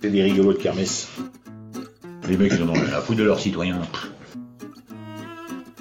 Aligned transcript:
C'est 0.00 0.10
des 0.10 0.22
rigolos 0.22 0.52
de 0.52 0.58
kermesse. 0.58 1.08
Les 2.28 2.36
mecs, 2.36 2.52
ils 2.52 2.62
en 2.62 2.68
ont 2.68 2.72
rien 2.72 2.92
à 2.92 3.00
foutre 3.00 3.18
de 3.18 3.24
leurs 3.24 3.40
citoyens. 3.40 3.80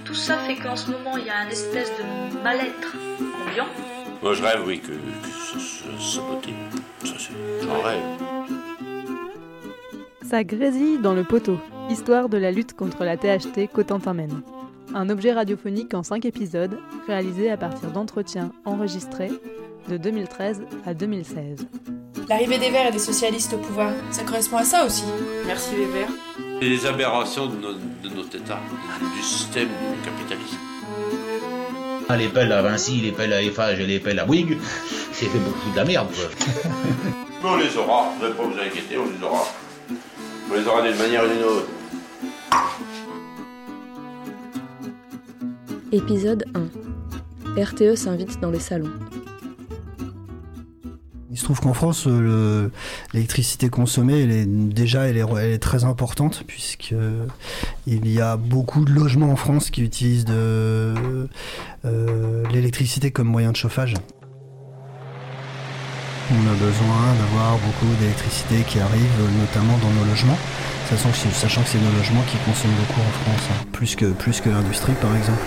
Tout 0.06 0.14
ça 0.14 0.38
fait 0.40 0.56
qu'en 0.56 0.76
ce 0.76 0.92
moment, 0.92 1.18
il 1.18 1.26
y 1.26 1.30
a 1.30 1.40
un 1.40 1.50
espèce 1.50 1.92
de 1.98 2.42
mal-être 2.42 2.96
ambiant. 3.48 3.68
Moi, 4.22 4.34
je 4.34 4.42
rêve, 4.42 4.64
oui, 4.66 4.80
que, 4.80 4.88
que 4.88 5.30
ça. 5.30 6.22
Ça, 7.04 7.14
c'est. 7.20 7.66
J'en 7.66 7.82
rêve. 7.82 8.02
Ça 10.24 10.44
grésille 10.44 11.00
dans 11.00 11.14
le 11.14 11.24
poteau, 11.24 11.58
histoire 11.90 12.28
de 12.28 12.38
la 12.38 12.52
lutte 12.52 12.74
contre 12.74 13.04
la 13.04 13.18
THT 13.18 13.68
Cotentin 13.72 14.14
mène. 14.14 14.42
Un 14.94 15.10
objet 15.10 15.34
radiophonique 15.34 15.94
en 15.94 16.04
5 16.04 16.26
épisodes, 16.26 16.78
réalisé 17.08 17.52
à 17.52 17.58
partir 17.58 17.92
d'entretiens 17.92 18.52
enregistrés 18.66 19.32
de 19.90 19.98
2013 19.98 20.64
à 20.86 20.94
2016. 20.94 21.68
L'arrivée 22.30 22.58
des 22.58 22.70
Verts 22.70 22.88
et 22.88 22.92
des 22.92 23.00
socialistes 23.00 23.54
au 23.54 23.58
pouvoir, 23.58 23.92
ça 24.12 24.24
correspond 24.24 24.58
à 24.58 24.64
ça 24.66 24.86
aussi. 24.86 25.04
Merci 25.46 25.76
les 25.78 25.86
Verts. 25.86 26.10
Et 26.62 26.70
les 26.70 26.86
aberrations 26.86 27.46
de, 27.48 27.56
nos- 27.56 27.74
de 27.74 28.16
notre 28.16 28.36
État, 28.36 28.60
du 29.16 29.22
système 29.22 29.68
du 29.70 30.02
capitalisme. 30.04 30.58
Ah, 32.10 32.18
les 32.18 32.28
pelles 32.30 32.52
à 32.52 32.62
Vinci, 32.62 32.98
les 33.02 33.12
pelles 33.12 33.34
à 33.34 33.42
Eiffage 33.42 33.80
et 33.80 33.86
les 33.86 34.00
pelles 34.00 34.20
à 34.20 34.26
Bouygues, 34.26 34.58
c'est 35.12 35.26
fait 35.28 35.38
beaucoup 35.40 35.70
de 35.72 35.76
la 35.76 35.86
merde, 35.86 36.08
quoi. 36.14 36.30
Mais 37.44 37.50
on 37.50 37.56
les 37.58 37.78
aura, 37.78 38.10
vous 38.18 38.24
n'avez 38.24 38.34
pas 38.36 38.44
vous 38.44 38.60
inquiéter, 38.60 38.98
on 38.98 39.06
les 39.06 39.24
aura. 39.24 39.46
On 40.50 40.54
les 40.56 40.68
aura 40.68 40.82
d'une 40.82 40.98
manière 40.98 41.24
ou 41.26 41.28
d'une 41.28 41.44
autre. 41.44 41.68
Épisode 45.92 46.46
1 47.58 47.62
RTE 47.62 47.96
s'invite 47.96 48.40
dans 48.40 48.52
les 48.52 48.60
salons. 48.60 48.92
Se 51.48 51.54
trouve 51.54 51.62
qu'en 51.62 51.74
France, 51.74 52.08
euh, 52.08 52.20
le- 52.20 52.72
l'électricité 53.14 53.70
consommée, 53.70 54.20
est, 54.20 54.46
déjà, 54.46 55.08
elle 55.08 55.16
est, 55.16 55.60
très 55.60 55.86
importante, 55.86 56.44
puisque 56.46 56.94
il 57.86 58.12
y 58.12 58.20
a 58.20 58.36
beaucoup 58.36 58.84
de 58.84 58.92
logements 58.92 59.32
en 59.32 59.38
France 59.38 59.70
qui 59.70 59.82
utilisent 59.82 60.26
de, 60.26 61.30
euh, 61.86 62.44
l'électricité 62.52 63.12
comme 63.12 63.28
moyen 63.28 63.54
de 63.54 63.56
chauffage. 63.56 63.94
On 66.34 66.48
a 66.52 66.56
besoin 66.56 67.16
d'avoir 67.18 67.58
beaucoup 67.60 67.96
d'électricité 68.02 68.64
qui 68.68 68.82
arrive, 68.82 69.08
euh, 69.22 69.40
notamment 69.40 69.78
dans 69.78 70.02
nos 70.02 70.04
logements, 70.04 70.38
sachant 70.90 71.12
que 71.12 71.68
c'est, 71.70 71.80
nos 71.80 71.98
logements 71.98 72.24
qui 72.30 72.36
consomment 72.40 72.76
beaucoup 72.76 73.00
en 73.00 73.12
France, 73.24 73.48
hein, 73.52 73.66
plus 73.72 73.96
que 74.42 74.50
l'industrie 74.50 74.96
par 75.02 75.16
exemple. 75.16 75.40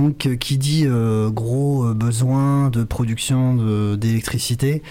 Donc, 0.00 0.24
euh, 0.24 0.36
qui 0.36 0.56
dit 0.56 0.84
euh, 0.86 1.28
gros 1.28 1.84
euh, 1.84 1.92
besoin 1.92 2.70
de 2.70 2.84
production 2.84 3.96
d'électricité, 3.96 4.82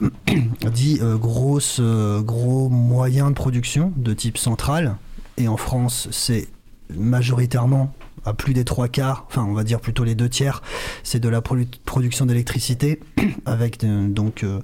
dit 0.72 1.00
gros 1.14 2.68
moyens 2.68 3.28
de 3.30 3.34
production 3.34 3.92
de 3.96 4.12
type 4.12 4.36
central. 4.36 4.96
Et 5.38 5.48
en 5.48 5.56
France, 5.56 6.08
c'est 6.10 6.48
majoritairement 6.94 7.94
plus 8.34 8.54
des 8.54 8.64
trois 8.64 8.88
quarts, 8.88 9.26
enfin 9.28 9.44
on 9.48 9.54
va 9.54 9.64
dire 9.64 9.80
plutôt 9.80 10.04
les 10.04 10.14
deux 10.14 10.28
tiers, 10.28 10.62
c'est 11.02 11.20
de 11.20 11.28
la 11.28 11.40
produ- 11.40 11.68
production 11.84 12.26
d'électricité 12.26 13.00
avec 13.46 13.82
euh, 13.84 14.08
donc 14.08 14.42
euh, 14.42 14.60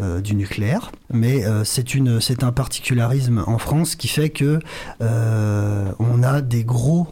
euh, 0.00 0.20
du 0.20 0.34
nucléaire. 0.34 0.92
Mais 1.12 1.42
c'est 1.64 2.42
un 2.42 2.52
particularisme 2.52 3.42
en 3.46 3.56
France 3.56 3.96
qui 3.96 4.08
fait 4.08 4.28
que 4.28 4.58
on 5.00 6.22
a 6.22 6.40
des 6.42 6.64
gros 6.64 7.06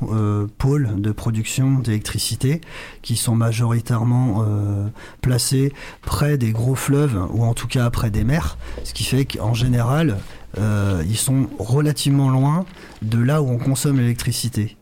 pôles 0.58 1.00
de 1.00 1.12
production 1.12 1.78
d'électricité 1.78 2.60
qui 3.00 3.16
sont 3.16 3.34
majoritairement 3.34 4.44
placés 5.22 5.72
près 6.02 6.36
des 6.36 6.52
gros 6.52 6.74
fleuves 6.74 7.18
ou 7.30 7.44
en 7.44 7.54
tout 7.54 7.68
cas 7.68 7.88
près 7.88 8.10
des 8.10 8.22
mers, 8.22 8.58
ce 8.84 8.92
qui 8.92 9.04
fait 9.04 9.24
qu'en 9.24 9.54
général 9.54 10.18
euh, 10.58 11.02
ils 11.08 11.16
sont 11.18 11.48
relativement 11.58 12.30
loin 12.30 12.64
de 13.02 13.18
là 13.18 13.42
où 13.42 13.50
on 13.50 13.58
consomme 13.58 13.98
l'électricité. 13.98 14.76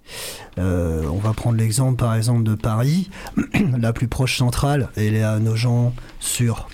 Euh, 0.59 1.05
on 1.13 1.19
va 1.19 1.33
prendre 1.33 1.57
l'exemple 1.59 1.97
par 1.97 2.15
exemple 2.15 2.43
de 2.45 2.55
Paris. 2.55 3.11
la 3.79 3.93
plus 3.93 4.09
proche 4.09 4.39
centrale, 4.39 4.89
elle 4.97 5.15
est 5.15 5.23
à 5.23 5.39
Nogent 5.39 5.93
sur 6.21 6.69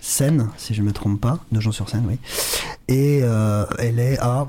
Seine, 0.00 0.48
si 0.56 0.74
je 0.74 0.82
ne 0.82 0.86
me 0.86 0.92
trompe 0.92 1.20
pas. 1.20 1.38
Nogent 1.52 1.72
sur 1.72 1.88
Seine, 1.88 2.04
oui. 2.08 2.18
Et 2.88 3.20
euh, 3.24 3.66
elle 3.78 3.98
est 3.98 4.18
à, 4.20 4.46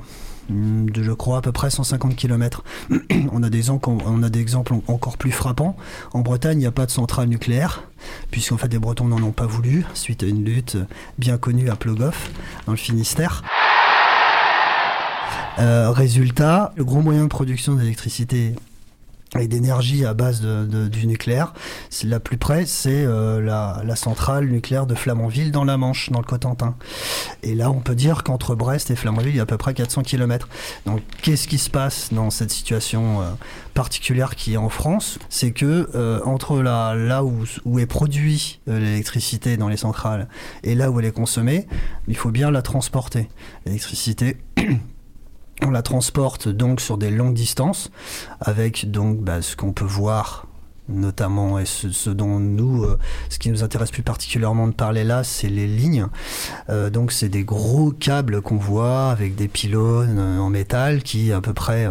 de, 0.50 1.03
je 1.03 1.12
crois, 1.12 1.40
à 1.40 1.41
peu 1.41 1.51
près 1.51 1.69
150 1.69 2.16
km. 2.16 2.63
on, 3.34 3.44
a 3.44 3.50
des, 3.50 3.69
on 3.72 4.23
a 4.23 4.29
des 4.29 4.40
exemples 4.40 4.73
en- 4.75 4.84
encore 4.88 5.17
plus 5.17 5.31
frappants. 5.31 5.75
En 6.13 6.22
Bretagne, 6.22 6.57
il 6.57 6.62
n'y 6.62 6.66
a 6.67 6.72
pas 6.72 6.85
de 6.85 6.91
centrale 6.91 7.28
nucléaire, 7.28 7.84
puisqu'en 8.31 8.57
fait, 8.57 8.72
les 8.72 8.79
Bretons 8.79 9.07
n'en 9.07 9.22
ont 9.23 9.31
pas 9.31 9.47
voulu, 9.47 9.84
suite 9.96 10.22
à 10.23 10.28
une 10.28 10.46
lutte 10.46 10.78
bien 11.17 11.38
connue 11.38 11.69
à 11.69 11.75
Plogoff, 11.75 12.29
dans 12.67 12.73
le 12.73 12.78
Finistère. 12.78 13.44
Euh, 15.59 15.91
résultat, 15.91 16.73
le 16.75 16.84
gros 16.84 17.01
moyen 17.01 17.23
de 17.23 17.29
production 17.29 17.75
d'électricité 17.75 18.53
et 19.38 19.47
d'énergie 19.47 20.06
à 20.06 20.13
base 20.13 20.41
du 20.41 21.07
nucléaire, 21.07 21.53
c'est 21.90 22.07
la 22.07 22.19
plus 22.19 22.38
près, 22.38 22.66
c'est 22.66 23.03
euh, 23.06 23.41
la, 23.41 23.96
centrale 23.96 24.46
nucléaire 24.46 24.85
de 24.85 24.96
Flamanville 24.96 25.51
dans 25.51 25.66
la 25.66 25.78
Manche, 25.78 26.12
dans 26.12 26.19
le 26.19 26.25
Cotentin. 26.25 26.75
Et 27.44 27.56
là, 27.56 27.72
on 27.72 27.79
peut 27.79 27.96
dire 27.96 28.23
qu'entre 28.23 28.56
Brest 28.56 28.91
et 28.91 28.96
Flamanville, 28.96 29.31
il 29.31 29.38
y 29.38 29.40
a 29.40 29.44
à 29.44 29.47
peu 29.47 29.57
près 29.57 29.73
400 29.73 30.03
km. 30.03 30.47
Donc, 30.85 31.01
qu'est-ce 31.22 31.47
qui 31.47 31.57
se 31.57 31.69
passe 31.69 32.13
dans 32.13 32.29
cette 32.29 32.51
situation 32.51 33.22
euh, 33.22 33.25
particulière 33.73 34.35
qui 34.35 34.53
est 34.53 34.57
en 34.57 34.69
France? 34.69 35.19
C'est 35.29 35.51
que 35.51 35.90
entre 36.25 36.62
là 36.62 37.23
où, 37.23 37.44
où 37.66 37.79
est 37.79 37.85
produit 37.85 38.59
euh, 38.67 38.79
l'électricité 38.79 39.57
dans 39.57 39.67
les 39.67 39.78
centrales 39.78 40.28
et 40.63 40.75
là 40.75 40.91
où 40.91 41.00
elle 41.00 41.06
est 41.06 41.12
consommée, 41.12 41.67
il 42.07 42.16
faut 42.16 42.31
bien 42.31 42.51
la 42.51 42.62
transporter. 42.62 43.29
L'électricité. 43.66 44.38
On 45.66 45.72
la 45.72 45.81
transporte 45.81 46.47
donc 46.50 46.81
sur 46.81 46.97
des 46.97 47.09
longues 47.09 47.34
distances 47.34 47.91
avec 48.40 48.91
donc 48.91 49.22
bah, 49.22 49.41
ce 49.41 49.56
qu'on 49.56 49.73
peut 49.73 49.85
voir 49.85 50.45
notamment 50.90 51.59
et 51.59 51.66
ce, 51.66 52.09
dont 52.09 52.40
nous 52.40 52.84
euh, 52.84 52.97
ce 53.29 53.40
qui 53.40 53.50
nous 53.50 53.63
intéresse 53.63 53.91
plus 53.91 54.03
particulièrement 54.03 54.67
de 54.67 54.73
parler 54.73 55.03
là 55.03 55.23
c'est 55.23 55.50
les 55.50 55.67
lignes. 55.67 56.07
Euh, 56.69 56.90
donc 56.90 57.12
c'est 57.12 57.29
des 57.29 57.44
gros 57.44 57.91
câbles 57.91 58.41
qu'on 58.41 58.57
voit 58.57 59.09
avec 59.09 59.35
des 59.35 59.47
pylônes 59.47 60.17
euh, 60.17 60.40
en 60.40 60.50
métal 60.50 61.03
qui 61.03 61.34
à 61.34 61.41
peu 61.41 61.53
près 61.53 61.88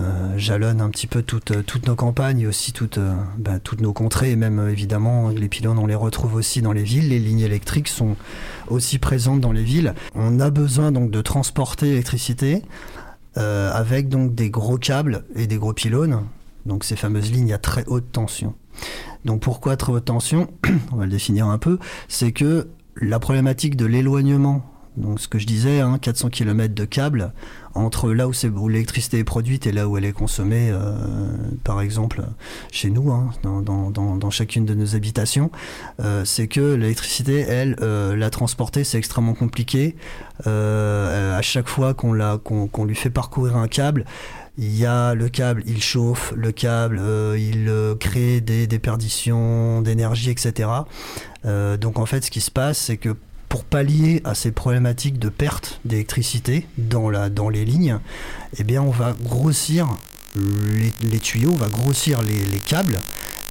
euh, 0.00 0.36
jalonnent 0.36 0.80
un 0.80 0.90
petit 0.90 1.06
peu 1.06 1.22
toutes, 1.22 1.52
euh, 1.52 1.62
nos 1.86 1.94
campagnes 1.94 2.40
et 2.40 2.46
aussi 2.48 2.72
toutes, 2.72 2.98
euh, 2.98 3.14
bah, 3.38 3.60
toutes 3.60 3.80
nos 3.80 3.92
contrées 3.92 4.32
et 4.32 4.36
même 4.36 4.68
évidemment 4.68 5.28
les 5.28 5.48
pylônes 5.48 5.78
on 5.78 5.86
les 5.86 5.94
retrouve 5.94 6.34
aussi 6.34 6.62
dans 6.62 6.72
les 6.72 6.82
villes 6.82 7.10
les 7.10 7.20
lignes 7.20 7.40
électriques 7.40 7.86
sont 7.86 8.16
aussi 8.66 8.98
présentes 8.98 9.40
dans 9.40 9.52
les 9.52 9.62
villes 9.62 9.94
on 10.16 10.40
a 10.40 10.50
besoin 10.50 10.90
donc 10.90 11.12
de 11.12 11.22
transporter 11.22 11.86
l'électricité 11.86 12.62
avec 13.36 14.08
donc 14.08 14.34
des 14.34 14.48
gros 14.48 14.78
câbles 14.78 15.24
et 15.34 15.48
des 15.48 15.56
gros 15.56 15.72
pylônes, 15.72 16.22
donc 16.66 16.84
ces 16.84 16.94
fameuses 16.94 17.32
lignes 17.32 17.52
à 17.52 17.58
très 17.58 17.84
haute 17.86 18.12
tension. 18.12 18.54
Donc 19.24 19.40
pourquoi 19.40 19.76
très 19.76 19.92
haute 19.92 20.04
tension? 20.04 20.48
On 20.92 20.96
va 20.96 21.04
le 21.06 21.10
définir 21.10 21.48
un 21.48 21.58
peu. 21.58 21.80
C'est 22.06 22.30
que 22.30 22.68
la 22.96 23.18
problématique 23.18 23.76
de 23.76 23.86
l'éloignement, 23.86 24.64
donc 24.96 25.20
ce 25.20 25.28
que 25.28 25.38
je 25.38 25.46
disais, 25.46 25.80
hein, 25.80 25.98
400 26.00 26.30
km 26.30 26.74
de 26.74 26.84
câbles 26.84 27.32
entre 27.74 28.12
là 28.12 28.28
où, 28.28 28.68
l'électricité 28.68 29.18
est 29.18 29.24
produite 29.24 29.66
et 29.66 29.72
là 29.72 29.88
où 29.88 29.96
elle 29.96 30.04
est 30.04 30.12
consommée, 30.12 30.70
euh, 30.70 30.94
par 31.64 31.80
exemple 31.80 32.22
chez 32.70 32.90
nous, 32.90 33.10
hein, 33.10 33.32
dans, 33.42 34.30
chacune 34.30 34.64
de 34.64 34.74
nos 34.74 34.94
habitations, 34.94 35.50
euh, 36.00 36.24
c'est 36.24 36.46
que 36.46 36.74
l'électricité, 36.74 37.40
elle, 37.40 37.76
euh, 37.80 38.14
la 38.14 38.30
transporter, 38.30 38.84
c'est 38.84 38.98
extrêmement 38.98 39.34
compliqué. 39.34 39.96
À 40.46 41.42
chaque 41.42 41.68
fois 41.68 41.94
qu'on 41.94 42.84
lui 42.84 42.94
fait 42.94 43.10
parcourir 43.10 43.56
un 43.56 43.68
câble, 43.68 44.04
il 44.56 44.76
y 44.76 44.86
a 44.86 45.14
le 45.14 45.28
câble, 45.28 45.64
il 45.66 45.82
chauffe, 45.82 46.32
le 46.36 46.52
câble, 46.52 47.00
il 47.36 47.70
crée 47.98 48.40
des 48.40 48.68
déperditions 48.68 49.80
d'énergie, 49.82 50.30
etc. 50.30 50.68
Donc 51.44 51.98
en 51.98 52.06
fait, 52.06 52.24
ce 52.24 52.30
qui 52.30 52.40
se 52.40 52.52
passe, 52.52 52.78
c'est 52.78 52.96
que 52.96 53.16
pour 53.54 53.62
pallier 53.62 54.20
à 54.24 54.34
ces 54.34 54.50
problématiques 54.50 55.20
de 55.20 55.28
perte 55.28 55.78
d'électricité 55.84 56.66
dans, 56.76 57.12
dans 57.30 57.48
les 57.48 57.64
lignes, 57.64 58.00
eh 58.58 58.64
bien, 58.64 58.82
on 58.82 58.90
va 58.90 59.14
grossir 59.22 59.86
les, 60.34 60.92
les 61.08 61.20
tuyaux, 61.20 61.52
on 61.54 61.56
va 61.56 61.68
grossir 61.68 62.20
les, 62.22 62.34
les 62.34 62.58
câbles 62.58 62.98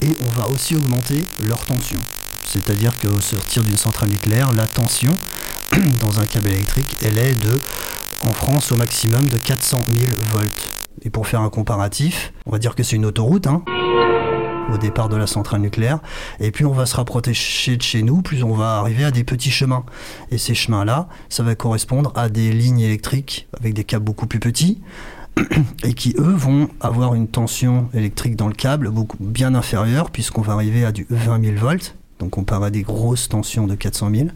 et 0.01 0.09
on 0.27 0.41
va 0.41 0.50
aussi 0.50 0.75
augmenter 0.75 1.23
leur 1.47 1.63
tension. 1.63 2.00
C'est-à-dire 2.45 2.91
qu'au 3.00 3.21
sortir 3.21 3.63
d'une 3.63 3.77
centrale 3.77 4.09
nucléaire, 4.09 4.51
la 4.51 4.67
tension 4.67 5.13
dans 6.01 6.19
un 6.19 6.25
câble 6.25 6.49
électrique, 6.49 6.97
elle 7.01 7.17
est 7.17 7.41
de, 7.41 7.57
en 8.27 8.33
France, 8.33 8.73
au 8.73 8.75
maximum 8.75 9.25
de 9.27 9.38
400 9.38 9.79
000 9.88 10.06
volts. 10.33 10.69
Et 11.03 11.11
pour 11.11 11.27
faire 11.27 11.39
un 11.39 11.49
comparatif, 11.49 12.33
on 12.45 12.51
va 12.51 12.59
dire 12.59 12.75
que 12.75 12.83
c'est 12.83 12.97
une 12.97 13.06
autoroute, 13.06 13.47
hein, 13.47 13.63
au 14.71 14.77
départ 14.77 15.10
de 15.10 15.15
la 15.15 15.27
centrale 15.27 15.62
nucléaire. 15.62 16.00
Et 16.39 16.51
plus 16.51 16.65
on 16.65 16.74
va 16.74 16.86
se 16.86 16.95
rapprocher 16.95 17.77
de 17.77 17.81
chez 17.81 18.04
nous, 18.04 18.21
plus 18.21 18.44
on 18.44 18.54
va 18.54 18.77
arriver 18.77 19.04
à 19.04 19.12
des 19.12 19.24
petits 19.24 19.51
chemins. 19.51 19.83
Et 20.31 20.38
ces 20.38 20.54
chemins-là, 20.54 21.07
ça 21.30 21.44
va 21.44 21.56
correspondre 21.56 22.12
à 22.15 22.30
des 22.30 22.51
lignes 22.51 22.80
électriques 22.80 23.48
avec 23.60 23.74
des 23.74 23.83
câbles 23.83 24.06
beaucoup 24.06 24.27
plus 24.27 24.39
petits. 24.39 24.81
et 25.83 25.94
qui 25.94 26.13
eux 26.19 26.33
vont 26.36 26.69
avoir 26.80 27.15
une 27.15 27.27
tension 27.27 27.89
électrique 27.94 28.36
dans 28.36 28.48
le 28.48 28.54
câble 28.54 28.92
beaucoup 28.92 29.18
bien 29.19 29.56
inférieure 29.56 30.12
puisqu'on 30.12 30.42
va 30.42 30.54
arriver 30.54 30.86
à 30.86 30.92
du 30.92 31.07
20 31.09 31.44
000 31.44 31.57
volts. 31.57 31.95
Donc 32.19 32.38
on 32.38 32.44
part 32.44 32.63
à 32.63 32.69
des 32.69 32.83
grosses 32.83 33.27
tensions 33.27 33.68
de 33.68 33.75
400 33.75 34.12
000 34.13 34.27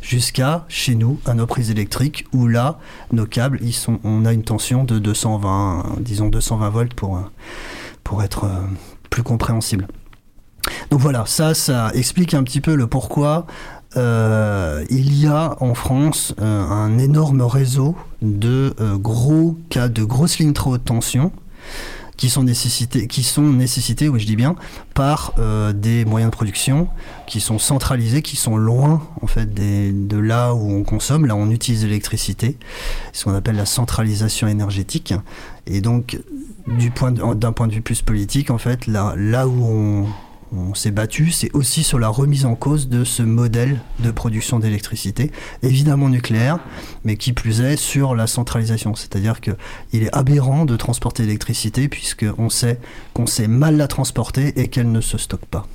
jusqu'à 0.00 0.64
chez 0.68 0.94
nous 0.94 1.18
à 1.24 1.34
nos 1.34 1.46
prises 1.46 1.70
électriques 1.70 2.26
où 2.32 2.46
là 2.46 2.78
nos 3.12 3.26
câbles 3.26 3.58
ils 3.62 3.72
sont 3.72 3.98
on 4.04 4.24
a 4.26 4.32
une 4.32 4.44
tension 4.44 4.84
de 4.84 4.98
220 4.98 5.96
disons 6.00 6.28
220 6.28 6.68
volts 6.68 6.94
pour 6.94 7.20
pour 8.04 8.22
être 8.22 8.44
euh, 8.44 8.58
compréhensible. 9.20 9.86
Donc 10.90 11.00
voilà, 11.00 11.24
ça, 11.26 11.54
ça 11.54 11.90
explique 11.94 12.34
un 12.34 12.42
petit 12.44 12.60
peu 12.60 12.74
le 12.74 12.86
pourquoi 12.86 13.46
euh, 13.96 14.84
il 14.88 15.20
y 15.20 15.26
a 15.26 15.56
en 15.60 15.74
France 15.74 16.34
euh, 16.40 16.64
un 16.66 16.96
énorme 16.98 17.42
réseau 17.42 17.94
de 18.22 18.74
gros 18.94 19.58
cas 19.68 19.88
de 19.88 20.02
grosses 20.04 20.38
lignes 20.38 20.54
très 20.54 20.70
haute 20.70 20.84
tension 20.84 21.32
qui 22.16 22.30
sont 22.30 22.44
nécessités, 22.44 23.06
qui 23.06 23.22
sont 23.22 23.42
nécessités, 23.42 24.08
oui 24.08 24.20
je 24.20 24.26
dis 24.26 24.36
bien, 24.36 24.54
par 24.94 25.34
des 25.74 26.04
moyens 26.04 26.30
de 26.30 26.36
production 26.36 26.88
qui 27.26 27.40
sont 27.40 27.58
centralisés, 27.58 28.22
qui 28.22 28.36
sont 28.36 28.56
loin 28.56 29.02
en 29.20 29.26
fait 29.26 29.52
de 29.54 30.16
là 30.16 30.54
où 30.54 30.70
on 30.70 30.84
consomme, 30.84 31.26
là 31.26 31.34
où 31.34 31.38
on 31.38 31.50
utilise 31.50 31.84
l'électricité, 31.84 32.56
ce 33.12 33.24
qu'on 33.24 33.34
appelle 33.34 33.56
la 33.56 33.66
centralisation 33.66 34.46
énergétique. 34.46 35.14
Et 35.66 35.80
donc 35.80 36.18
du 36.66 36.90
point 36.90 37.10
d'un 37.12 37.52
point 37.52 37.66
de 37.66 37.72
vue 37.72 37.82
plus 37.82 38.02
politique, 38.02 38.50
en 38.50 38.58
fait, 38.58 38.86
là, 38.86 39.14
là 39.16 39.48
où 39.48 39.64
on, 39.64 40.06
on 40.52 40.74
s'est 40.74 40.90
battu, 40.90 41.30
c'est 41.30 41.50
aussi 41.54 41.82
sur 41.82 41.98
la 41.98 42.08
remise 42.08 42.44
en 42.44 42.54
cause 42.54 42.88
de 42.88 43.04
ce 43.04 43.22
modèle 43.22 43.80
de 44.00 44.10
production 44.10 44.58
d'électricité, 44.58 45.32
évidemment 45.62 46.08
nucléaire, 46.08 46.58
mais 47.04 47.16
qui 47.16 47.32
plus 47.32 47.60
est 47.60 47.76
sur 47.76 48.14
la 48.14 48.26
centralisation. 48.26 48.94
C'est-à-dire 48.94 49.40
qu'il 49.40 50.02
est 50.02 50.14
aberrant 50.14 50.64
de 50.64 50.76
transporter 50.76 51.22
l'électricité 51.22 51.88
puisqu'on 51.88 52.50
sait 52.50 52.78
qu'on 53.14 53.26
sait 53.26 53.48
mal 53.48 53.76
la 53.76 53.88
transporter 53.88 54.60
et 54.60 54.68
qu'elle 54.68 54.92
ne 54.92 55.00
se 55.00 55.18
stocke 55.18 55.46
pas. 55.46 55.66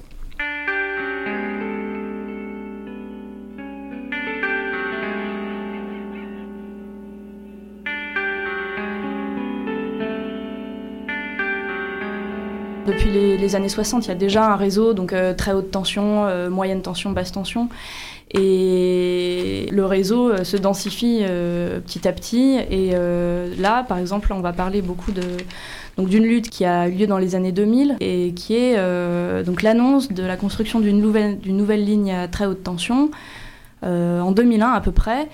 Les, 13.40 13.56
années 13.56 13.70
60, 13.70 14.06
il 14.06 14.08
y 14.10 14.12
a 14.12 14.16
déjà 14.16 14.52
un 14.52 14.56
réseau, 14.56 14.94
donc 14.94 15.14
euh, 15.14 15.34
très 15.34 15.54
haute 15.54 15.72
tension, 15.72 16.26
euh, 16.26 16.50
moyenne 16.50 16.82
tension, 16.82 17.12
basse 17.12 17.32
tension. 17.32 17.70
Et 18.32 19.68
le 19.72 19.86
réseau 19.86 20.30
euh, 20.30 20.44
se 20.44 20.58
densifie 20.58 21.24
petit 21.86 22.08
à 22.08 22.14
petit. 22.14 22.58
Et 22.70 22.92
là, 23.58 23.84
par 23.84 23.98
exemple, 23.98 24.34
on 24.34 24.42
va 24.42 24.54
parler 24.54 24.82
beaucoup 24.82 25.12
de, 25.12 25.24
donc 25.98 26.10
d'une 26.10 26.24
lutte 26.24 26.50
qui 26.50 26.66
a 26.66 26.88
eu 26.88 26.94
lieu 26.94 27.08
dans 27.08 27.18
les 27.18 27.36
années 27.36 27.52
2000 27.52 27.98
et 28.00 28.34
qui 28.36 28.56
est 28.56 28.76
donc 29.44 29.62
l'annonce 29.62 30.12
de 30.12 30.24
la 30.24 30.38
construction 30.38 30.80
d'une 30.80 31.00
nouvelle, 31.00 31.40
d'une 31.40 31.58
nouvelle 31.58 31.86
ligne 31.86 32.12
à 32.12 32.28
très 32.28 32.46
haute 32.46 32.64
tension 32.64 33.12
en 33.84 34.32
2001 34.32 34.72
à 34.72 34.82
peu 34.82 34.92
près 34.92 35.28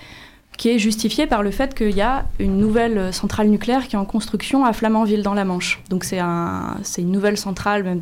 qui 0.57 0.69
est 0.69 0.79
justifié 0.79 1.27
par 1.27 1.43
le 1.43 1.51
fait 1.51 1.75
qu'il 1.75 1.95
y 1.95 2.01
a 2.01 2.25
une 2.39 2.57
nouvelle 2.57 3.13
centrale 3.13 3.47
nucléaire 3.47 3.87
qui 3.87 3.95
est 3.95 3.99
en 3.99 4.05
construction 4.05 4.65
à 4.65 4.73
Flamanville 4.73 5.23
dans 5.23 5.33
la 5.33 5.45
Manche. 5.45 5.81
Donc 5.89 6.03
c'est 6.03 6.19
un, 6.19 6.77
une 6.97 7.11
nouvelle 7.11 7.37
centrale, 7.37 7.99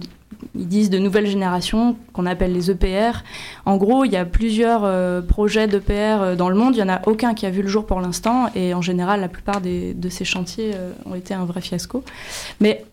ils 0.56 0.68
disent 0.68 0.90
de 0.90 1.00
nouvelle 1.00 1.28
génération, 1.28 1.96
qu'on 2.14 2.26
appelle 2.26 2.54
les 2.54 2.72
EPR. 2.72 3.24
En 3.66 3.78
gros, 3.78 4.06
il 4.06 4.12
y 4.12 4.18
a 4.18 4.26
plusieurs 4.26 4.82
euh, 4.84 5.22
projets 5.22 5.68
d'EPR 5.68 5.92
euh, 5.94 6.36
dans 6.36 6.50
le 6.50 6.56
monde, 6.56 6.76
il 6.76 6.84
n'y 6.84 6.90
en 6.90 6.94
a 6.94 7.02
aucun 7.08 7.34
qui 7.34 7.46
a 7.46 7.50
vu 7.50 7.62
le 7.62 7.68
jour 7.68 7.86
pour 7.86 8.02
l'instant, 8.02 8.50
et 8.56 8.74
en 8.74 8.82
général, 8.82 9.22
la 9.22 9.30
plupart 9.30 9.62
des, 9.62 9.94
de 9.94 10.10
ces 10.10 10.26
chantiers 10.26 10.72
euh, 10.76 10.92
ont 11.06 11.16
été 11.16 11.34
un 11.34 11.46
vrai 11.46 11.62
fiasco. 11.62 12.04
Mais 12.60 12.84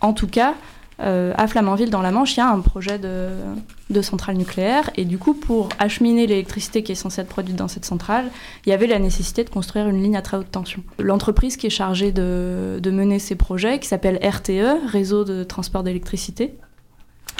en 0.00 0.12
tout 0.12 0.28
cas, 0.28 0.54
euh, 1.00 1.32
à 1.36 1.46
Flamanville, 1.46 1.90
dans 1.90 2.02
la 2.02 2.10
Manche, 2.10 2.36
il 2.36 2.38
y 2.38 2.42
a 2.42 2.48
un 2.48 2.60
projet 2.60 2.98
de, 2.98 4.02
centrale 4.02 4.36
nucléaire. 4.36 4.90
Et 4.96 5.04
du 5.04 5.18
coup, 5.18 5.34
pour 5.34 5.68
acheminer 5.78 6.26
l'électricité 6.26 6.82
qui 6.82 6.92
est 6.92 6.96
censée 6.96 7.20
être 7.20 7.28
produite 7.28 7.56
dans 7.56 7.68
cette 7.68 7.84
centrale, 7.84 8.26
il 8.66 8.70
y 8.70 8.72
avait 8.72 8.86
la 8.86 8.98
nécessité 8.98 9.44
de 9.44 9.50
construire 9.50 9.88
une 9.88 10.02
ligne 10.02 10.16
à 10.16 10.22
très 10.22 10.36
haute 10.36 10.50
tension. 10.50 10.82
L'entreprise 10.98 11.56
qui 11.56 11.66
est 11.66 11.70
chargée 11.70 12.12
de, 12.12 12.80
mener 12.90 13.18
ces 13.18 13.36
projets, 13.36 13.78
qui 13.78 13.86
s'appelle 13.86 14.18
RTE, 14.22 14.90
Réseau 14.90 15.24
de 15.24 15.44
transport 15.44 15.82
d'électricité, 15.82 16.54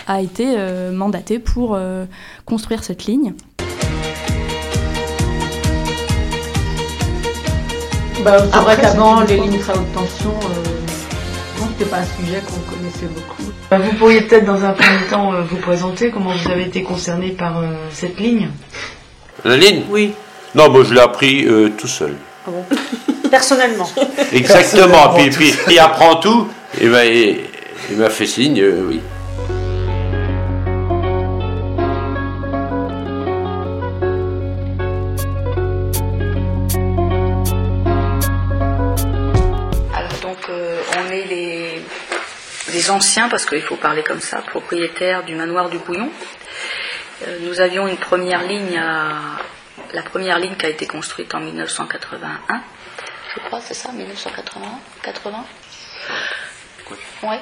a 0.06 0.22
été 0.22 0.54
euh, 0.56 0.92
mandatée 0.92 1.38
pour 1.38 1.74
euh, 1.74 2.04
construire 2.44 2.84
cette 2.84 3.06
ligne. 3.06 3.34
Bah, 8.24 8.38
c'est 8.52 8.58
vrai 8.58 8.76
qu'avant, 8.80 9.20
les 9.22 9.36
lignes 9.38 9.58
très 9.58 9.72
haute 9.72 9.92
tension 9.92 10.32
c'était 11.78 11.90
pas 11.90 11.98
un 11.98 12.04
sujet 12.04 12.40
qu'on 12.40 12.74
connaissait 12.74 13.06
beaucoup. 13.06 13.37
Bah, 13.70 13.78
vous 13.78 13.92
pourriez 13.96 14.22
peut-être 14.22 14.46
dans 14.46 14.64
un 14.64 14.72
premier 14.72 15.04
temps 15.10 15.34
euh, 15.34 15.42
vous 15.42 15.58
présenter 15.58 16.10
comment 16.10 16.30
vous 16.30 16.50
avez 16.50 16.62
été 16.62 16.82
concerné 16.82 17.30
par 17.30 17.58
euh, 17.58 17.66
cette 17.92 18.18
ligne. 18.18 18.48
La 19.44 19.56
ligne? 19.56 19.82
Oui. 19.90 20.12
Non, 20.54 20.70
moi 20.70 20.84
je 20.84 20.94
l'ai 20.94 21.00
appris 21.00 21.44
euh, 21.44 21.70
tout 21.76 21.86
seul. 21.86 22.14
Ah 22.46 22.50
bon? 22.50 22.64
Personnellement. 23.30 23.88
Exactement. 24.32 25.14
puis, 25.14 25.28
puis, 25.28 25.54
il 25.68 25.78
apprend 25.78 26.16
tout. 26.16 26.48
Et 26.80 26.88
ben, 26.88 27.36
il 27.90 27.96
m'a 27.98 28.08
fait 28.08 28.26
signe, 28.26 28.62
oui. 28.88 29.00
Anciens, 42.90 43.28
parce 43.28 43.44
qu'il 43.46 43.62
faut 43.62 43.76
parler 43.76 44.02
comme 44.02 44.20
ça, 44.20 44.38
propriétaires 44.38 45.24
du 45.24 45.34
manoir 45.34 45.68
du 45.68 45.78
Bouillon. 45.78 46.10
Euh, 47.26 47.38
nous 47.42 47.60
avions 47.60 47.88
une 47.88 47.96
première 47.96 48.42
ligne 48.42 48.78
à, 48.78 49.38
la 49.92 50.02
première 50.02 50.38
ligne 50.38 50.54
qui 50.56 50.66
a 50.66 50.68
été 50.68 50.86
construite 50.86 51.34
en 51.34 51.40
1981, 51.40 52.62
je 53.34 53.40
crois, 53.40 53.60
c'est 53.60 53.74
ça, 53.74 53.92
1981, 53.92 54.80
80 55.02 55.44
Ouais. 57.22 57.40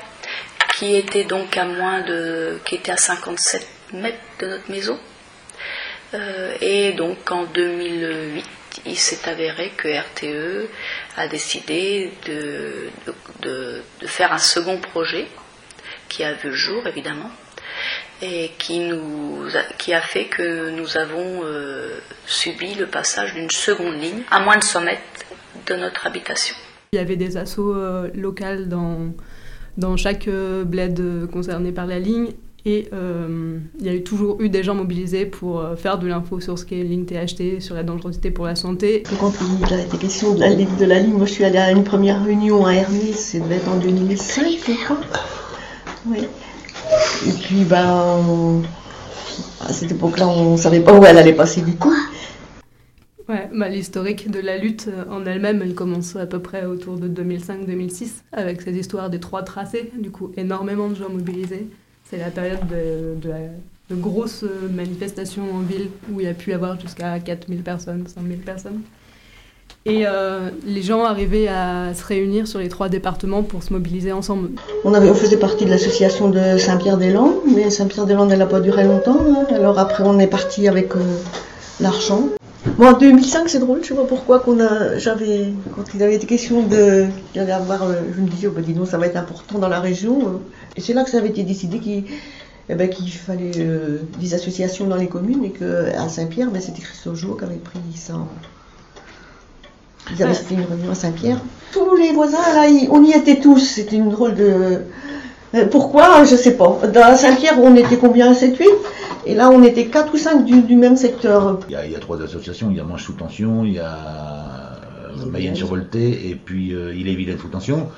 Qui 0.75 0.97
était 0.97 1.25
donc 1.25 1.57
à 1.57 1.65
moins 1.65 2.01
de, 2.01 2.61
qui 2.65 2.75
était 2.75 2.93
à 2.93 2.97
57 2.97 3.67
mètres 3.93 4.19
de 4.41 4.47
notre 4.47 4.71
maison. 4.71 4.99
Euh, 6.15 6.57
et 6.61 6.93
donc 6.93 7.31
en 7.31 7.45
2008, 7.45 8.45
il 8.85 8.99
s'est 8.99 9.29
avéré 9.29 9.71
que 9.77 9.89
RTE 9.89 10.69
a 11.17 11.29
décidé 11.29 12.13
de, 12.27 12.91
de, 13.43 13.83
faire 14.07 14.33
un 14.33 14.39
second 14.39 14.79
projet 14.79 15.27
qui 16.09 16.23
a 16.25 16.35
vu 16.35 16.51
le 16.51 16.55
jour 16.55 16.87
évidemment 16.87 17.31
et 18.23 18.53
qui, 18.59 18.81
nous 18.81 19.47
a, 19.55 19.63
qui 19.79 19.93
a 19.93 20.01
fait 20.01 20.27
que 20.27 20.71
nous 20.71 20.97
avons 20.97 21.43
euh, 21.45 21.99
subi 22.27 22.75
le 22.75 22.87
passage 22.87 23.35
d'une 23.35 23.51
seconde 23.51 24.01
ligne 24.01 24.23
à 24.31 24.41
moins 24.41 24.57
de 24.57 24.65
100 24.65 24.83
mètres 24.83 25.03
de 25.67 25.75
notre 25.75 26.07
habitation. 26.07 26.55
Il 26.93 26.97
y 26.97 26.99
avait 27.01 27.17
des 27.17 27.37
assauts 27.37 27.75
euh, 27.75 28.09
locales 28.15 28.69
dans, 28.69 29.13
dans 29.77 29.97
chaque 29.97 30.29
euh, 30.29 30.65
bled 30.65 31.29
concerné 31.31 31.73
par 31.73 31.87
la 31.87 31.99
ligne 31.99 32.33
et 32.67 32.89
euh, 32.93 33.59
il 33.79 33.87
y 33.87 33.89
a 33.89 33.95
eu 33.95 34.03
toujours 34.03 34.43
eu 34.43 34.49
des 34.49 34.65
gens 34.65 34.75
mobilisés 34.75 35.25
pour 35.25 35.61
euh, 35.61 35.77
faire 35.77 35.99
de 35.99 36.09
l'info 36.09 36.41
sur 36.41 36.59
ce 36.59 36.67
qu'est 36.67 36.83
ligne 36.83 37.05
THT, 37.05 37.61
sur 37.61 37.77
la 37.77 37.85
dangerosité 37.85 38.33
pour 38.33 38.45
la 38.45 38.57
santé. 38.57 39.05
Quand 39.21 39.33
il 39.69 39.73
a 39.73 39.81
été 39.81 39.97
question 39.97 40.35
de 40.35 40.41
la, 40.41 40.53
de 40.53 40.85
la 40.85 40.99
ligne, 40.99 41.15
moi 41.15 41.27
je 41.27 41.33
suis 41.33 41.45
allée 41.45 41.59
à 41.59 41.71
une 41.71 41.85
première 41.85 42.25
réunion 42.25 42.67
à 42.67 42.75
Hermès, 42.75 43.15
c'est 43.15 43.41
en 43.41 43.77
2005, 43.79 44.45
je 44.67 44.85
crois. 44.85 45.01
Oui. 46.07 46.27
Et 47.27 47.33
puis, 47.41 47.65
ben, 47.65 48.63
à 49.61 49.73
cette 49.73 49.93
époque-là, 49.93 50.27
on 50.27 50.53
ne 50.53 50.57
savait 50.57 50.81
pas 50.81 50.99
où 50.99 51.05
elle 51.05 51.19
allait 51.19 51.33
passer 51.33 51.63
du 51.63 51.77
coup. 51.77 51.95
Ouais, 53.29 53.49
bah, 53.53 53.69
l'historique 53.69 54.29
de 54.31 54.41
la 54.41 54.57
lutte 54.57 54.89
euh, 54.89 55.05
en 55.11 55.25
elle-même, 55.25 55.63
elle 55.63 55.75
commence 55.75 56.17
à 56.17 56.27
peu 56.27 56.41
près 56.41 56.65
autour 56.65 56.97
de 56.97 57.09
2005-2006, 57.09 58.23
avec 58.33 58.63
cette 58.63 58.77
histoire 58.77 59.09
des 59.11 59.21
trois 59.21 59.43
tracés, 59.43 59.91
du 59.97 60.11
coup, 60.11 60.33
énormément 60.37 60.89
de 60.89 60.95
gens 60.97 61.09
mobilisés. 61.09 61.69
C'est 62.09 62.19
la 62.19 62.31
période 62.31 62.61
de, 62.69 63.97
grosses 63.97 64.45
manifestations 64.71 65.45
en 65.55 65.61
ville 65.61 65.91
où 66.13 66.21
il 66.21 66.27
y 66.27 66.29
a 66.29 66.35
pu 66.35 66.51
y 66.51 66.55
avoir 66.55 66.79
jusqu'à 66.81 67.19
4000 67.19 67.63
personnes, 67.63 68.07
5000 68.07 68.39
personnes. 68.39 68.81
Et 69.87 70.05
euh, 70.05 70.51
les 70.65 70.83
gens 70.83 71.05
arrivaient 71.05 71.47
à 71.47 71.95
se 71.95 72.05
réunir 72.05 72.49
sur 72.49 72.59
les 72.59 72.69
trois 72.69 72.89
départements 72.89 73.45
pour 73.45 73.63
se 73.63 73.73
mobiliser 73.73 74.11
ensemble. 74.11 74.51
On, 74.85 75.15
faisait 75.15 75.37
partie 75.37 75.65
de 75.65 75.71
l'association 75.71 76.29
de 76.29 76.59
Saint-Pierre-des-Landes, 76.59 77.37
mais 77.55 77.71
Saint-Pierre-des-Landes, 77.71 78.33
elle 78.33 78.41
n'a 78.41 78.47
pas 78.47 78.59
duré 78.59 78.83
longtemps. 78.83 79.21
Hein. 79.29 79.47
Alors 79.55 79.79
après, 79.79 80.03
on 80.05 80.19
est 80.19 80.27
parti 80.27 80.67
avec 80.67 80.97
euh, 80.97 81.01
l'argent. 81.81 82.31
Bon, 82.79 82.89
en 82.89 82.93
2005, 82.93 83.49
c'est 83.49 83.59
drôle, 83.59 83.83
je 83.83 83.89
sais 83.89 83.95
pas 83.95 84.05
pourquoi 84.05 84.41
qu'on 84.41 84.61
a, 84.61 84.99
j'avais, 84.99 85.51
quand 85.75 85.95
il 85.95 86.03
avait 86.03 86.15
été 86.15 86.27
question 86.27 86.63
de, 86.63 87.07
avoir, 87.51 87.85
euh, 87.85 87.95
je 88.15 88.21
me 88.21 88.29
disais, 88.29 88.49
oh, 88.49 88.53
bah, 88.55 88.61
dis 88.61 88.75
donc, 88.75 88.87
ça 88.87 88.99
va 88.99 89.07
être 89.07 89.17
important 89.17 89.59
dans 89.59 89.69
la 89.69 89.81
région. 89.81 90.43
Et 90.77 90.83
c'est 90.83 90.93
là 90.93 91.03
que 91.03 91.09
ça 91.09 91.17
avait 91.17 91.31
été 91.31 91.43
décidé 91.43 91.79
qu'il 91.79 92.05
eh 92.69 92.75
ben, 92.75 92.91
fallait 92.93 93.53
euh, 93.61 94.03
des 94.21 94.35
associations 94.35 94.87
dans 94.87 94.97
les 94.97 95.09
communes 95.09 95.43
et 95.45 95.53
qu'à 95.53 96.07
Saint-Pierre, 96.11 96.51
ben, 96.51 96.61
c'était 96.61 96.83
Christophe 96.83 97.19
qui 97.19 97.45
avait 97.45 97.57
pris 97.57 97.81
ça 97.95 98.19
Ils 100.13 100.23
avaient 100.23 100.35
fait 100.35 100.55
une 100.55 100.65
réunion 100.65 100.91
à 100.91 100.95
Saint-Pierre. 100.95 101.41
Tous 101.73 101.97
les 101.97 102.13
voisins, 102.13 102.37
là, 102.55 102.67
on 102.91 103.03
y 103.03 103.13
était 103.13 103.41
tous. 103.41 103.59
C'était 103.59 103.97
une 103.97 104.11
drôle 104.11 104.35
de. 104.35 104.83
Euh, 105.57 105.67
Pourquoi 105.67 106.25
Je 106.25 106.37
sais 106.37 106.57
pas. 106.57 106.79
Dans 106.93 107.17
Saint-Pierre, 107.17 107.59
on 107.61 107.75
était 107.77 107.97
combien 107.97 108.33
7-8 108.33 108.65
Et 109.27 109.35
là, 109.35 109.51
on 109.51 109.63
était 109.63 109.87
4 109.87 110.13
ou 110.15 110.17
5 110.17 110.45
du, 110.45 110.63
du 110.63 110.77
même 110.77 110.97
secteur. 110.97 111.61
Il 111.69 111.73
y, 111.73 111.77
a, 111.77 111.87
il 111.87 111.93
y 111.93 111.97
a 111.97 111.99
trois 111.99 112.21
associations, 112.23 112.71
il 112.71 112.77
y 112.77 112.81
a 112.81 112.85
Manche 112.85 113.05
sous 113.05 113.15
tension, 113.15 113.65
il 113.65 113.75
y 113.75 113.79
a 113.79 113.97
euh, 113.97 115.27
Mayenne 115.31 115.55
survoltée 115.57 116.29
et 116.29 116.35
puis 116.35 116.75
euh, 116.75 116.95
il 116.95 117.09
est 117.09 117.15
Vilaine 117.15 117.39
sous 117.39 117.49
tension. 117.49 117.89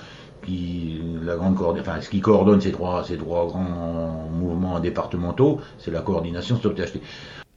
Qui, 0.47 1.01
la 1.25 1.37
grande 1.37 1.59
enfin, 1.79 2.01
ce 2.01 2.09
qui 2.09 2.21
coordonne 2.21 2.61
ces 2.61 2.73
trois, 2.73 3.05
ces 3.07 3.19
trois 3.19 3.47
grands 3.47 4.29
mouvements 4.33 4.81
départementaux, 4.81 5.61
c'est 5.79 5.91
la 5.91 6.01
coordination 6.01 6.57
Stop 6.57 6.75
THT. 6.75 7.01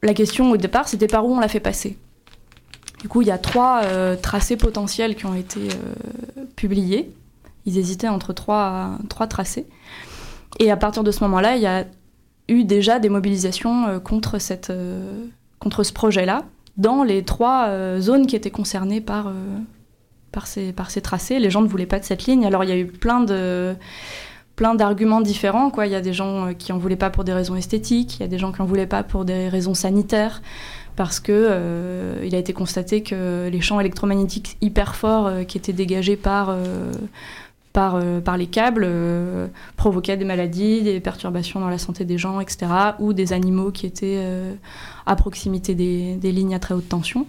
La 0.03 0.13
question 0.13 0.51
au 0.51 0.57
départ, 0.57 0.87
c'était 0.87 1.07
par 1.07 1.25
où 1.25 1.35
on 1.35 1.39
l'a 1.39 1.47
fait 1.47 1.59
passer. 1.59 1.97
Du 3.01 3.07
coup, 3.07 3.21
il 3.21 3.27
y 3.27 3.31
a 3.31 3.37
trois 3.37 3.81
euh, 3.83 4.15
tracés 4.15 4.57
potentiels 4.57 5.15
qui 5.15 5.25
ont 5.25 5.35
été 5.35 5.59
euh, 5.59 6.43
publiés. 6.55 7.11
Ils 7.65 7.77
hésitaient 7.77 8.07
entre 8.07 8.33
trois, 8.33 8.97
trois 9.09 9.27
tracés. 9.27 9.67
Et 10.59 10.71
à 10.71 10.77
partir 10.77 11.03
de 11.03 11.11
ce 11.11 11.23
moment-là, 11.23 11.55
il 11.55 11.61
y 11.61 11.67
a 11.67 11.85
eu 12.47 12.63
déjà 12.63 12.99
des 12.99 13.09
mobilisations 13.09 13.87
euh, 13.87 13.99
contre, 13.99 14.39
cette, 14.39 14.69
euh, 14.69 15.25
contre 15.59 15.83
ce 15.83 15.93
projet-là, 15.93 16.43
dans 16.77 17.03
les 17.03 17.23
trois 17.23 17.67
euh, 17.67 17.99
zones 17.99 18.27
qui 18.27 18.35
étaient 18.35 18.51
concernées 18.51 19.01
par, 19.01 19.31
par, 20.31 20.47
ces, 20.47 20.73
par 20.73 20.91
ces 20.91 21.01
tracés. 21.01 21.39
Les 21.39 21.49
gens 21.49 21.61
ne 21.61 21.67
voulaient 21.67 21.85
pas 21.85 21.99
de 21.99 22.05
cette 22.05 22.25
ligne. 22.25 22.45
Alors 22.45 22.63
il 22.63 22.69
y 22.69 22.73
a 22.73 22.77
eu 22.77 22.87
plein 22.87 23.21
de 23.21 23.75
plein 24.57 24.75
d'arguments 24.75 25.21
différents. 25.21 25.71
Quoi. 25.71 25.87
Il 25.87 25.91
y 25.91 25.95
a 25.95 26.01
des 26.01 26.13
gens 26.13 26.53
qui 26.53 26.71
en 26.71 26.77
voulaient 26.77 26.97
pas 26.97 27.09
pour 27.09 27.23
des 27.23 27.33
raisons 27.33 27.55
esthétiques, 27.55 28.17
il 28.17 28.19
y 28.19 28.25
a 28.25 28.27
des 28.27 28.37
gens 28.37 28.51
qui 28.51 28.61
en 28.61 28.65
voulaient 28.65 28.85
pas 28.85 29.01
pour 29.01 29.25
des 29.25 29.47
raisons 29.47 29.73
sanitaires, 29.73 30.41
parce 30.95 31.19
que 31.19 32.19
il 32.23 32.35
a 32.35 32.37
été 32.37 32.53
constaté 32.53 33.01
que 33.01 33.49
les 33.49 33.61
champs 33.61 33.79
électromagnétiques 33.79 34.57
hyper 34.61 34.93
forts 34.93 35.31
qui 35.47 35.57
étaient 35.57 35.73
dégagés 35.73 36.17
par 36.17 36.55
par, 37.73 37.95
euh, 37.95 38.19
par 38.19 38.37
les 38.37 38.47
câbles 38.47 38.85
euh, 38.85 39.47
provoquaient 39.77 40.17
des 40.17 40.25
maladies, 40.25 40.81
des 40.81 40.99
perturbations 40.99 41.59
dans 41.59 41.69
la 41.69 41.77
santé 41.77 42.05
des 42.05 42.17
gens, 42.17 42.39
etc., 42.39 42.71
ou 42.99 43.13
des 43.13 43.33
animaux 43.33 43.71
qui 43.71 43.85
étaient 43.85 44.19
euh, 44.19 44.53
à 45.05 45.15
proximité 45.15 45.75
des, 45.75 46.15
des 46.15 46.31
lignes 46.31 46.55
à 46.55 46.59
très 46.59 46.73
haute 46.73 46.89
tension. 46.89 47.25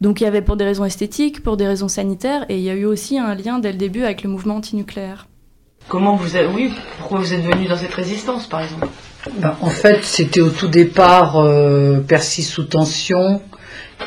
Donc 0.00 0.20
il 0.20 0.24
y 0.24 0.26
avait 0.26 0.42
pour 0.42 0.56
des 0.56 0.64
raisons 0.64 0.84
esthétiques, 0.84 1.42
pour 1.42 1.56
des 1.56 1.66
raisons 1.66 1.88
sanitaires, 1.88 2.46
et 2.48 2.56
il 2.56 2.62
y 2.62 2.70
a 2.70 2.74
eu 2.74 2.86
aussi 2.86 3.18
un 3.18 3.34
lien 3.34 3.58
dès 3.58 3.72
le 3.72 3.78
début 3.78 4.02
avec 4.02 4.22
le 4.22 4.30
mouvement 4.30 4.56
antinucléaire. 4.56 5.26
Comment 5.88 6.16
vous 6.16 6.36
êtes, 6.36 6.48
oui, 6.54 6.72
pourquoi 6.98 7.18
vous 7.18 7.34
êtes 7.34 7.42
venu 7.42 7.66
dans 7.66 7.76
cette 7.76 7.94
résistance, 7.94 8.46
par 8.46 8.62
exemple? 8.62 8.88
Ben, 9.38 9.56
en 9.60 9.68
fait, 9.68 10.02
c'était 10.04 10.40
au 10.40 10.50
tout 10.50 10.68
départ 10.68 11.36
euh, 11.36 12.00
Percy 12.00 12.42
sous 12.42 12.64
tension 12.64 13.42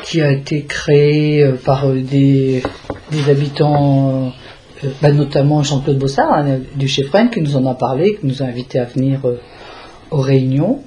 qui 0.02 0.20
a 0.20 0.32
été 0.32 0.64
créé 0.64 1.44
euh, 1.44 1.52
par 1.52 1.88
des, 1.92 2.62
des 3.12 3.30
habitants, 3.30 4.32
euh, 4.84 4.90
ben, 5.02 5.14
notamment 5.16 5.62
Jean-Claude 5.62 5.98
Bossard, 5.98 6.32
hein, 6.32 6.58
du 6.76 6.88
chef 6.88 7.10
Rennes, 7.10 7.30
qui 7.30 7.40
nous 7.40 7.56
en 7.56 7.66
a 7.66 7.74
parlé, 7.74 8.16
qui 8.20 8.26
nous 8.26 8.42
a 8.42 8.46
invités 8.46 8.78
à 8.78 8.84
venir 8.84 9.20
euh, 9.24 9.40
aux 10.10 10.20
réunions. 10.20 10.80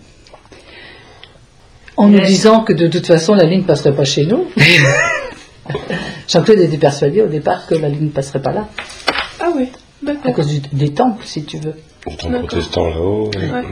En 1.95 2.07
nous 2.09 2.19
disant 2.19 2.61
que 2.61 2.73
de 2.73 2.87
toute 2.87 3.07
façon 3.07 3.33
la 3.33 3.45
ligne 3.45 3.61
ne 3.61 3.65
passerait 3.65 3.95
pas 3.95 4.03
chez 4.05 4.25
nous. 4.25 4.45
Jean-Claude 6.27 6.59
était 6.59 6.77
persuadé 6.77 7.21
au 7.21 7.27
départ 7.27 7.65
que 7.67 7.75
la 7.75 7.89
ligne 7.89 8.05
ne 8.05 8.09
passerait 8.09 8.41
pas 8.41 8.51
là, 8.53 8.67
Ah 9.39 9.49
oui, 9.55 9.63
à 10.03 10.05
d'accord. 10.13 10.33
cause 10.33 10.47
du- 10.47 10.61
des 10.77 10.93
temples, 10.93 11.23
si 11.25 11.43
tu 11.43 11.57
veux. 11.57 11.73
En 12.05 12.15
protestant 12.39 12.87
là-haut. 12.87 13.29
Ouais. 13.35 13.63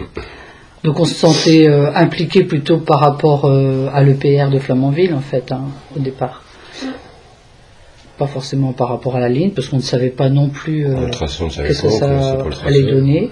Donc 0.84 1.00
on 1.00 1.06
se 1.06 1.14
sentait 1.16 1.68
euh, 1.68 1.92
impliqué 1.96 2.44
plutôt 2.44 2.78
par 2.78 3.00
rapport 3.00 3.46
euh, 3.46 3.88
à 3.94 4.04
l'EPR 4.04 4.50
de 4.52 4.60
Flamanville 4.60 5.14
en 5.14 5.22
fait 5.22 5.52
hein, 5.52 5.62
au 5.96 6.00
départ. 6.00 6.44
Pas 8.18 8.28
forcément 8.28 8.72
par 8.72 8.88
rapport 8.90 9.16
à 9.16 9.20
la 9.20 9.28
ligne 9.30 9.52
parce 9.52 9.68
qu'on 9.68 9.78
ne 9.78 9.82
savait 9.82 10.10
pas 10.10 10.30
non 10.30 10.48
plus 10.50 10.86
euh, 10.86 10.92
Le 11.02 11.08
ne 11.08 11.12
savait 11.50 11.68
pas, 11.68 11.74
que 11.74 11.74
ça 11.74 12.62
le 12.62 12.68
allait 12.68 12.84
donner. 12.84 13.32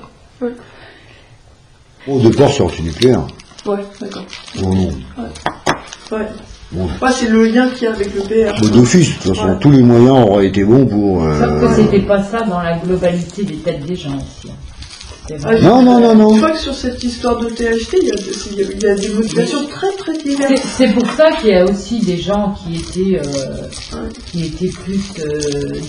Au 2.08 2.20
départ, 2.20 2.52
c'est 2.52 2.64
antinucléaire. 2.64 3.26
Ouais, 3.66 3.78
d'accord. 4.02 4.26
Oh 4.62 4.62
non. 4.74 4.90
Ouais. 6.12 6.26
Bon. 6.74 6.86
Ouais, 7.02 7.12
c'est 7.14 7.30
le 7.30 7.46
lien 7.46 7.70
qu'il 7.70 7.84
y 7.84 7.88
a 7.88 7.94
avec 7.94 8.14
le 8.14 8.22
PR. 8.22 8.56
Mais 8.62 8.70
d'office, 8.72 9.10
de 9.10 9.14
toute 9.24 9.36
façon, 9.36 9.50
Ouais. 9.52 9.60
tous 9.62 9.72
les 9.72 9.84
moyens 9.84 10.28
auraient 10.28 10.48
été 10.48 10.64
bons 10.66 10.86
pour. 10.86 11.24
euh, 11.24 11.40
Sauf 11.40 11.62
que 11.62 11.76
c'était 11.82 12.00
pas 12.06 12.22
ça 12.22 12.42
dans 12.42 12.62
la 12.62 12.78
globalité 12.78 13.44
des 13.46 13.56
têtes 13.56 13.86
des 13.86 13.96
gens 13.96 14.18
aussi. 14.18 14.52
C'est 15.28 15.36
Ah, 15.46 15.52
vrai. 15.56 15.62
Non, 15.62 15.82
non, 15.82 16.00
non, 16.02 16.16
non. 16.16 16.34
Je 16.34 16.38
crois 16.42 16.52
que 16.52 16.58
sur 16.60 16.74
cette 16.74 17.02
histoire 17.04 17.38
de 17.40 17.48
THT, 17.50 17.98
il 18.02 18.08
y 18.08 18.12
a, 18.12 18.16
il 18.52 18.58
y 18.58 18.64
a- 18.64 18.68
il 18.76 18.82
y 18.82 18.86
a 18.88 18.96
des 18.96 19.10
motivations 19.10 19.66
très 19.68 19.92
très 19.94 20.16
C'est 20.16 20.24
diverses. 20.28 20.62
c'est 20.78 20.94
pour 20.94 21.10
ça 21.12 21.32
qu'il 21.40 21.50
y 21.52 21.54
a 21.56 21.64
aussi 21.64 22.00
des 22.02 22.18
gens 22.18 22.54
qui 22.62 22.76
étaient, 22.76 23.20
euh, 23.26 24.10
qui 24.26 24.46
étaient 24.48 24.68
plus 24.84 25.14
euh, 25.20 25.30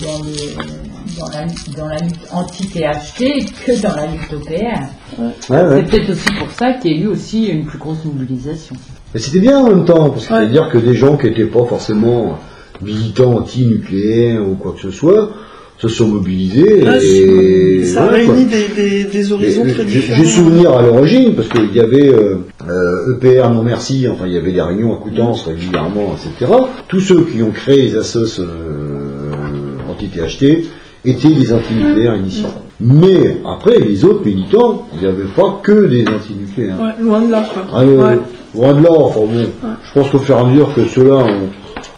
dans, 0.03 0.23
le, 0.23 1.17
dans, 1.19 1.27
la, 1.27 1.45
dans 1.77 1.87
la 1.87 1.97
lutte 1.97 2.15
anti-THT 2.31 3.45
que 3.65 3.81
dans 3.81 3.95
la 3.95 4.07
lutte 4.07 4.33
au 4.33 4.39
PR. 4.39 5.19
Ouais, 5.19 5.31
C'est 5.49 5.83
peut-être 5.89 6.09
aussi 6.11 6.29
pour 6.39 6.51
ça 6.51 6.71
qu'il 6.73 6.91
y 6.91 7.01
a 7.01 7.03
eu 7.03 7.07
aussi 7.07 7.45
une 7.47 7.65
plus 7.65 7.77
grosse 7.77 8.03
mobilisation. 8.05 8.75
Mais 9.13 9.19
c'était 9.19 9.39
bien 9.39 9.59
en 9.59 9.67
même 9.67 9.85
temps, 9.85 10.09
parce 10.11 10.27
que 10.27 10.33
c'est-à-dire 10.33 10.69
que 10.69 10.77
des 10.77 10.93
gens 10.93 11.17
qui 11.17 11.25
n'étaient 11.27 11.45
pas 11.45 11.65
forcément 11.65 12.37
militants 12.81 13.33
anti-nucléaires 13.37 14.47
ou 14.47 14.55
quoi 14.55 14.73
que 14.73 14.81
ce 14.81 14.91
soit, 14.91 15.31
se 15.77 15.87
sont 15.89 16.07
mobilisés 16.07 16.83
Ah, 16.87 16.95
et. 17.03 17.83
ça 17.83 18.03
voilà, 18.07 18.17
réunit 18.17 18.45
des, 18.45 18.67
des, 18.75 19.03
des 19.03 19.31
horizons 19.31 19.65
Et, 19.65 19.73
très 19.73 19.83
différents. 19.85 20.23
j'ai 20.23 20.29
souvenir 20.29 20.71
à 20.71 20.81
l'origine, 20.81 21.33
parce 21.35 21.49
qu'il 21.49 21.73
y 21.75 21.79
avait 21.81 22.09
euh, 22.09 22.37
euh, 22.69 23.13
EPR 23.21 23.49
non 23.49 23.61
merci, 23.63 24.07
enfin 24.09 24.25
il 24.27 24.33
y 24.33 24.37
avait 24.37 24.53
des 24.53 24.61
réunions 24.61 24.93
à 24.93 24.97
Coutances 24.97 25.45
régulièrement, 25.45 26.15
etc. 26.15 26.51
Tous 26.87 26.99
ceux 27.01 27.23
qui 27.25 27.43
ont 27.43 27.51
créé 27.51 27.83
les 27.83 27.97
assos 27.97 28.39
euh, 28.39 29.75
anti-THT 29.91 30.65
étaient 31.03 31.29
des 31.33 31.53
antinucléaires 31.53 32.15
initiaux. 32.15 32.47
Mais 32.81 33.37
après, 33.45 33.77
les 33.79 34.03
autres 34.03 34.25
militants, 34.25 34.87
il 34.95 35.01
n'y 35.01 35.07
avait 35.07 35.23
pas 35.35 35.59
que 35.63 35.85
des 35.87 36.05
antinucléaires. 36.07 36.75
Ouais, 36.81 37.03
loin 37.03 37.21
de 37.21 37.31
là, 37.31 37.47
quoi. 37.53 37.63
Ah, 37.73 37.81
euh, 37.81 37.97
Ouais. 37.97 38.19
Loin 38.55 38.73
de 38.73 38.83
là, 38.83 38.89
enfin 38.91 39.19
bon, 39.21 39.45
je 39.83 39.93
pense 39.99 40.09
qu'au 40.09 40.19
fur 40.19 40.37
et 40.37 40.39
à 40.39 40.43
mesure 40.45 40.73
que 40.73 40.85
ceux-là 40.85 41.15
ont, 41.25 41.49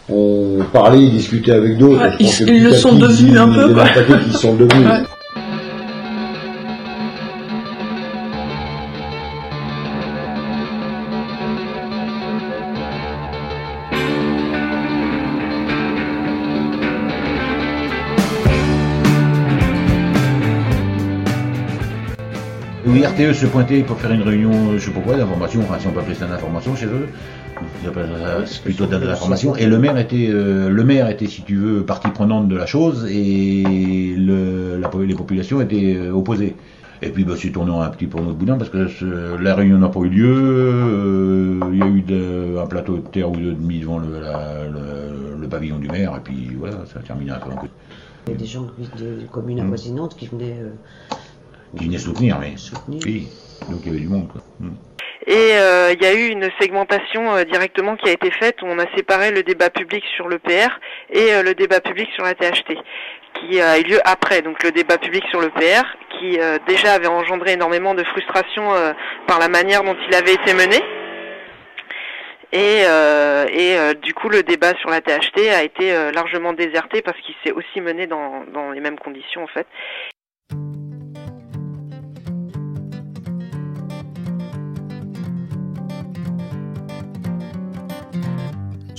ont 0.08 0.58
parlé, 0.72 1.06
discuté 1.08 1.52
avec 1.52 1.76
d'autres, 1.78 2.02
Ouais, 2.02 2.12
ils- 2.20 2.48
ils 2.48 2.64
le 2.64 2.72
sont 2.72 2.94
devenus 2.94 3.32
ils- 3.32 3.38
un 3.38 3.48
peu, 3.48 3.66
il 3.66 3.70
y 3.70 3.74
en 3.74 3.78
a 3.78 3.82
quoi. 3.82 3.82
un 3.82 3.94
paquet 4.06 4.24
qui 4.24 4.36
sont 4.36 4.54
devenus. 4.54 4.86
Ouais. 4.86 5.02
Oui, 22.86 23.04
RTE 23.04 23.34
se 23.34 23.46
pointait 23.46 23.80
pour 23.82 23.98
faire 24.00 24.12
une 24.12 24.22
réunion, 24.22 24.50
euh, 24.72 24.78
je 24.78 24.86
sais 24.86 24.90
pas 24.90 25.00
quoi, 25.00 25.16
d'information, 25.16 25.60
enfin 25.62 25.78
si 25.78 25.86
on 25.86 25.90
peut 25.90 26.00
appeler 26.00 26.14
ça 26.14 26.26
d'information 26.26 26.74
chez 26.74 26.86
eux, 26.86 27.08
ils 27.47 27.47
c'est 28.46 28.62
plutôt 28.62 28.86
de 28.86 28.96
l'information, 28.96 29.54
et 29.56 29.66
le 29.66 29.78
maire 29.78 29.96
était, 29.98 30.28
euh, 30.30 30.68
le 30.68 30.84
maire 30.84 31.08
était, 31.08 31.26
si 31.26 31.42
tu 31.42 31.56
veux, 31.56 31.82
partie 31.82 32.08
prenante 32.10 32.48
de 32.48 32.56
la 32.56 32.66
chose, 32.66 33.06
et 33.10 34.14
le, 34.16 34.78
la, 34.78 34.90
les 35.04 35.14
populations 35.14 35.60
étaient 35.60 35.96
euh, 35.96 36.12
opposées. 36.12 36.54
Et 37.00 37.10
puis 37.10 37.22
bah, 37.24 37.34
c'est 37.38 37.50
tourné 37.50 37.70
un 37.72 37.88
petit 37.90 38.06
peu 38.08 38.18
en 38.18 38.22
autre 38.26 38.34
boudin 38.34 38.56
parce 38.58 38.70
que 38.70 38.88
ce- 38.88 39.40
la 39.40 39.54
réunion 39.54 39.78
n'a 39.78 39.88
pas 39.88 40.00
eu 40.00 40.08
lieu, 40.08 40.34
euh, 40.36 41.70
il 41.72 41.78
y 41.78 41.82
a 41.82 41.86
eu 41.86 42.00
de- 42.02 42.58
un 42.60 42.66
plateau 42.66 42.96
de 42.96 43.02
terre 43.02 43.30
ou 43.30 43.36
deux 43.36 43.52
de 43.52 43.60
mis 43.60 43.78
devant 43.78 43.98
le, 44.00 44.20
la- 44.20 44.64
le, 44.66 45.40
le 45.40 45.48
pavillon 45.48 45.78
du 45.78 45.88
maire, 45.88 46.14
et 46.16 46.20
puis 46.20 46.54
voilà, 46.58 46.84
ça 46.92 46.98
a 46.98 47.02
terminé 47.02 47.30
un 47.30 47.38
peu. 47.38 47.50
Il 48.26 48.32
y 48.32 48.34
a 48.34 48.36
des 48.38 48.46
gens 48.46 48.66
des 48.98 49.26
communes 49.30 49.60
avoisinantes 49.60 50.16
qui 50.16 50.26
venaient 50.26 50.58
euh, 50.60 50.72
Qui 51.76 51.84
venait 51.84 51.98
soutenir, 51.98 52.38
mais 52.40 52.56
soutenir. 52.56 53.00
oui, 53.06 53.28
donc 53.70 53.80
il 53.84 53.86
y 53.86 53.90
avait 53.90 54.00
du 54.00 54.08
monde 54.08 54.26
quoi. 54.28 54.42
Mm. 54.58 54.70
Et 55.28 55.58
euh, 55.58 55.92
il 55.92 56.02
y 56.02 56.06
a 56.06 56.14
eu 56.14 56.28
une 56.28 56.48
segmentation 56.58 57.34
euh, 57.34 57.44
directement 57.44 57.96
qui 57.96 58.08
a 58.08 58.12
été 58.12 58.30
faite 58.30 58.62
où 58.62 58.66
on 58.66 58.78
a 58.78 58.86
séparé 58.96 59.30
le 59.30 59.42
débat 59.42 59.68
public 59.68 60.02
sur 60.16 60.26
le 60.26 60.38
PR 60.38 60.80
et 61.10 61.34
euh, 61.34 61.42
le 61.42 61.54
débat 61.54 61.82
public 61.82 62.08
sur 62.14 62.24
la 62.24 62.32
THT, 62.32 62.74
qui 63.34 63.60
a 63.60 63.78
eu 63.78 63.82
lieu 63.82 63.98
après. 64.06 64.40
Donc 64.40 64.62
le 64.62 64.72
débat 64.72 64.96
public 64.96 65.22
sur 65.28 65.42
le 65.42 65.50
PR, 65.50 65.84
qui 66.18 66.38
déjà 66.66 66.94
avait 66.94 67.08
engendré 67.08 67.52
énormément 67.52 67.94
de 67.94 68.02
frustration 68.04 68.72
par 69.28 69.38
la 69.38 69.48
manière 69.48 69.84
dont 69.84 69.96
il 70.08 70.14
avait 70.14 70.32
été 70.32 70.54
mené. 70.54 70.80
Et, 72.50 73.94
du 74.02 74.14
coup, 74.14 74.28
le 74.28 74.42
débat 74.42 74.74
sur 74.80 74.90
la 74.90 75.00
THT 75.00 75.48
a 75.54 75.62
été 75.62 75.92
largement 76.12 76.54
déserté 76.54 77.02
parce 77.02 77.20
qu'il 77.20 77.36
s'est 77.44 77.52
aussi 77.52 77.80
mené 77.80 78.08
dans 78.08 78.72
les 78.72 78.80
mêmes 78.80 78.98
conditions 78.98 79.44
en 79.44 79.48
fait. 79.48 79.66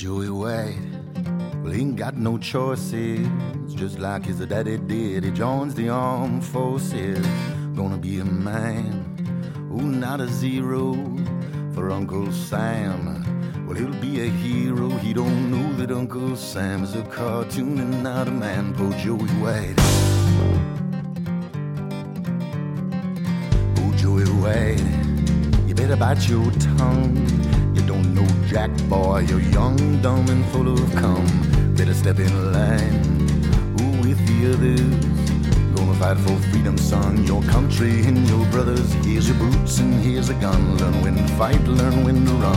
Joey 0.10 0.32
White, 0.32 0.76
well, 1.62 1.72
he 1.72 1.82
ain't 1.82 1.96
got 1.96 2.18
no 2.18 2.40
choices. 2.40 3.28
Just 3.68 4.00
like 4.00 4.26
his 4.26 4.40
daddy 4.40 4.80
did, 4.80 5.24
he 5.24 5.30
joins 5.30 5.76
the 5.76 5.90
armed 5.90 6.44
forces. 6.44 7.24
Gonna 7.76 8.00
be 8.00 8.20
a 8.20 8.26
man, 8.26 9.06
oh, 9.72 9.76
not 9.76 10.20
a 10.20 10.28
zero 10.28 10.96
for 11.76 11.92
Uncle 11.92 12.32
Sam. 12.32 13.24
Well, 13.68 13.78
he'll 13.78 14.02
be 14.02 14.22
a 14.22 14.30
hero. 14.32 14.90
He 14.90 15.14
don't 15.14 15.52
know 15.52 15.74
that 15.74 15.92
Uncle 15.96 16.36
Sam 16.36 16.84
is 16.84 16.96
a 16.96 17.04
cartoon 17.04 17.80
and 17.80 18.02
not 18.02 18.28
a 18.28 18.32
man. 18.32 18.74
Poor 18.74 18.92
Joey 18.94 19.30
White. 19.44 19.76
Oh, 23.78 23.94
Joey 23.96 24.26
White, 24.42 25.68
you 25.68 25.76
better 25.76 25.96
bite 25.96 26.28
your 26.28 26.50
tongue. 26.54 27.59
You 27.80 27.86
don't 27.88 28.14
know 28.14 28.28
Jack, 28.48 28.72
boy. 28.90 29.20
You're 29.20 29.40
young, 29.40 30.02
dumb, 30.02 30.28
and 30.28 30.46
full 30.48 30.68
of 30.68 30.96
cum. 30.96 31.26
Better 31.76 31.94
step 31.94 32.20
in 32.20 32.52
line. 32.52 33.06
Ooh, 33.80 34.02
with 34.02 34.20
the 34.28 34.52
others. 34.52 35.06
Gonna 35.76 35.94
fight 35.94 36.18
for 36.18 36.36
freedom, 36.50 36.78
son. 36.78 37.26
Your 37.26 37.42
country 37.44 38.02
and 38.02 38.28
your 38.28 38.46
brothers. 38.48 38.92
Here's 39.06 39.30
your 39.30 39.38
boots 39.38 39.80
and 39.80 39.94
here's 40.04 40.28
a 40.30 40.34
gun. 40.34 40.78
Learn 40.78 41.02
when 41.04 41.16
to 41.16 41.28
fight, 41.36 41.64
learn 41.64 42.04
when 42.04 42.26
to 42.26 42.34
run. 42.34 42.49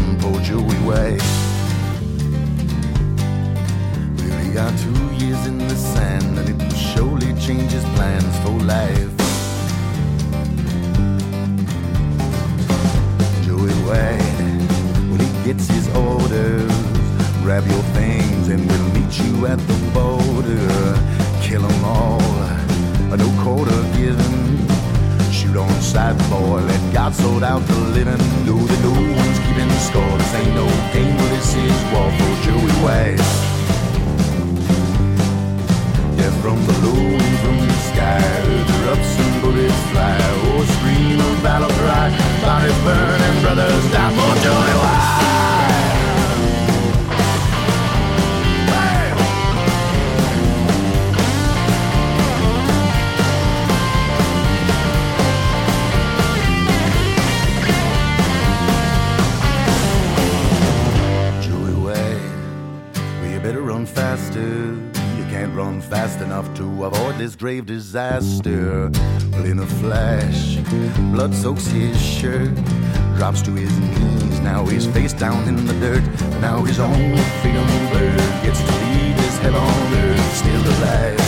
Drops 73.22 73.40
to 73.40 73.52
his 73.52 73.70
knees. 73.78 74.40
Now 74.40 74.66
he's 74.66 74.84
face 74.84 75.12
down 75.12 75.46
in 75.46 75.54
the 75.64 75.74
dirt. 75.74 76.02
Now 76.40 76.64
his 76.64 76.80
own 76.80 77.16
freedom 77.40 77.68
bird 77.92 78.18
gets 78.42 78.58
to 78.58 78.72
leave 78.90 79.16
his 79.26 79.38
head 79.42 79.54
on 79.54 79.94
earth, 80.04 80.36
still 80.42 80.64
alive. 80.74 81.22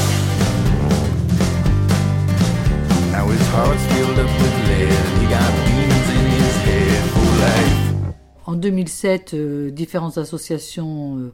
Now 3.13 3.25
his 3.29 3.47
heart's 3.55 3.87
filled 3.93 4.19
up 4.19 4.33
with 4.41 4.57
lead, 4.69 5.05
he 5.21 5.27
got 5.37 5.51
demons 5.67 6.09
in 6.19 6.27
his 6.37 6.57
head 6.67 7.05
for 7.15 7.31
life. 7.47 8.15
En 8.47 8.55
2007, 8.57 9.35
euh, 9.35 9.71
différentes 9.71 10.19
associations 10.19 11.17
euh, 11.19 11.33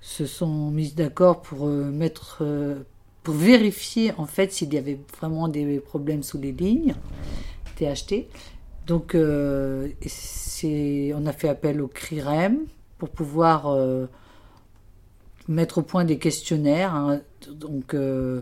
se 0.00 0.24
sont 0.24 0.70
mises 0.70 0.94
d'accord 0.94 1.42
pour 1.42 1.66
euh, 1.66 1.90
mettre, 1.90 2.38
euh, 2.42 2.86
pour 3.24 3.34
vérifier 3.34 4.12
en 4.18 4.26
fait 4.26 4.52
s'il 4.52 4.72
y 4.72 4.78
avait 4.78 5.00
vraiment 5.18 5.48
des 5.48 5.80
problèmes 5.80 6.22
sous 6.22 6.38
les 6.38 6.52
lignes 6.52 6.94
THT. 7.74 8.28
Donc, 8.90 9.14
euh, 9.14 9.88
on 11.14 11.26
a 11.26 11.32
fait 11.32 11.48
appel 11.48 11.80
au 11.80 11.86
CRIREM 11.86 12.66
pour 12.98 13.10
pouvoir 13.10 13.68
euh, 13.68 14.06
mettre 15.46 15.78
au 15.78 15.82
point 15.82 16.04
des 16.04 16.18
questionnaires, 16.18 16.92
hein, 16.96 17.20
donc 17.52 17.94
euh, 17.94 18.40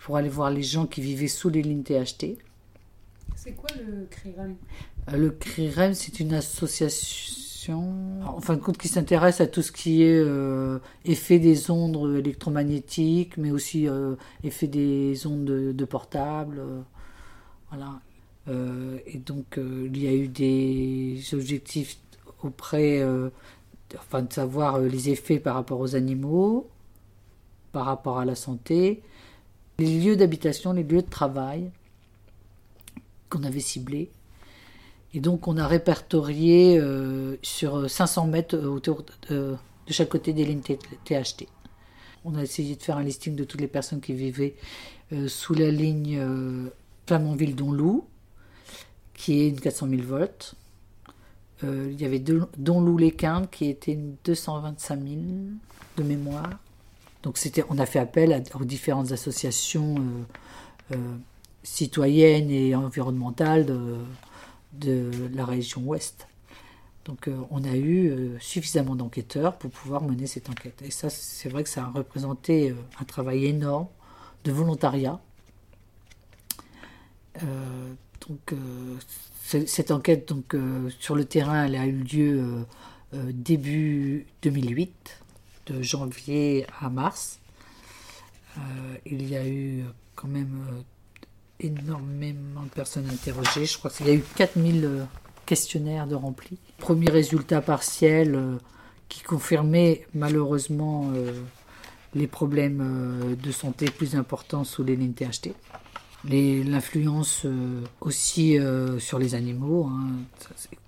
pour 0.00 0.16
aller 0.16 0.28
voir 0.28 0.50
les 0.50 0.64
gens 0.64 0.86
qui 0.86 1.00
vivaient 1.02 1.28
sous 1.28 1.50
les 1.50 1.62
lignes 1.62 1.84
THT. 1.84 2.36
C'est 3.36 3.52
quoi 3.52 3.70
le 3.76 4.06
CRIREM? 4.10 4.56
Le 5.12 5.30
CRIREM, 5.30 5.94
c'est 5.94 6.18
une 6.18 6.34
association, 6.34 8.24
en 8.26 8.40
fin 8.40 8.56
de 8.56 8.60
compte, 8.60 8.78
qui 8.78 8.88
s'intéresse 8.88 9.40
à 9.40 9.46
tout 9.46 9.62
ce 9.62 9.70
qui 9.70 10.02
est 10.02 10.20
effet 11.04 11.38
des 11.38 11.70
ondes 11.70 12.18
électromagnétiques, 12.18 13.36
mais 13.36 13.52
aussi 13.52 13.86
effet 14.42 14.66
des 14.66 15.28
ondes 15.28 15.44
de, 15.44 15.70
de 15.70 15.84
portable. 15.84 16.60
voilà. 17.70 18.00
Euh, 18.48 18.98
et 19.06 19.18
donc, 19.18 19.58
euh, 19.58 19.88
il 19.92 20.02
y 20.02 20.06
a 20.06 20.12
eu 20.12 20.28
des 20.28 21.20
objectifs 21.32 21.98
auprès, 22.42 23.00
euh, 23.00 23.30
enfin, 23.96 24.22
de 24.22 24.32
savoir 24.32 24.78
les 24.78 25.10
effets 25.10 25.38
par 25.38 25.54
rapport 25.54 25.80
aux 25.80 25.96
animaux, 25.96 26.68
par 27.72 27.86
rapport 27.86 28.18
à 28.18 28.24
la 28.24 28.34
santé, 28.34 29.02
les 29.78 30.00
lieux 30.00 30.16
d'habitation, 30.16 30.72
les 30.72 30.82
lieux 30.82 31.02
de 31.02 31.10
travail 31.10 31.70
qu'on 33.28 33.42
avait 33.42 33.60
ciblés. 33.60 34.10
Et 35.12 35.20
donc, 35.20 35.48
on 35.48 35.56
a 35.56 35.66
répertorié 35.66 36.80
sur 37.42 37.88
500 37.88 38.26
mètres 38.26 38.58
autour 38.58 39.04
de, 39.30 39.56
chaque 39.88 40.10
côté 40.10 40.32
des 40.32 40.44
lignes 40.44 40.60
THT. 40.60 41.46
On 42.24 42.34
a 42.34 42.42
essayé 42.42 42.76
de 42.76 42.82
faire 42.82 42.98
un 42.98 43.02
listing 43.02 43.34
de 43.34 43.44
toutes 43.44 43.60
les 43.60 43.68
personnes 43.68 44.00
qui 44.00 44.12
vivaient 44.12 44.56
sous 45.28 45.54
la 45.54 45.70
ligne 45.70 46.18
euh, 46.18 46.68
Flamanville-Donloup, 47.06 48.04
qui 49.16 49.40
est 49.40 49.48
une 49.48 49.60
400 49.60 49.88
000 49.88 50.02
volts. 50.02 50.54
Euh, 51.64 51.88
il 51.90 52.00
y 52.00 52.04
avait 52.04 52.18
deux- 52.18 52.46
Donloup-les-Quintes, 52.58 53.50
qui 53.50 53.66
était 53.70 53.92
une 53.92 54.16
225 54.24 55.00
000 55.02 55.16
de 55.96 56.02
mémoire. 56.02 56.50
Donc, 57.22 57.38
c'était, 57.38 57.64
on 57.70 57.78
a 57.78 57.86
fait 57.86 57.98
appel 57.98 58.32
à- 58.32 58.42
aux 58.60 58.64
différentes 58.64 59.12
associations 59.12 59.94
euh, 60.92 60.96
euh, 60.96 61.16
citoyennes 61.62 62.50
et 62.50 62.74
environnementales 62.74 63.66
de, 63.66 65.10
la 65.34 65.44
région 65.46 65.82
ouest. 65.82 66.28
Donc 67.06 67.30
on 67.50 67.62
a 67.64 67.76
eu 67.76 68.12
suffisamment 68.40 68.94
d'enquêteurs 68.96 69.56
pour 69.56 69.70
pouvoir 69.70 70.02
mener 70.02 70.26
cette 70.26 70.50
enquête. 70.50 70.82
Et 70.84 70.90
ça, 70.90 71.08
c'est 71.08 71.48
vrai 71.48 71.62
que 71.62 71.68
ça 71.68 71.84
a 71.84 71.86
représenté 71.88 72.74
un 73.00 73.04
travail 73.04 73.46
énorme 73.46 73.86
de 74.44 74.52
volontariat. 74.52 75.18
Donc 78.28 78.52
euh, 78.52 78.96
cette 79.46 79.90
enquête 79.90 80.28
donc, 80.28 80.54
euh, 80.54 80.90
sur 80.98 81.14
le 81.14 81.24
terrain, 81.24 81.66
elle 81.66 81.76
a 81.76 81.86
eu 81.86 81.92
lieu 82.02 82.66
euh, 83.14 83.32
début 83.32 84.26
2008, 84.42 85.20
de 85.66 85.82
janvier 85.82 86.66
à 86.80 86.90
mars. 86.90 87.38
Il 89.04 89.28
y 89.28 89.36
a 89.36 89.46
eu 89.46 89.84
quand 90.14 90.28
même 90.28 90.64
énormément 91.60 92.62
de 92.62 92.70
personnes 92.70 93.08
interrogées. 93.10 93.66
Je 93.66 93.78
crois 93.78 93.90
qu'il 93.90 94.06
y 94.06 94.10
a 94.10 94.14
eu 94.14 94.24
4000 94.36 94.84
euh, 94.84 95.04
questionnaires 95.44 96.06
de 96.06 96.14
remplis. 96.14 96.56
Premier 96.78 97.10
résultat 97.10 97.60
partiel 97.60 98.58
qui 99.08 99.22
confirmait 99.22 100.06
malheureusement 100.14 101.12
les 102.14 102.26
problèmes 102.26 103.36
de 103.40 103.52
santé 103.52 103.86
plus 103.86 104.16
importants 104.16 104.64
sous 104.64 104.82
les 104.82 104.96
lignes 104.96 105.12
THT. 105.12 105.54
L'influence 106.28 107.42
euh, 107.44 107.82
aussi 108.00 108.58
euh, 108.58 108.98
sur 108.98 109.18
les 109.18 109.34
animaux. 109.34 109.88
hein. 109.90 110.10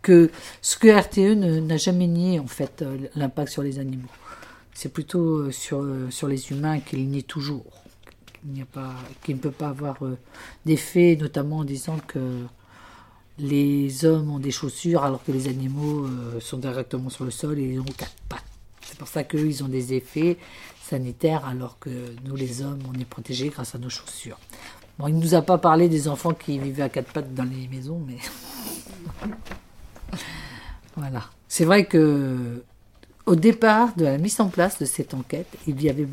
Que, 0.02 0.30
ce 0.62 0.76
que 0.76 0.88
RTE 0.88 1.34
n'a 1.60 1.76
jamais 1.76 2.06
nié, 2.06 2.40
en 2.40 2.46
fait, 2.46 2.82
euh, 2.82 2.96
l'impact 3.14 3.52
sur 3.52 3.62
les 3.62 3.78
animaux. 3.78 4.08
C'est 4.74 4.92
plutôt 4.92 5.50
sur, 5.50 5.84
sur 6.10 6.28
les 6.28 6.50
humains 6.50 6.80
qu'il 6.80 7.08
nie 7.08 7.24
toujours. 7.24 7.84
Qu'il 9.24 9.34
ne 9.36 9.40
peut 9.40 9.50
pas 9.50 9.68
avoir 9.68 9.98
d'effet, 10.64 11.16
notamment 11.20 11.58
en 11.58 11.64
disant 11.64 11.98
que 12.06 12.44
les 13.40 14.04
hommes 14.04 14.30
ont 14.30 14.38
des 14.38 14.52
chaussures 14.52 15.02
alors 15.02 15.24
que 15.24 15.32
les 15.32 15.48
animaux 15.48 16.06
sont 16.40 16.58
directement 16.58 17.10
sur 17.10 17.24
le 17.24 17.32
sol 17.32 17.58
et 17.58 17.64
ils 17.64 17.80
ont 17.80 17.84
quatre 17.84 18.14
pattes. 18.28 18.44
C'est 18.82 18.96
pour 18.96 19.08
ça 19.08 19.24
qu'eux, 19.24 19.46
ils 19.46 19.64
ont 19.64 19.68
des 19.68 19.94
effets 19.94 20.38
sanitaires 20.80 21.44
alors 21.44 21.78
que 21.80 21.90
nous, 22.24 22.36
les 22.36 22.62
hommes, 22.62 22.78
on 22.88 22.98
est 22.98 23.04
protégés 23.04 23.48
grâce 23.48 23.74
à 23.74 23.78
nos 23.78 23.90
chaussures. 23.90 24.38
Il 25.06 25.16
ne 25.16 25.22
nous 25.22 25.34
a 25.34 25.42
pas 25.42 25.58
parlé 25.58 25.88
des 25.88 26.08
enfants 26.08 26.34
qui 26.34 26.58
vivaient 26.58 26.82
à 26.82 26.88
quatre 26.88 27.12
pattes 27.12 27.32
dans 27.32 27.44
les 27.44 27.68
maisons, 27.68 28.02
mais 28.04 28.16
voilà. 30.96 31.24
C'est 31.46 31.64
vrai 31.64 31.86
que 31.86 32.64
au 33.26 33.36
départ 33.36 33.94
de 33.94 34.04
la 34.04 34.18
mise 34.18 34.40
en 34.40 34.48
place 34.48 34.78
de 34.78 34.84
cette 34.84 35.14
enquête, 35.14 35.46
il 35.66 35.80
y 35.82 35.88
avait 35.88 36.08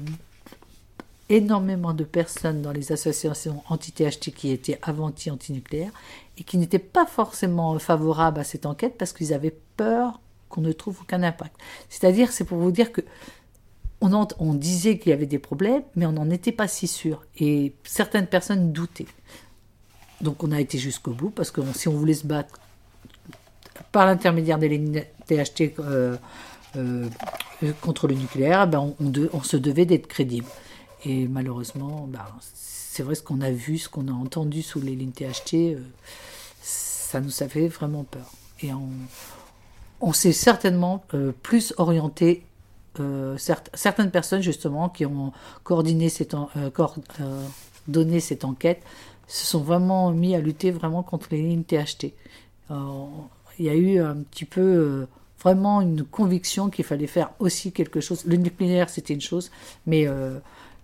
énormément 1.30 1.93
de 1.93 2.04
personnes 2.04 2.62
dans 2.62 2.71
les 2.71 2.91
associations 2.91 3.63
anti-THT 3.69 4.32
qui 4.32 4.52
étaient 4.52 4.78
avanti 4.84 5.32
antinucléaires 5.32 5.91
et 6.38 6.43
qui 6.43 6.58
n'étaient 6.58 6.78
pas 6.78 7.06
forcément 7.06 7.80
favorables 7.80 8.39
à 8.39 8.43
cette 8.43 8.65
enquête 8.65 8.95
parce 8.98 9.13
qu'ils 9.13 9.34
avaient 9.34 9.56
peur 9.78 10.19
qu'on 10.50 10.62
ne 10.62 10.71
trouve 10.71 11.02
aucun 11.02 11.24
impact. 11.24 11.56
C'est-à-dire, 11.89 12.32
c'est 12.32 12.43
pour 12.43 12.60
vous 12.60 12.71
dire 12.71 12.91
que 12.91 13.02
on, 14.01 14.53
disait 14.53 14.97
qu'il 14.97 15.10
y 15.10 15.13
avait 15.13 15.25
des 15.25 15.39
problèmes, 15.39 15.84
mais 15.95 16.05
on 16.05 16.12
n'en 16.12 16.29
était 16.29 16.51
pas 16.51 16.67
si 16.67 16.88
sûr. 16.88 17.23
Et 17.38 17.73
certaines 17.84 18.27
personnes 18.27 18.71
doutaient. 18.71 19.08
Donc 20.21 20.43
on 20.43 20.51
a 20.51 20.60
été 20.60 20.77
jusqu'au 20.77 21.12
bout, 21.12 21.29
parce 21.29 21.51
que 21.51 21.62
si 21.73 21.88
on 21.88 21.93
voulait 21.93 22.13
se 22.13 22.25
battre 22.25 22.60
par 23.91 24.05
l'intermédiaire 24.05 24.58
des 24.58 24.69
lignes 24.69 25.03
THT 25.27 25.79
euh, 25.79 26.15
euh, 26.75 27.10
contre 27.81 28.08
le 28.08 28.15
nucléaire, 28.15 28.67
ben 28.67 28.93
on, 28.99 29.43
se 29.43 29.58
devait 29.58 29.86
d'être 29.86 30.08
crédible. 30.08 30.47
Et 31.03 31.27
malheureusement, 31.27 32.08
ben, 32.08 32.25
c'est 32.53 33.03
vrai 33.03 33.15
ce 33.15 33.23
qu'on 33.23 33.41
a 33.41 33.51
vu, 33.51 33.77
ce 33.77 33.89
qu'on 33.89 34.08
a 34.08 34.13
entendu 34.13 34.62
sous 34.62 34.79
les 34.79 34.95
lignes 34.95 35.12
THT, 35.12 35.53
euh, 35.53 35.79
ça 36.62 37.19
nous 37.19 37.43
a 37.43 37.47
fait 37.47 37.67
vraiment 37.67 38.03
peur. 38.03 38.29
Et 38.62 38.73
on, 38.73 38.89
on 40.01 40.13
s'est 40.13 40.34
certainement 40.34 41.05
plus 41.41 41.73
orienté. 41.77 42.44
Euh, 42.99 43.38
certaines 43.38 44.12
personnes 44.12 44.41
justement 44.41 44.89
qui 44.89 45.05
ont 45.05 45.31
coordonné 45.63 46.08
euh, 46.08 46.69
coord- 46.69 46.99
euh, 47.21 47.45
donné 47.88 48.19
cette 48.19 48.45
enquête 48.45 48.81
se 49.27 49.45
sont 49.45 49.62
vraiment 49.62 50.12
mis 50.12 50.36
à 50.36 50.39
lutter 50.39 50.71
vraiment 50.71 51.03
contre 51.03 51.27
les 51.31 51.41
lignes 51.41 51.63
THT. 51.63 52.13
Euh, 52.71 52.75
il 53.60 53.65
y 53.65 53.69
a 53.69 53.75
eu 53.75 53.99
un 53.99 54.17
petit 54.17 54.45
peu 54.45 55.08
vraiment 55.39 55.81
une 55.81 56.03
conviction 56.03 56.69
qu'il 56.69 56.86
fallait 56.86 57.08
faire 57.08 57.31
aussi 57.39 57.71
quelque 57.71 58.01
chose. 58.01 58.25
Le 58.25 58.36
nucléaire, 58.36 58.89
c'était 58.89 59.13
une 59.13 59.21
chose, 59.21 59.49
mais 59.86 60.08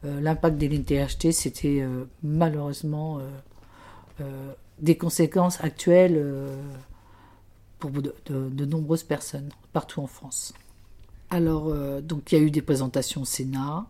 l'impact 0.04 0.58
des 0.58 0.70
lignes 0.70 0.84
THT, 0.84 1.32
c'était 1.32 1.86
malheureusement 2.24 3.20
des 4.80 4.96
conséquences 4.98 5.60
actuelles 5.62 6.24
pour 7.80 7.92
de 7.92 8.66
nombreuses 8.66 9.04
personnes 9.04 9.50
partout 9.74 10.02
en 10.02 10.08
France. 10.08 10.54
Alors, 11.32 11.70
euh, 11.70 12.02
donc 12.02 12.32
il 12.32 12.38
y 12.38 12.42
a 12.42 12.44
eu 12.44 12.52
des 12.52 12.62
présentations 12.62 13.22
au 13.22 13.26
Sénat. 13.26 13.86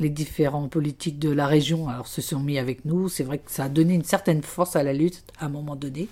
Les 0.00 0.10
différents 0.10 0.68
politiques 0.68 1.18
de 1.18 1.30
la 1.30 1.46
région 1.46 1.88
alors, 1.88 2.06
se 2.06 2.20
sont 2.20 2.40
mis 2.40 2.58
avec 2.58 2.84
nous. 2.84 3.08
C'est 3.08 3.24
vrai 3.24 3.38
que 3.38 3.50
ça 3.50 3.64
a 3.64 3.68
donné 3.70 3.94
une 3.94 4.04
certaine 4.04 4.42
force 4.42 4.76
à 4.76 4.82
la 4.82 4.92
lutte 4.92 5.24
à 5.38 5.46
un 5.46 5.48
moment 5.48 5.76
donné. 5.76 6.08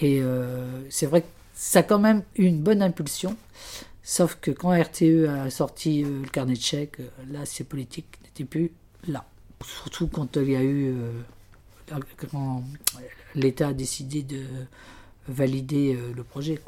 Et 0.00 0.20
euh, 0.22 0.88
c'est 0.90 1.06
vrai 1.06 1.22
que 1.22 1.26
ça 1.54 1.80
a 1.80 1.82
quand 1.82 1.98
même 1.98 2.22
eu 2.36 2.44
une 2.44 2.60
bonne 2.62 2.82
impulsion. 2.82 3.36
Sauf 4.04 4.38
que 4.40 4.52
quand 4.52 4.70
RTE 4.70 5.28
a 5.28 5.50
sorti 5.50 6.04
euh, 6.04 6.22
le 6.22 6.28
carnet 6.28 6.54
de 6.54 6.60
chèques, 6.60 6.98
là, 7.28 7.44
ces 7.44 7.64
politiques 7.64 8.18
n'étaient 8.22 8.44
plus 8.44 8.70
là. 9.08 9.24
Surtout 9.66 10.06
quand 10.06 10.36
il 10.36 10.50
y 10.50 10.56
a 10.56 10.62
eu. 10.62 10.94
quand 12.30 12.62
l'État 13.34 13.68
a 13.68 13.72
décidé 13.72 14.22
de 14.22 14.42
valider 15.26 15.98
le 16.14 16.22
projet. 16.22 16.60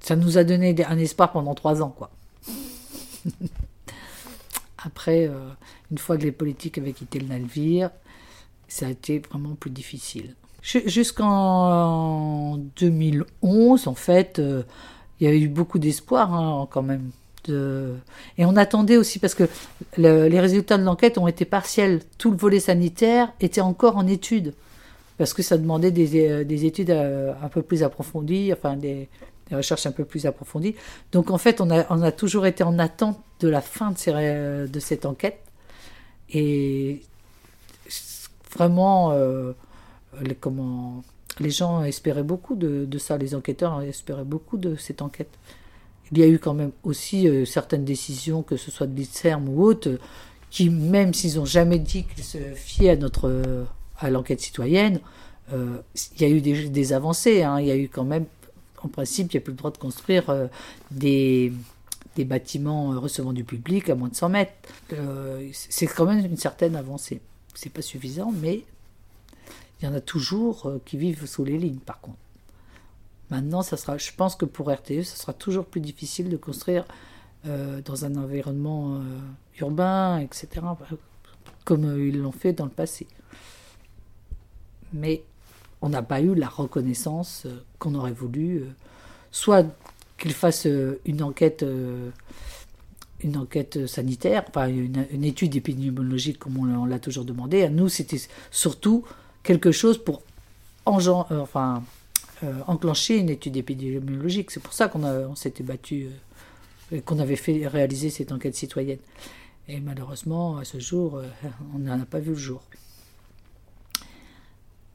Ça 0.00 0.16
nous 0.16 0.36
a 0.36 0.44
donné 0.44 0.74
un 0.84 0.98
espoir 0.98 1.32
pendant 1.32 1.54
trois 1.54 1.80
ans, 1.80 1.90
quoi. 1.90 2.10
Après, 4.84 5.26
euh, 5.28 5.48
une 5.90 5.98
fois 5.98 6.16
que 6.18 6.22
les 6.22 6.32
politiques 6.32 6.78
avaient 6.78 6.92
quitté 6.92 7.18
le 7.18 7.26
navire, 7.28 7.90
ça 8.68 8.86
a 8.86 8.90
été 8.90 9.18
vraiment 9.30 9.54
plus 9.54 9.70
difficile. 9.70 10.34
Ju- 10.62 10.82
Jusqu'en 10.88 12.58
2011, 12.76 13.86
en 13.88 13.94
fait, 13.94 14.38
euh, 14.38 14.62
il 15.20 15.26
y 15.28 15.30
a 15.30 15.34
eu 15.34 15.48
beaucoup 15.48 15.78
d'espoir 15.78 16.34
hein, 16.34 16.68
quand 16.70 16.82
même. 16.82 17.10
Et 17.46 18.46
on 18.46 18.56
attendait 18.56 18.96
aussi, 18.96 19.18
parce 19.18 19.34
que 19.34 19.44
le- 19.98 20.28
les 20.28 20.40
résultats 20.40 20.78
de 20.78 20.82
l'enquête 20.82 21.18
ont 21.18 21.26
été 21.28 21.44
partiels. 21.44 22.00
Tout 22.16 22.30
le 22.30 22.38
volet 22.38 22.58
sanitaire 22.60 23.32
était 23.40 23.60
encore 23.60 23.98
en 23.98 24.06
étude, 24.06 24.54
parce 25.18 25.34
que 25.34 25.42
ça 25.42 25.58
demandait 25.58 25.90
des, 25.90 26.26
euh, 26.30 26.44
des 26.44 26.64
études 26.64 26.90
un 26.90 27.48
peu 27.48 27.60
plus 27.60 27.82
approfondies, 27.82 28.50
enfin 28.52 28.76
des, 28.76 29.08
des 29.48 29.56
recherches 29.56 29.86
un 29.86 29.92
peu 29.92 30.04
plus 30.04 30.26
approfondies. 30.26 30.74
Donc 31.12 31.30
en 31.30 31.38
fait, 31.38 31.60
on 31.60 31.70
a, 31.70 32.12
toujours 32.12 32.46
été 32.46 32.62
en 32.62 32.78
attente 32.78 33.20
de 33.40 33.48
la 33.48 33.60
fin 33.60 33.90
de, 33.90 34.66
de 34.66 34.80
cette 34.80 35.06
enquête. 35.06 35.40
Et 36.30 37.02
vraiment, 38.54 39.10
euh, 39.12 39.52
les, 41.40 41.50
gens 41.50 41.82
espéraient 41.84 42.22
beaucoup 42.22 42.54
de, 42.54 42.98
ça, 42.98 43.18
les 43.18 43.34
enquêteurs 43.34 43.82
espéraient 43.82 44.24
beaucoup 44.24 44.56
de 44.56 44.76
cette 44.76 45.02
enquête. 45.02 45.30
Il 46.12 46.18
y 46.18 46.22
a 46.22 46.26
eu 46.26 46.38
quand 46.38 46.54
même 46.54 46.72
aussi 46.82 47.28
euh, 47.28 47.44
certaines 47.44 47.84
décisions, 47.84 48.42
que 48.42 48.56
ce 48.56 48.70
soit 48.70 48.86
de 48.86 48.96
l'INSERM 48.96 49.48
ou 49.48 49.62
autres, 49.62 49.88
euh, 49.88 49.98
qui, 50.50 50.70
même 50.70 51.12
s'ils 51.12 51.36
n'ont 51.36 51.44
jamais 51.44 51.80
dit 51.80 52.04
qu'ils 52.04 52.22
se 52.22 52.38
fiaient 52.54 52.90
à, 52.90 52.96
notre, 52.96 53.28
euh, 53.28 53.64
à 53.98 54.10
l'enquête 54.10 54.40
citoyenne, 54.40 55.00
euh, 55.52 55.78
il 56.16 56.22
y 56.22 56.24
a 56.24 56.28
eu 56.28 56.40
des, 56.40 56.68
des 56.68 56.92
avancées. 56.92 57.42
hein. 57.42 57.58
Il 57.60 57.66
y 57.66 57.70
a 57.72 57.76
eu 57.76 57.88
quand 57.88 58.04
même, 58.04 58.26
en 58.84 58.88
principe, 58.88 59.32
il 59.32 59.36
n'y 59.36 59.38
a 59.38 59.40
plus 59.40 59.52
le 59.52 59.56
droit 59.56 59.70
de 59.70 59.78
construire 59.78 60.30
euh, 60.30 60.46
des, 60.90 61.52
des 62.16 62.24
bâtiments 62.24 62.92
euh, 62.92 62.98
recevant 62.98 63.32
du 63.32 63.44
public 63.44 63.88
à 63.88 63.94
moins 63.94 64.08
de 64.08 64.14
100 64.14 64.28
mètres. 64.28 64.52
Euh, 64.92 65.48
c'est 65.52 65.86
quand 65.86 66.04
même 66.04 66.24
une 66.24 66.36
certaine 66.36 66.76
avancée. 66.76 67.20
C'est 67.54 67.70
pas 67.70 67.82
suffisant, 67.82 68.32
mais 68.32 68.64
il 69.80 69.86
y 69.86 69.88
en 69.88 69.94
a 69.94 70.00
toujours 70.00 70.72
qui 70.84 70.96
vivent 70.96 71.26
sous 71.26 71.44
les 71.44 71.58
lignes, 71.58 71.78
par 71.78 72.00
contre. 72.00 72.18
Maintenant, 73.30 73.62
ça 73.62 73.76
sera, 73.76 73.96
je 73.96 74.10
pense 74.16 74.36
que 74.36 74.44
pour 74.44 74.70
RTE, 74.70 75.02
ça 75.02 75.16
sera 75.16 75.32
toujours 75.32 75.64
plus 75.64 75.80
difficile 75.80 76.28
de 76.28 76.36
construire 76.36 76.84
dans 77.44 78.04
un 78.06 78.16
environnement 78.16 79.02
urbain, 79.60 80.18
etc., 80.18 80.48
comme 81.64 81.98
ils 81.98 82.18
l'ont 82.18 82.32
fait 82.32 82.54
dans 82.54 82.64
le 82.64 82.70
passé. 82.70 83.06
Mais 84.94 85.22
on 85.84 85.90
n'a 85.90 86.02
pas 86.02 86.22
eu 86.22 86.34
la 86.34 86.48
reconnaissance 86.48 87.42
euh, 87.44 87.62
qu'on 87.78 87.94
aurait 87.94 88.12
voulu, 88.12 88.56
euh, 88.62 88.64
soit 89.30 89.66
qu'ils 90.16 90.32
fassent 90.32 90.66
euh, 90.66 90.98
une 91.04 91.22
enquête, 91.22 91.62
une 93.22 93.36
enquête 93.36 93.86
sanitaire, 93.86 94.44
enfin 94.48 94.68
une, 94.68 95.24
étude 95.24 95.54
épidémiologique 95.54 96.38
comme 96.38 96.56
on, 96.58 96.86
l'a- 96.86 96.98
toujours 96.98 97.26
demandé. 97.26 97.62
À 97.64 97.68
nous, 97.68 97.90
c'était 97.90 98.20
surtout 98.50 99.04
quelque 99.42 99.72
chose 99.72 99.98
pour 100.02 100.22
enclencher 102.66 103.18
une 103.18 103.28
étude 103.28 103.56
épidémiologique. 103.56 104.50
C'est 104.52 104.60
pour 104.62 104.72
ça 104.72 104.88
qu'on 104.88 105.34
s'était 105.36 105.64
battu, 105.64 106.08
euh, 106.92 107.00
qu'on 107.02 107.18
avait 107.18 107.36
fait 107.36 107.66
réaliser 107.66 108.08
cette 108.08 108.32
enquête 108.32 108.54
citoyenne. 108.54 109.00
Et 109.68 109.80
malheureusement, 109.80 110.56
à 110.58 110.64
ce 110.64 110.78
jour, 110.78 111.20
on 111.74 111.78
n'en 111.78 112.00
a 112.00 112.06
pas 112.06 112.20
vu 112.20 112.30
le 112.30 112.36
jour. 112.36 112.62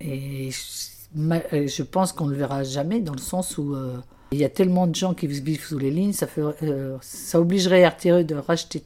Et 0.02 0.52
je, 0.52 1.20
euh, 1.54 1.68
je 1.68 1.84
pense 1.84 2.14
qu'on 2.14 2.26
ne 2.26 2.32
le 2.32 2.38
verra 2.38 2.64
jamais 2.64 3.00
dans 3.02 3.14
le 3.14 3.20
sens 3.20 3.58
où 3.58 3.74
euh, 3.76 3.98
il 4.32 4.38
y 4.40 4.46
a 4.46 4.50
tellement 4.50 4.88
de 4.88 4.96
gens 4.96 5.14
qui 5.14 5.28
vivent 5.28 5.64
sous 5.66 5.78
les 5.80 5.92
lignes, 5.92 6.14
ça, 6.14 6.28
fait, 6.28 6.42
euh, 6.64 6.98
ça 7.02 7.40
obligerait 7.42 7.86
RTE 7.88 8.24
de 8.26 8.36
racheter 8.36 8.84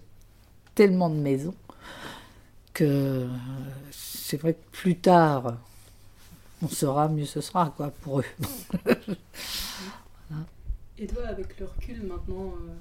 tellement 0.75 1.09
de 1.09 1.15
maisons 1.15 1.53
que 2.73 3.27
c'est 3.91 4.37
vrai 4.37 4.53
que 4.53 4.59
plus 4.71 4.95
tard, 4.97 5.57
on 6.63 6.67
saura, 6.67 7.07
mieux 7.09 7.25
ce 7.25 7.41
sera 7.41 7.71
quoi, 7.77 7.91
pour 8.01 8.19
eux. 8.21 8.25
Voilà. 10.29 10.45
Et 10.97 11.07
toi, 11.07 11.27
avec 11.27 11.59
le 11.59 11.65
recul 11.65 12.03
maintenant, 12.03 12.53
euh, 12.67 12.73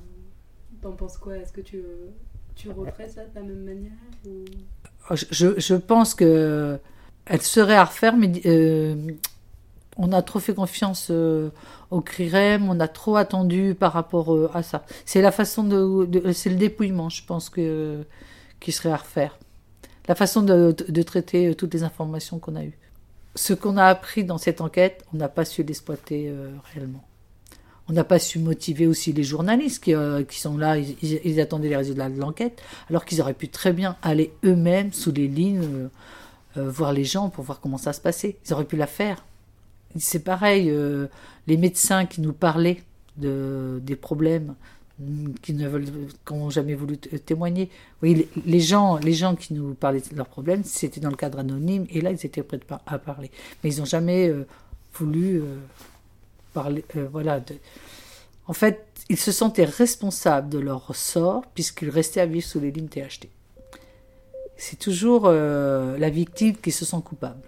t'en 0.81 0.93
penses 0.93 1.19
quoi? 1.19 1.37
Est-ce 1.37 1.53
que 1.53 1.61
tu, 1.61 1.83
tu 2.55 2.71
referais 2.71 3.09
ça 3.09 3.25
de 3.25 3.35
la 3.35 3.43
même 3.43 3.65
manière 3.65 3.93
ou... 4.27 4.45
Je, 5.15 5.25
je- 5.31 5.59
je 5.61 5.75
pense 5.75 6.15
que 6.15 6.79
elle 7.27 7.43
serait 7.43 7.77
à 7.77 7.85
refaire, 7.85 8.17
mais 8.17 8.31
euh, 8.47 8.97
on 9.97 10.13
a 10.13 10.23
trop 10.23 10.41
fait 10.41 10.55
confiance 10.55 11.09
euh, 11.11 11.51
au 11.91 12.01
CRIREM, 12.01 12.69
on 12.69 12.81
a 12.81 12.89
trop 12.89 13.17
attendu 13.17 13.75
par 13.79 13.93
rapport 13.93 14.35
euh, 14.35 14.51
à 14.55 14.63
ça. 14.63 14.85
C'est 15.05 15.23
la 15.23 15.33
façon 15.33 15.65
de, 15.65 16.33
c'est 16.33 16.51
le 16.51 16.57
dépouillement, 16.57 17.09
je 17.09 17.25
pense 17.25 17.49
que 17.49 18.05
qui 18.61 18.73
serait 18.73 18.93
à 18.93 18.97
refaire. 18.97 19.39
La 20.09 20.15
façon 20.15 20.43
de, 20.43 20.73
traiter 21.03 21.55
toutes 21.55 21.75
les 21.75 21.85
informations 21.85 22.39
qu'on 22.39 22.57
a 22.57 22.65
eues. 22.65 22.79
Ce 23.35 23.55
qu'on 23.55 23.77
a 23.77 23.85
appris 23.85 24.25
dans 24.25 24.39
cette 24.39 24.61
enquête, 24.61 25.05
on 25.15 25.17
n'a 25.17 25.29
pas 25.29 25.45
su 25.45 25.63
l'exploiter 25.63 26.33
réellement. 26.75 27.05
On 27.89 27.93
n'a 27.93 28.05
pas 28.05 28.19
su 28.19 28.39
motiver 28.39 28.87
aussi 28.87 29.13
les 29.13 29.23
journalistes 29.23 29.83
qui, 29.83 30.41
sont 30.41 30.57
là, 30.57 30.77
ils, 30.79 30.97
ils- 31.03 31.41
attendaient 31.41 31.69
les 31.69 31.77
résultats 31.77 32.09
de 32.09 32.19
l'enquête, 32.19 32.63
alors 32.89 33.05
qu'ils 33.05 33.21
auraient 33.21 33.35
pu 33.35 33.49
très 33.49 33.73
bien 33.73 33.97
aller 34.03 34.33
eux-mêmes 34.45 34.93
sous 34.93 35.13
les 35.13 35.29
lignes, 35.29 35.89
euh, 36.57 36.71
voir 36.71 36.93
les 36.93 37.05
gens 37.05 37.31
pour 37.31 37.45
voir 37.45 37.61
comment 37.61 37.79
ça 37.79 37.93
se 37.93 38.01
passait. 38.01 38.37
Ils 38.47 38.53
auraient 38.53 38.65
pu 38.65 38.77
la 38.77 38.87
faire. 38.87 39.25
C'est 39.97 40.25
pareil, 40.25 40.71
euh, 40.71 41.07
les 41.47 41.57
médecins 41.57 42.07
qui 42.07 42.21
nous 42.21 42.33
parlaient 42.33 42.83
de, 43.17 43.81
des 43.83 43.97
problèmes, 43.97 44.55
mm, 44.99 45.33
qui 45.43 45.55
n'ont 45.55 46.51
jamais 46.51 46.75
voulu 46.75 46.99
témoigner. 46.99 47.71
Oui, 48.03 48.29
les, 48.45 48.61
gens, 48.61 48.97
les 48.97 49.15
gens 49.15 49.35
qui 49.35 49.55
nous 49.55 49.75
parlaient 49.75 50.01
de 50.01 50.17
leurs 50.17 50.29
problèmes, 50.29 50.65
c'était 50.65 51.01
dans 51.01 51.11
le 51.11 51.17
cadre 51.17 51.39
anonyme, 51.39 51.87
et 51.91 52.01
là, 52.01 52.11
ils 52.11 52.27
étaient 52.27 52.43
prêts 52.43 52.61
à 52.87 52.99
parler. 52.99 53.31
Mais 53.63 53.73
ils 53.73 53.79
n'ont 53.79 53.87
jamais 53.87 54.29
euh, 54.29 54.47
voulu 54.95 55.43
parler. 56.53 56.85
voilà. 57.13 57.41
En 58.47 58.53
fait, 58.53 58.87
ils 59.09 59.19
se 59.19 59.33
sentaient 59.33 59.65
responsables 59.65 60.49
de 60.49 60.59
leur 60.59 60.95
sort, 60.95 61.45
puisqu'ils 61.55 61.91
restaient 61.91 62.21
à 62.21 62.27
vivre 62.27 62.47
sous 62.47 62.61
les 62.61 62.71
lignes 62.71 62.89
THT. 62.89 63.29
C'est 64.65 64.79
toujours 64.79 65.25
euh, 65.27 65.99
la 65.99 66.09
victime 66.09 66.55
qui 66.57 66.71
se 66.71 66.85
sent 66.85 67.03
coupable. 67.05 67.43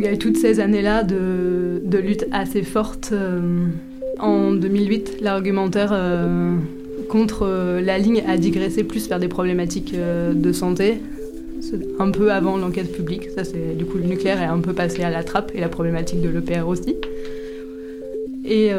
Il 0.00 0.06
y 0.06 0.08
a 0.08 0.14
eu 0.14 0.18
toutes 0.18 0.38
ces 0.38 0.60
années-là 0.60 1.02
de, 1.02 1.98
lutte 1.98 2.26
assez 2.32 2.62
forte. 2.62 3.10
euh, 3.12 3.66
en 4.18 4.52
2008, 4.52 5.18
l'argumentaire 5.20 5.90
euh, 5.92 6.56
contre 7.10 7.42
euh, 7.42 7.82
la 7.82 7.98
ligne 7.98 8.22
a 8.26 8.38
digressé 8.38 8.82
plus 8.82 9.10
vers 9.10 9.18
des 9.18 9.28
problématiques 9.28 9.94
de 9.94 10.52
santé. 10.52 11.02
Un 11.98 12.10
peu 12.10 12.32
avant 12.32 12.56
l'enquête 12.56 12.92
publique. 12.92 13.28
Ça, 13.36 13.44
c'est 13.44 13.76
du 13.76 13.84
coup 13.84 13.98
le 13.98 14.04
nucléaire 14.04 14.40
est 14.40 14.46
un 14.46 14.60
peu 14.60 14.72
passé 14.72 15.02
à 15.02 15.10
la 15.10 15.22
trappe 15.22 15.52
et 15.54 15.60
la 15.60 15.68
problématique 15.68 16.22
de 16.22 16.30
l'EPR 16.30 16.66
aussi. 16.66 16.96
Et 18.46 18.70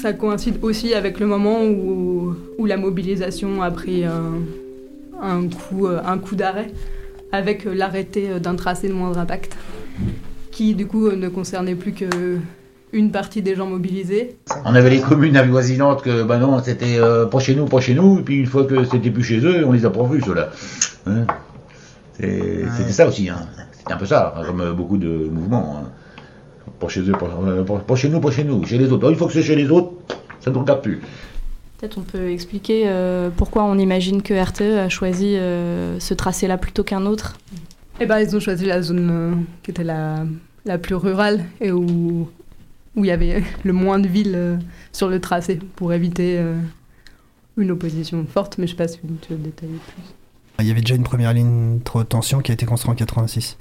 ça 0.00 0.12
coïncide 0.12 0.54
aussi 0.62 0.94
avec 0.94 1.18
le 1.18 1.26
moment 1.26 1.64
où, 1.64 2.36
la 2.64 2.76
mobilisation 2.76 3.60
a 3.60 3.72
pris 3.72 4.04
un 5.20 5.48
coup 5.48 6.36
d'arrêt 6.36 6.68
avec 7.32 7.66
euh, 7.66 7.74
l'arrêté 7.74 8.30
euh, 8.30 8.38
d'un 8.38 8.54
tracé 8.56 8.88
de 8.88 8.92
moindre 8.94 9.18
impact 9.18 9.56
qui 10.50 10.74
du 10.74 10.86
coup 10.86 11.06
euh, 11.06 11.16
ne 11.16 11.28
concernait 11.28 11.74
plus 11.74 11.92
que 11.92 12.06
une 12.92 13.10
partie 13.10 13.42
des 13.42 13.54
gens 13.54 13.66
mobilisés. 13.66 14.36
On 14.64 14.74
avait 14.74 14.88
les 14.88 15.00
communes 15.00 15.36
avoisinantes 15.36 16.02
que, 16.02 16.22
bah 16.22 16.38
non, 16.38 16.62
c'était 16.62 16.96
euh, 16.98 17.26
pas 17.26 17.38
chez 17.38 17.54
nous, 17.54 17.66
pas 17.66 17.80
chez 17.80 17.92
nous, 17.94 18.20
et 18.20 18.22
puis 18.22 18.38
une 18.38 18.46
fois 18.46 18.64
que 18.64 18.82
c'était 18.84 19.10
plus 19.10 19.22
chez 19.24 19.40
eux, 19.40 19.62
on 19.66 19.72
les 19.72 19.84
a 19.84 19.90
pas 19.90 20.04
vus, 20.04 20.22
ceux-là. 20.22 20.48
Hein 21.06 21.26
c'était 22.18 22.92
ça 22.92 23.06
aussi, 23.06 23.28
hein. 23.28 23.46
C'était 23.76 23.92
un 23.92 23.96
peu 23.98 24.06
ça, 24.06 24.34
comme 24.46 24.72
beaucoup 24.72 24.96
de 24.96 25.06
mouvements. 25.08 25.82
hein. 25.84 25.90
Pas 26.80 26.88
chez 26.88 27.00
eux, 27.00 27.12
pas, 27.12 27.28
pas- 27.66 27.78
pas 27.80 27.94
chez 27.96 28.08
nous, 28.08 28.20
pas 28.20 28.30
chez 28.30 28.44
nous, 28.44 28.64
chez 28.64 28.78
les 28.78 28.86
autres. 28.86 28.98
Alors, 29.02 29.10
une 29.10 29.16
fois 29.16 29.26
que 29.26 29.32
c'est 29.34 29.42
chez 29.42 29.56
les 29.56 29.68
autres, 29.70 29.92
ça 30.40 30.50
ne 30.50 30.54
nous 30.54 30.60
regarde 30.62 30.80
plus. 30.82 31.00
Peut-être 31.78 31.98
on 31.98 32.02
peut 32.02 32.30
expliquer 32.30 32.84
euh, 32.86 33.30
pourquoi 33.34 33.64
on 33.64 33.78
imagine 33.78 34.22
que 34.22 34.34
RTE 34.34 34.78
a 34.78 34.88
choisi 34.88 35.36
euh, 35.36 35.98
ce 36.00 36.12
tracé-là 36.12 36.58
plutôt 36.58 36.82
qu'un 36.82 37.06
autre? 37.06 37.36
Et 38.00 38.06
ben 38.06 38.18
ils 38.20 38.34
ont 38.36 38.40
choisi 38.40 38.64
la 38.64 38.82
zone 38.82 39.08
euh, 39.10 39.34
qui 39.62 39.70
était 39.70 39.84
la, 39.84 40.24
la 40.64 40.78
plus 40.78 40.94
rurale 40.94 41.44
et 41.60 41.72
où 41.72 42.28
où 42.98 43.04
il 43.04 43.08
y 43.08 43.12
avait 43.12 43.42
le 43.64 43.72
moins 43.72 43.98
de 43.98 44.08
villes 44.08 44.34
euh, 44.36 44.56
sur 44.92 45.08
le 45.08 45.20
tracé 45.20 45.58
pour 45.76 45.92
éviter 45.92 46.36
euh, 46.38 46.56
une 47.56 47.70
opposition 47.70 48.26
forte, 48.26 48.58
mais 48.58 48.66
je 48.66 48.72
sais 48.72 48.76
pas 48.76 48.88
si 48.88 48.98
tu 48.98 49.32
veux 49.32 49.38
détailler 49.38 49.78
plus. 49.86 50.02
Il 50.60 50.66
y 50.66 50.70
avait 50.72 50.80
déjà 50.80 50.96
une 50.96 51.04
première 51.04 51.32
ligne 51.32 51.78
de 51.78 52.02
tension 52.02 52.40
qui 52.40 52.50
a 52.50 52.54
été 52.54 52.66
construite 52.66 52.90
en 52.90 52.96
86, 52.96 53.58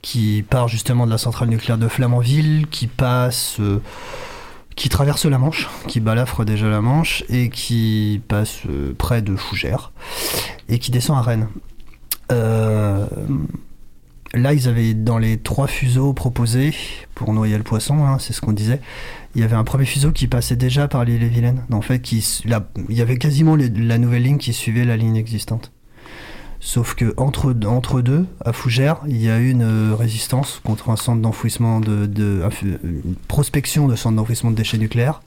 qui 0.00 0.42
part 0.48 0.68
justement 0.68 1.04
de 1.04 1.10
la 1.10 1.18
centrale 1.18 1.50
nucléaire 1.50 1.76
de 1.76 1.86
Flamanville, 1.86 2.66
qui 2.70 2.86
passe, 2.86 3.58
euh, 3.60 3.78
qui 4.76 4.88
traverse 4.88 5.26
la 5.26 5.38
Manche, 5.38 5.68
qui 5.86 6.00
balafre 6.00 6.44
déjà 6.44 6.68
la 6.68 6.80
Manche 6.80 7.24
et 7.28 7.50
qui 7.50 8.20
passe 8.28 8.60
euh, 8.68 8.94
près 8.96 9.22
de 9.22 9.36
Fougères 9.36 9.92
et 10.68 10.78
qui 10.78 10.90
descend 10.90 11.18
à 11.18 11.22
Rennes. 11.22 11.48
Euh, 12.30 13.06
là, 14.34 14.54
ils 14.54 14.68
avaient 14.68 14.94
dans 14.94 15.18
les 15.18 15.38
trois 15.38 15.66
fuseaux 15.66 16.12
proposés 16.12 16.74
pour 17.14 17.32
noyer 17.32 17.56
le 17.56 17.64
poisson, 17.64 18.04
hein, 18.04 18.18
c'est 18.18 18.32
ce 18.32 18.40
qu'on 18.40 18.52
disait. 18.52 18.80
Il 19.34 19.40
y 19.40 19.44
avait 19.44 19.56
un 19.56 19.64
premier 19.64 19.86
fuseau 19.86 20.12
qui 20.12 20.26
passait 20.26 20.56
déjà 20.56 20.88
par 20.88 21.04
l'île 21.04 21.22
et 21.22 21.28
Vilaine. 21.28 21.64
En 21.70 21.82
fait, 21.82 22.12
il 22.12 22.22
y 22.90 23.00
avait 23.00 23.18
quasiment 23.18 23.56
la 23.56 23.98
nouvelle 23.98 24.22
ligne 24.22 24.38
qui 24.38 24.52
suivait 24.52 24.84
la 24.84 24.96
ligne 24.96 25.16
existante. 25.16 25.72
Sauf 26.64 26.94
que 26.94 27.12
entre, 27.16 27.52
deux, 28.02 28.24
à 28.44 28.52
Fougères, 28.52 28.98
il 29.08 29.20
y 29.20 29.28
a 29.28 29.38
eu 29.38 29.50
une 29.50 29.62
euh, 29.62 29.96
résistance 29.96 30.60
contre 30.64 30.90
un 30.90 30.96
centre 30.96 31.20
d'enfouissement 31.20 31.80
de, 31.80 32.06
de- 32.06 32.40
fu- 32.50 32.78
une 32.84 33.16
prospection 33.26 33.88
de 33.88 33.96
centre 33.96 34.14
d'enfouissement 34.14 34.52
de 34.52 34.56
déchets 34.56 34.78
nucléaires. 34.78 35.22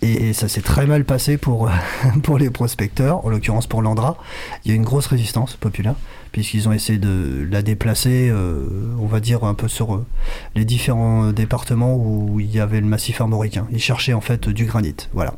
Et, 0.00 0.32
ça 0.32 0.48
s'est 0.48 0.60
très 0.60 0.86
mal 0.86 1.04
passé 1.04 1.36
pour, 1.38 1.70
pour 2.22 2.38
les 2.38 2.50
prospecteurs, 2.50 3.24
en 3.24 3.30
l'occurrence 3.30 3.66
pour 3.66 3.82
l'Andra. 3.82 4.16
Il 4.64 4.70
y 4.70 4.72
a 4.72 4.76
une 4.76 4.84
grosse 4.84 5.06
résistance 5.06 5.56
populaire, 5.56 5.96
puisqu'ils 6.30 6.68
ont 6.68 6.72
essayé 6.72 6.98
de 6.98 7.46
la 7.50 7.62
déplacer, 7.62 8.28
euh, 8.30 8.94
on 9.00 9.06
va 9.06 9.20
dire, 9.20 9.44
un 9.44 9.54
peu 9.54 9.66
sur 9.66 9.94
euh, 9.94 10.06
les 10.54 10.64
différents 10.64 11.32
départements 11.32 11.96
où 11.96 12.38
il 12.38 12.50
y 12.50 12.60
avait 12.60 12.80
le 12.80 12.86
massif 12.86 13.20
armoricain. 13.20 13.66
Ils 13.72 13.80
cherchaient 13.80 14.12
en 14.12 14.20
fait 14.20 14.48
du 14.48 14.66
granit. 14.66 14.94
Voilà. 15.12 15.34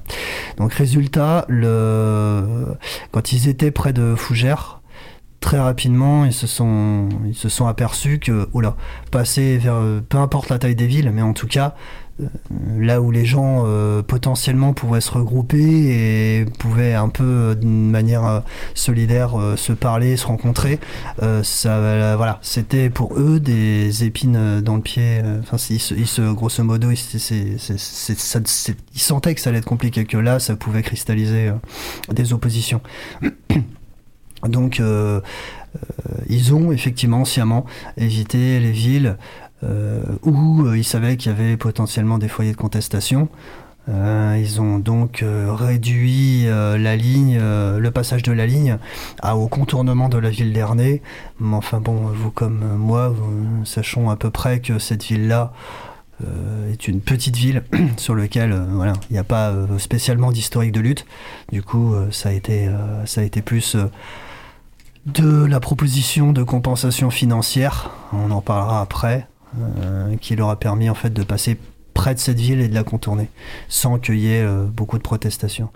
Donc 0.59 0.75
résultat, 0.75 1.47
le... 1.49 2.77
quand 3.13 3.33
ils 3.33 3.49
étaient 3.49 3.71
près 3.71 3.93
de 3.93 4.15
Fougères, 4.15 4.81
très 5.41 5.59
rapidement, 5.59 6.25
ils 6.25 6.33
se 6.33 6.47
sont, 6.47 7.09
ils 7.27 7.35
se 7.35 7.49
sont 7.49 7.67
aperçus 7.67 8.19
que, 8.19 8.49
oula, 8.53 8.77
passer 9.11 9.57
vers, 9.57 9.75
euh, 9.75 10.01
peu 10.07 10.19
importe 10.19 10.51
la 10.51 10.59
taille 10.59 10.75
des 10.75 10.87
villes, 10.87 11.11
mais 11.13 11.23
en 11.23 11.33
tout 11.33 11.47
cas, 11.47 11.75
là 12.79 13.01
où 13.01 13.11
les 13.11 13.25
gens 13.25 13.65
euh, 13.67 14.03
potentiellement 14.03 14.73
pouvaient 14.73 15.01
se 15.01 15.11
regrouper 15.11 15.59
et 15.61 16.45
pouvaient 16.59 16.95
un 16.95 17.09
peu 17.09 17.25
euh, 17.25 17.55
d'une 17.55 17.91
manière 17.91 18.25
euh, 18.27 18.41
solidaire 18.75 19.41
euh, 19.41 19.57
se 19.57 19.73
parler, 19.73 20.17
se 20.17 20.27
rencontrer, 20.27 20.79
euh, 21.23 21.43
ça, 21.43 21.77
euh, 21.77 22.15
voilà, 22.17 22.39
c'était 22.43 22.91
pour 22.91 23.19
eux 23.19 23.41
des 23.41 24.05
épines 24.05 24.37
euh, 24.37 24.61
dans 24.61 24.77
le 24.77 24.83
pied. 24.83 25.21
euh, 25.25 25.41
Enfin, 25.41 25.57
ils, 25.71 25.77
ils 25.99 26.07
se- 26.07 26.33
grosso 26.33 26.63
modo, 26.65 26.91
ils, 26.91 26.97
c'est- 26.97 27.19
c'est- 27.19 27.57
c'est- 27.59 28.19
ça- 28.19 28.41
ils 28.95 29.01
sentaient 29.01 29.35
que 29.35 29.41
ça 29.41 29.51
allait 29.51 29.59
être 29.61 29.65
compliqué, 29.65 30.05
que 30.05 30.17
là, 30.17 30.39
ça 30.39 30.57
pouvait 30.57 30.83
cristalliser 30.83 31.49
euh, 31.49 31.55
des 32.13 32.33
oppositions. 32.33 32.81
Donc, 34.49 34.81
euh, 34.81 35.21
euh, 35.77 36.15
ils 36.29 36.55
ont 36.55 36.73
effectivement 36.73 37.25
sciemment 37.25 37.67
évité 37.97 38.59
les 38.59 38.73
villes 38.73 39.17
euh, 39.17 39.50
où 39.63 40.65
euh, 40.65 40.79
ils 40.79 40.85
savaient 40.85 41.17
qu'il 41.17 41.33
y 41.33 41.35
avait 41.35 41.57
potentiellement 41.57 42.19
des 42.19 42.29
foyers 42.29 42.53
de 42.53 42.57
contestation. 42.57 43.29
Euh, 43.89 44.39
ils 44.39 44.61
ont 44.61 44.79
donc 44.79 45.23
euh, 45.23 45.53
réduit 45.53 46.47
euh, 46.47 46.79
la 46.79 46.97
ligne, 46.97 47.39
euh, 47.41 47.79
le 47.79 47.91
passage 47.91 48.23
de 48.23 48.31
la 48.31 48.47
ligne 48.47 48.79
à, 49.21 49.37
au 49.37 49.49
contournement 49.49 50.09
de 50.09 50.19
la 50.19 50.31
ville 50.31 50.53
d'Ernée. 50.53 51.03
Mais 51.41 51.57
enfin 51.57 51.81
bon, 51.81 51.95
vous 51.95 52.31
comme 52.31 52.77
moi, 52.77 53.15
sachons 53.65 54.11
à 54.11 54.17
peu 54.17 54.31
près 54.31 54.61
que 54.61 54.79
cette 54.79 55.05
ville-là 55.05 55.53
euh, 56.25 56.73
est 56.73 56.89
une 56.89 57.01
petite 57.01 57.37
ville 57.37 57.63
sur 57.97 58.15
laquelle 58.15 58.53
euh, 58.53 58.65
voilà, 58.71 58.93
il 59.09 59.15
n'y 59.15 59.19
a 59.19 59.25
pas 59.25 59.51
euh, 59.51 59.79
spécialement 59.79 60.33
d'historique 60.33 60.73
de 60.73 60.81
lutte. 60.81 61.07
Du 61.53 61.63
coup, 61.63 61.95
euh, 61.95 62.11
ça, 62.11 62.29
a 62.29 62.33
été, 62.33 62.69
euh, 62.69 63.07
ça 63.07 63.23
a 63.23 63.25
été 63.25 63.43
plus 63.43 63.75
euh, 63.75 63.87
de 65.07 65.45
la 65.45 65.61
proposition 65.61 66.33
de 66.33 66.43
compensation 66.43 67.11
financière, 67.11 67.91
on 68.13 68.31
en 68.31 68.43
parlera 68.43 68.83
après, 68.83 69.17
euh, 69.17 69.40
qui 70.21 70.37
leur 70.37 70.51
a 70.51 70.59
permis 70.59 70.89
en 70.91 70.95
fait 70.95 71.13
de 71.13 71.23
passer 71.23 71.59
près 71.95 72.15
de 72.15 72.19
cette 72.19 72.39
ville 72.39 72.61
et 72.61 72.69
de 72.69 72.75
la 72.75 72.83
contourner, 72.83 73.29
sans 73.69 73.99
qu'il 73.99 74.19
y 74.19 74.33
ait 74.33 74.43
euh, 74.43 74.65
beaucoup 74.65 74.97
de 74.97 75.03
protestations. 75.03 75.69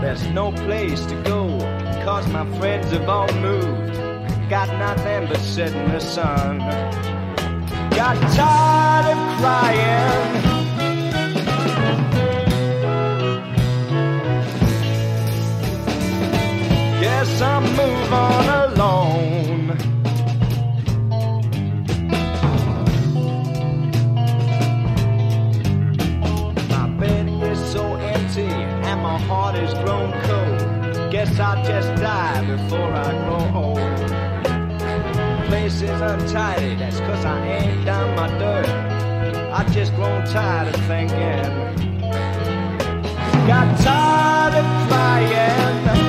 There's 0.00 0.28
no 0.28 0.52
place 0.52 1.04
to 1.06 1.22
go, 1.22 1.58
cause 2.04 2.26
my 2.28 2.46
friends 2.58 2.92
have 2.92 3.08
all 3.08 3.32
moved. 3.34 3.92
Got 4.48 4.68
nothing 4.78 5.26
but 5.26 5.38
sit 5.38 5.74
in 5.74 5.90
the 5.90 6.00
sun. 6.00 6.58
Got 7.90 8.16
tired 8.32 9.06
of 9.12 9.18
crying. 9.40 10.38
Guess 17.00 17.42
I'll 17.42 17.60
move 17.60 18.12
on 18.12 18.72
alone. 18.72 19.57
I'll 31.40 31.64
just 31.64 31.88
die 32.00 32.44
before 32.44 32.92
I 32.92 33.12
grow 33.24 33.62
old. 33.62 33.78
Place 35.46 35.82
is 35.82 36.00
untidy, 36.00 36.74
that's 36.74 36.98
cause 37.00 37.24
I 37.24 37.46
ain't 37.46 37.86
done 37.86 38.16
my 38.16 38.28
dirt. 38.38 38.66
I 39.52 39.64
just 39.72 39.94
grown 39.94 40.24
tired 40.26 40.74
of 40.74 40.80
thinking. 40.86 41.78
Got 43.46 43.80
tired 43.80 44.54
of 44.54 44.88
crying. 44.88 46.07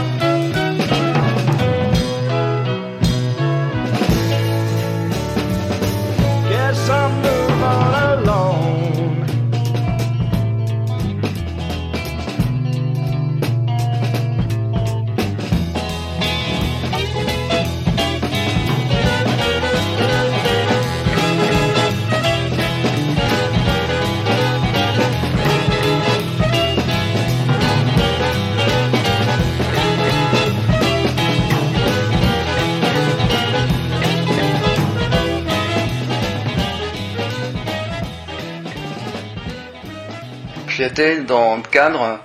Candidatais 40.80 41.22
dans 41.22 41.58
le 41.58 41.64
cadre 41.64 42.20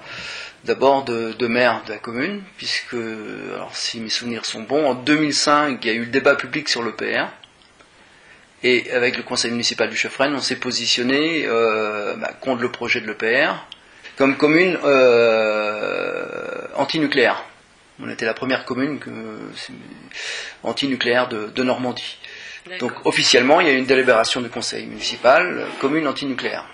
d'abord 0.64 1.05
de, 1.05 1.33
de 1.33 1.47
maire 1.47 1.83
de 1.87 1.93
la 1.93 1.99
commune, 1.99 2.43
puisque, 2.57 2.95
alors 2.95 3.75
si 3.75 4.01
mes 4.01 4.09
souvenirs 4.09 4.47
sont 4.47 4.62
bons, 4.62 4.87
en 4.87 4.95
2005, 4.95 5.79
il 5.83 5.87
y 5.87 5.90
a 5.90 5.95
eu 5.95 6.01
le 6.01 6.07
débat 6.07 6.37
public 6.37 6.69
sur 6.69 6.83
l'EPR. 6.83 7.27
Et 8.62 8.90
avec 8.93 9.17
le 9.17 9.23
conseil 9.23 9.51
municipal 9.51 9.90
du 9.90 9.97
Chefresne, 9.97 10.35
on 10.35 10.40
s'est 10.40 10.57
positionné 10.57 11.45
euh, 11.47 12.14
bah, 12.17 12.33
contre 12.40 12.62
le 12.62 12.71
projet 12.71 13.01
de 13.01 13.07
l'EPR 13.07 13.67
comme 14.17 14.37
commune 14.37 14.79
euh, 14.85 16.67
antinucléaire. 16.77 17.45
On 18.01 18.09
était 18.09 18.25
la 18.25 18.35
première 18.35 18.64
commune 18.64 19.01
antinucléaire 20.62 21.29
de, 21.29 21.49
de 21.49 21.62
Normandie. 21.62 22.19
Donc 22.79 22.93
officiellement, 23.05 23.61
il 23.61 23.67
y 23.67 23.71
a 23.71 23.75
eu 23.75 23.79
une 23.79 23.85
délibération 23.85 24.40
du 24.40 24.49
conseil 24.49 24.87
municipal, 24.87 25.59
euh, 25.59 25.67
commune 25.81 26.07
antinucléaire. 26.07 26.64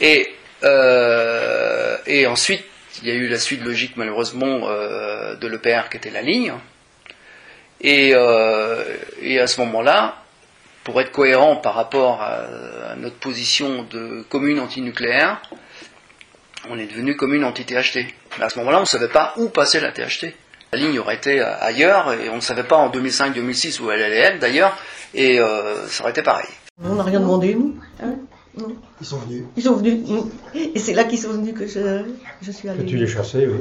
Et, 0.00 0.28
euh, 0.64 1.96
et 2.06 2.26
ensuite, 2.26 2.64
il 3.02 3.08
y 3.08 3.10
a 3.10 3.14
eu 3.14 3.28
la 3.28 3.38
suite 3.38 3.64
logique 3.64 3.96
malheureusement 3.96 4.68
euh, 4.68 5.34
de 5.36 5.46
l'EPR 5.48 5.88
qui 5.90 5.96
était 5.96 6.10
la 6.10 6.22
ligne. 6.22 6.54
Et, 7.80 8.12
euh, 8.14 8.84
et 9.22 9.40
à 9.40 9.46
ce 9.46 9.60
moment-là, 9.62 10.16
pour 10.84 11.00
être 11.00 11.12
cohérent 11.12 11.56
par 11.56 11.74
rapport 11.74 12.20
à, 12.20 12.92
à 12.92 12.96
notre 12.96 13.16
position 13.16 13.84
de 13.84 14.22
commune 14.28 14.60
antinucléaire, 14.60 15.40
on 16.68 16.78
est 16.78 16.86
devenu 16.86 17.16
commune 17.16 17.44
anti-THT. 17.44 18.06
Mais 18.38 18.44
à 18.44 18.50
ce 18.50 18.58
moment-là, 18.58 18.78
on 18.78 18.82
ne 18.82 18.86
savait 18.86 19.08
pas 19.08 19.32
où 19.36 19.48
passer 19.48 19.80
la 19.80 19.92
THT. 19.92 20.34
La 20.72 20.78
ligne 20.78 20.98
aurait 21.00 21.16
été 21.16 21.40
ailleurs 21.40 22.12
et 22.12 22.28
on 22.28 22.36
ne 22.36 22.40
savait 22.40 22.64
pas 22.64 22.76
en 22.76 22.90
2005-2006 22.90 23.80
où 23.80 23.90
elle 23.90 24.02
allait 24.02 24.20
être 24.20 24.38
d'ailleurs, 24.38 24.76
et 25.14 25.40
euh, 25.40 25.86
ça 25.88 26.02
aurait 26.02 26.12
été 26.12 26.22
pareil. 26.22 26.46
On 26.82 26.94
n'a 26.94 27.02
rien 27.02 27.18
demandé, 27.18 27.54
nous? 27.54 27.76
Hein? 28.00 28.14
Non. 28.58 28.68
Ils 29.00 29.06
sont 29.06 29.18
venus. 29.18 29.44
Ils 29.56 29.62
sont 29.62 29.74
venus. 29.74 29.98
Et 30.54 30.78
c'est 30.78 30.94
là 30.94 31.04
qu'ils 31.04 31.18
sont 31.18 31.30
venus 31.30 31.54
que 31.54 31.66
je, 31.66 32.02
je 32.42 32.50
suis 32.50 32.68
allée. 32.68 32.84
Que 32.84 32.88
tu 32.90 32.96
les 32.96 33.06
chassais, 33.06 33.46
oui. 33.46 33.60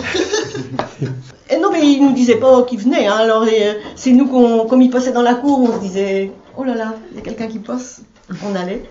Et 1.49 1.57
non, 1.57 1.71
mais 1.71 1.81
ils 1.85 2.01
nous 2.01 2.13
disaient 2.13 2.37
pas 2.39 2.63
qu'ils 2.63 2.79
venaient. 2.79 3.07
hein. 3.07 3.15
Alors, 3.15 3.43
euh, 3.43 3.73
c'est 3.95 4.11
nous, 4.11 4.27
qu'on, 4.27 4.65
comme 4.67 4.81
ils 4.81 4.89
passaient 4.89 5.11
dans 5.11 5.21
la 5.21 5.35
cour, 5.35 5.59
on 5.69 5.75
se 5.75 5.79
disait 5.79 6.31
Oh 6.57 6.63
là 6.63 6.75
là, 6.75 6.95
il 7.11 7.17
y 7.17 7.19
a 7.19 7.21
quelqu'un 7.23 7.47
qui 7.47 7.59
passe. 7.59 8.01
On 8.43 8.55
allait. 8.55 8.83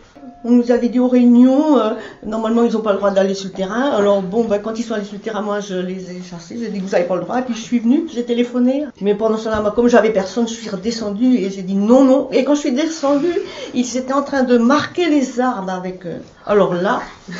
On 0.44 0.50
nous 0.50 0.72
avait 0.72 0.88
dit 0.88 0.98
aux 0.98 1.06
réunions, 1.08 1.78
euh, 1.78 1.90
normalement 2.26 2.64
ils 2.64 2.72
n'ont 2.72 2.80
pas 2.80 2.90
le 2.92 2.98
droit 2.98 3.12
d'aller 3.12 3.34
sur 3.34 3.48
le 3.48 3.54
terrain. 3.54 3.90
Alors 3.92 4.22
bon, 4.22 4.44
ben, 4.44 4.58
quand 4.60 4.76
ils 4.78 4.82
sont 4.82 4.94
allés 4.94 5.04
sur 5.04 5.14
le 5.14 5.20
terrain, 5.20 5.40
moi 5.40 5.60
je 5.60 5.74
les 5.74 6.10
ai 6.10 6.20
chassés. 6.28 6.56
J'ai 6.60 6.68
dit 6.68 6.80
vous 6.80 6.88
n'avez 6.90 7.04
pas 7.04 7.14
le 7.14 7.20
droit. 7.22 7.38
Et 7.38 7.42
puis 7.42 7.54
je 7.54 7.60
suis 7.60 7.78
venue, 7.78 8.06
j'ai 8.12 8.24
téléphoné. 8.24 8.86
Mais 9.00 9.14
pendant 9.14 9.36
ce 9.36 9.44
temps-là, 9.48 9.72
comme 9.74 9.88
j'avais 9.88 10.10
personne, 10.10 10.48
je 10.48 10.54
suis 10.54 10.68
redescendue 10.68 11.36
et 11.36 11.48
j'ai 11.50 11.62
dit 11.62 11.76
non, 11.76 12.04
non. 12.04 12.28
Et 12.32 12.42
quand 12.44 12.54
je 12.56 12.60
suis 12.60 12.72
descendue, 12.72 13.32
ils 13.72 13.96
étaient 13.96 14.12
en 14.12 14.22
train 14.22 14.42
de 14.42 14.58
marquer 14.58 15.08
les 15.08 15.38
arbres 15.40 15.70
avec. 15.70 16.04
euh, 16.06 16.18
alors 16.44 16.74
là, 16.74 17.02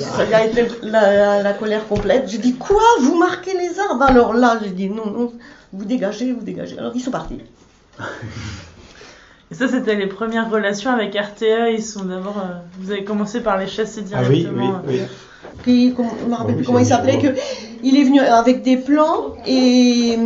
ça 0.00 0.22
a 0.36 0.44
été 0.44 0.66
la, 0.82 1.12
la- 1.14 1.42
la 1.42 1.52
colère 1.54 1.88
complète. 1.88 2.28
J'ai 2.28 2.38
dit 2.38 2.54
quoi? 2.56 2.82
Vous 3.00 3.16
marquez 3.18 3.56
les 3.56 3.78
arbres? 3.80 4.02
Alors 4.02 4.34
là, 4.34 4.58
j'ai 4.62 4.70
dit 4.70 4.90
non, 4.90 5.06
non, 5.06 5.32
vous 5.72 5.84
dégagez, 5.86 6.32
vous 6.32 6.42
dégagez. 6.42 6.78
Alors 6.78 6.92
ils 6.94 7.00
sont 7.00 7.10
partis. 7.10 7.38
Et 9.52 9.54
ça, 9.54 9.68
c'était 9.68 9.94
les 9.96 10.06
premières 10.06 10.50
relations 10.50 10.90
avec 10.90 11.14
RTE. 11.14 11.70
Ils 11.76 11.82
sont 11.82 12.04
d'abord. 12.04 12.38
euh, 12.38 12.54
vous 12.80 12.90
avez 12.90 13.04
commencé 13.04 13.40
par 13.40 13.58
les 13.58 13.66
chasser 13.66 14.02
Ah 14.14 14.22
oui, 14.28 14.38
directement. 14.40 14.80
oui, 14.88 14.94
oui. 14.94 15.00
Qui, 15.64 15.92
comment, 15.94 16.14
je 16.20 16.26
me 16.28 16.34
rappelle 16.34 16.54
Oui, 16.54 16.56
plus 16.56 16.66
comment 16.66 16.78
il 16.78 16.86
s'appelait, 16.86 17.18
que 17.18 17.28
il 17.82 17.96
est 17.98 18.04
venu 18.04 18.20
avec 18.20 18.62
des 18.62 18.78
plans 18.78 19.34
et 19.46 20.16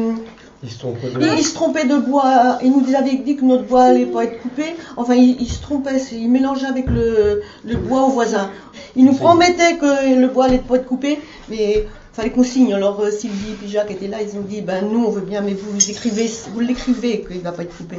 Ils 0.62 0.70
se 0.70 0.78
trompent 0.78 0.96
il, 1.20 1.28
il 1.38 1.44
se 1.44 1.54
trompait 1.54 1.86
de 1.86 1.96
bois. 1.96 2.58
Il 2.62 2.70
nous 2.70 2.94
avait 2.94 3.16
dit 3.16 3.34
que 3.36 3.44
notre 3.44 3.64
bois 3.64 3.84
allait 3.84 4.06
pas 4.06 4.24
être 4.24 4.40
coupé. 4.40 4.76
Enfin, 4.96 5.14
il, 5.14 5.40
il 5.40 5.48
se 5.48 5.60
trompait, 5.60 6.00
il 6.12 6.30
mélangeait 6.30 6.66
avec 6.66 6.86
le, 6.88 7.42
le 7.64 7.76
bois 7.76 8.02
au 8.04 8.10
voisin. 8.10 8.50
Il 8.94 9.04
nous 9.04 9.14
promettait 9.14 9.76
que 9.76 10.18
le 10.20 10.28
bois 10.28 10.44
allait 10.46 10.58
pas 10.58 10.76
être 10.76 10.86
coupé, 10.86 11.18
mais 11.50 11.86
fallait 12.12 12.30
qu'on 12.30 12.44
signe. 12.44 12.72
Alors 12.72 13.00
euh, 13.00 13.10
Sylvie 13.10 13.56
et 13.64 13.68
Jacques 13.68 13.90
étaient 13.90 14.08
là, 14.08 14.18
ils 14.22 14.38
ont 14.38 14.42
dit 14.42 14.60
ben 14.62 14.84
nous 14.90 15.04
on 15.04 15.10
veut 15.10 15.20
bien, 15.20 15.40
mais 15.42 15.52
vous, 15.52 15.70
vous 15.72 15.90
écrivez, 15.90 16.30
vous 16.54 16.60
l'écrivez 16.60 17.22
qu'il 17.28 17.40
va 17.40 17.52
pas 17.52 17.62
être 17.62 17.76
coupé. 17.76 17.98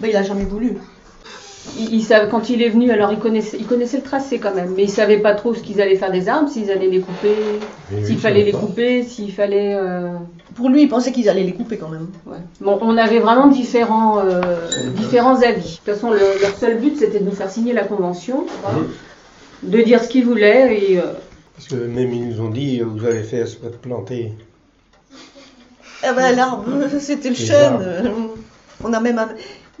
Ben 0.00 0.08
il 0.10 0.16
a 0.16 0.22
jamais 0.22 0.44
voulu. 0.44 0.76
Il, 1.78 1.94
il 1.94 2.02
savait- 2.02 2.28
quand 2.30 2.50
il 2.50 2.60
est 2.62 2.68
venu, 2.68 2.90
alors 2.90 3.12
il 3.12 3.18
connaissait, 3.18 3.56
il 3.58 3.66
connaissait 3.66 3.96
le 3.98 4.02
tracé 4.02 4.38
quand 4.38 4.54
même, 4.54 4.74
mais 4.76 4.82
il 4.84 4.90
savait 4.90 5.18
pas 5.18 5.34
trop 5.34 5.54
ce 5.54 5.60
qu'ils 5.60 5.80
allaient 5.80 5.96
faire 5.96 6.12
des 6.12 6.28
arbres, 6.28 6.48
s'ils 6.50 6.70
allaient 6.70 6.88
les 6.88 7.00
couper, 7.00 7.34
s'il 8.04 8.18
fallait 8.18 8.44
les 8.44 8.52
pas. 8.52 8.58
couper, 8.58 9.02
s'il 9.02 9.32
fallait. 9.32 9.74
euh, 9.74 10.10
Pour 10.56 10.68
lui, 10.68 10.82
il 10.82 10.88
pensait 10.88 11.10
qu'ils 11.10 11.28
allaient 11.28 11.42
les 11.42 11.54
couper 11.54 11.78
quand 11.78 11.88
même. 11.88 12.08
Ouais. 12.26 12.36
Bon, 12.60 12.78
on 12.82 12.96
avait 12.98 13.18
vraiment 13.18 13.46
différents, 13.48 14.20
euh, 14.20 14.42
différents 14.94 15.40
avis. 15.42 15.62
De 15.62 15.76
toute 15.76 15.94
façon, 15.94 16.10
le- 16.10 16.38
leur 16.40 16.54
seul 16.56 16.78
but, 16.78 16.96
c'était 16.98 17.18
de 17.20 17.24
nous 17.24 17.32
faire 17.32 17.50
signer 17.50 17.72
la 17.72 17.84
convention, 17.84 18.44
de 19.62 19.80
dire 19.80 20.02
ce 20.02 20.08
qu'ils 20.08 20.26
voulaient 20.26 20.78
et. 20.90 20.98
euh, 20.98 21.12
Parce 21.56 21.68
que 21.68 21.76
même 21.76 22.12
ils 22.12 22.28
nous 22.28 22.40
ont 22.42 22.50
dit, 22.50 22.80
euh, 22.80 22.84
vous 22.84 23.04
avez 23.06 23.22
fait 23.22 23.40
à 23.42 23.46
se 23.46 23.56
planter. 23.56 24.32
Eh 26.06 26.14
ben 26.14 26.36
l'arbre, 26.36 26.64
c'était 27.00 27.30
le 27.30 27.34
Les 27.36 27.46
chêne. 27.46 27.72
arbres. 27.72 27.84
On 28.84 28.92
a 28.92 29.00
même, 29.00 29.18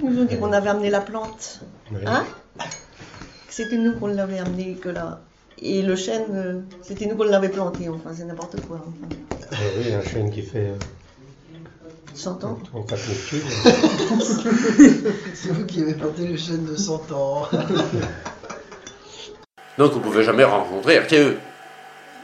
nous 0.02 0.20
ont 0.20 0.24
dit 0.24 0.38
qu'on 0.38 0.52
avait 0.52 0.70
amené 0.70 0.90
la 0.90 1.00
plante. 1.00 1.60
Ouais. 1.92 2.00
Hein 2.06 2.24
C'était 3.48 3.76
nous 3.76 3.94
qu'on 3.94 4.08
l'avait 4.08 4.38
amené 4.38 4.74
que 4.74 4.88
là. 4.88 5.20
Et 5.58 5.82
le 5.82 5.96
chêne, 5.96 6.24
euh, 6.32 6.60
c'était 6.82 7.06
nous 7.06 7.16
qu'on 7.16 7.24
l'avait 7.24 7.48
planté. 7.48 7.88
Enfin, 7.88 8.10
c'est 8.14 8.24
n'importe 8.24 8.60
quoi. 8.66 8.80
enfin. 8.86 9.08
Ah 9.52 9.56
oui, 9.78 9.92
un 9.92 10.02
chêne 10.02 10.30
qui 10.30 10.42
fait 10.42 10.70
euh, 10.70 10.76
100 12.14 12.44
ans. 12.44 12.58
34 12.72 13.08
mètres 13.08 13.26
cubes. 13.28 13.42
C'est 15.34 15.50
vous 15.50 15.64
qui 15.66 15.82
avez 15.82 15.94
planté 15.94 16.26
le 16.26 16.36
chêne 16.36 16.64
de 16.64 16.76
100 16.76 17.12
ans. 17.12 17.48
Donc 19.78 19.90
vous 19.92 19.98
ne 19.98 20.04
pouvez 20.04 20.22
jamais 20.22 20.44
rencontrer 20.44 20.98
RTE. 21.00 21.36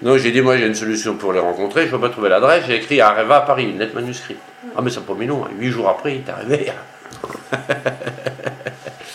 Donc 0.03 0.19
j'ai 0.19 0.31
dit, 0.31 0.41
moi 0.41 0.57
j'ai 0.57 0.67
une 0.67 0.75
solution 0.75 1.17
pour 1.17 1.33
les 1.33 1.41
rencontrer, 1.41 1.83
je 1.83 1.87
ne 1.87 1.91
peux 1.93 2.01
pas 2.01 2.09
trouver 2.09 2.29
l'adresse, 2.31 2.65
j'ai 2.67 2.77
écrit 2.77 3.01
Areva 3.01 3.39
à 3.39 3.41
Paris, 3.43 3.65
une 3.65 3.79
lettre 3.79 3.95
manuscrite. 3.95 4.39
Ah 4.77 4.81
mais 4.83 4.91
ça 4.91 5.01
n'a 5.01 5.07
pas 5.07 5.15
mis 5.15 5.27
long, 5.27 5.45
hein. 5.45 5.51
huit 5.59 5.71
jours 5.71 5.89
après 5.89 6.15
il 6.15 6.21
est 6.21 6.31
arrivé. 6.31 6.73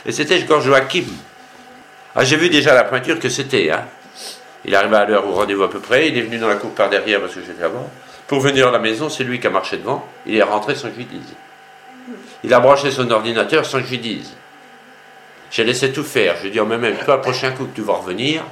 Et 0.05 0.11
c'était 0.11 0.39
Georges 0.45 0.65
Joachim. 0.65 1.05
Ah 2.15 2.23
j'ai 2.23 2.37
vu 2.37 2.49
déjà 2.49 2.73
la 2.73 2.83
pointure 2.83 3.19
que 3.19 3.29
c'était. 3.29 3.71
Hein. 3.71 3.85
Il 4.63 4.75
arrivé 4.75 4.95
à 4.95 5.05
l'heure 5.05 5.27
au 5.27 5.33
rendez-vous 5.33 5.63
à 5.63 5.69
peu 5.69 5.79
près, 5.79 6.07
il 6.07 6.17
est 6.17 6.21
venu 6.21 6.37
dans 6.37 6.47
la 6.47 6.55
cour 6.55 6.71
par 6.71 6.89
derrière 6.89 7.19
parce 7.21 7.35
que 7.35 7.41
j'étais 7.41 7.63
avant. 7.63 7.89
Pour 8.27 8.39
venir 8.39 8.67
à 8.67 8.71
la 8.71 8.79
maison, 8.79 9.09
c'est 9.09 9.23
lui 9.23 9.39
qui 9.39 9.47
a 9.47 9.51
marché 9.51 9.77
devant, 9.77 10.07
il 10.25 10.35
est 10.35 10.43
rentré 10.43 10.75
sans 10.75 10.87
que 10.87 10.93
je 10.93 10.99
lui 10.99 11.05
dise. 11.05 11.33
Il 12.43 12.53
a 12.53 12.59
branché 12.59 12.91
son 12.91 13.09
ordinateur 13.11 13.65
sans 13.65 13.79
que 13.79 13.85
je 13.85 13.91
lui 13.91 13.99
dise. 13.99 14.33
J'ai 15.51 15.63
laissé 15.63 15.91
tout 15.91 16.03
faire. 16.03 16.35
Je 16.37 16.41
lui 16.43 16.47
ai 16.49 16.51
dit, 16.51 16.59
mais 16.61 16.77
même 16.77 16.97
toi, 16.97 17.15
le 17.15 17.21
prochain 17.21 17.51
coup 17.51 17.65
que 17.65 17.75
tu 17.75 17.81
vas 17.81 17.93
revenir, 17.93 18.43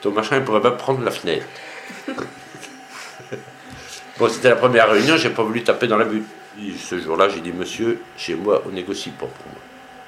ton 0.00 0.12
machin, 0.12 0.36
il 0.36 0.44
pourrait 0.44 0.60
pas 0.60 0.70
prendre 0.70 1.02
la 1.02 1.10
fenêtre. 1.10 1.46
bon, 4.18 4.28
c'était 4.28 4.50
la 4.50 4.56
première 4.56 4.88
réunion, 4.90 5.16
j'ai 5.16 5.30
pas 5.30 5.42
voulu 5.42 5.62
taper 5.64 5.88
dans 5.88 5.96
la 5.96 6.04
butte. 6.04 6.26
Ce 6.78 6.98
jour-là, 6.98 7.28
j'ai 7.28 7.40
dit, 7.40 7.52
monsieur, 7.52 8.00
chez 8.16 8.34
moi, 8.34 8.62
on 8.66 8.70
négocie 8.70 9.10
pas 9.10 9.26
pour 9.26 9.46
moi. 9.52 9.60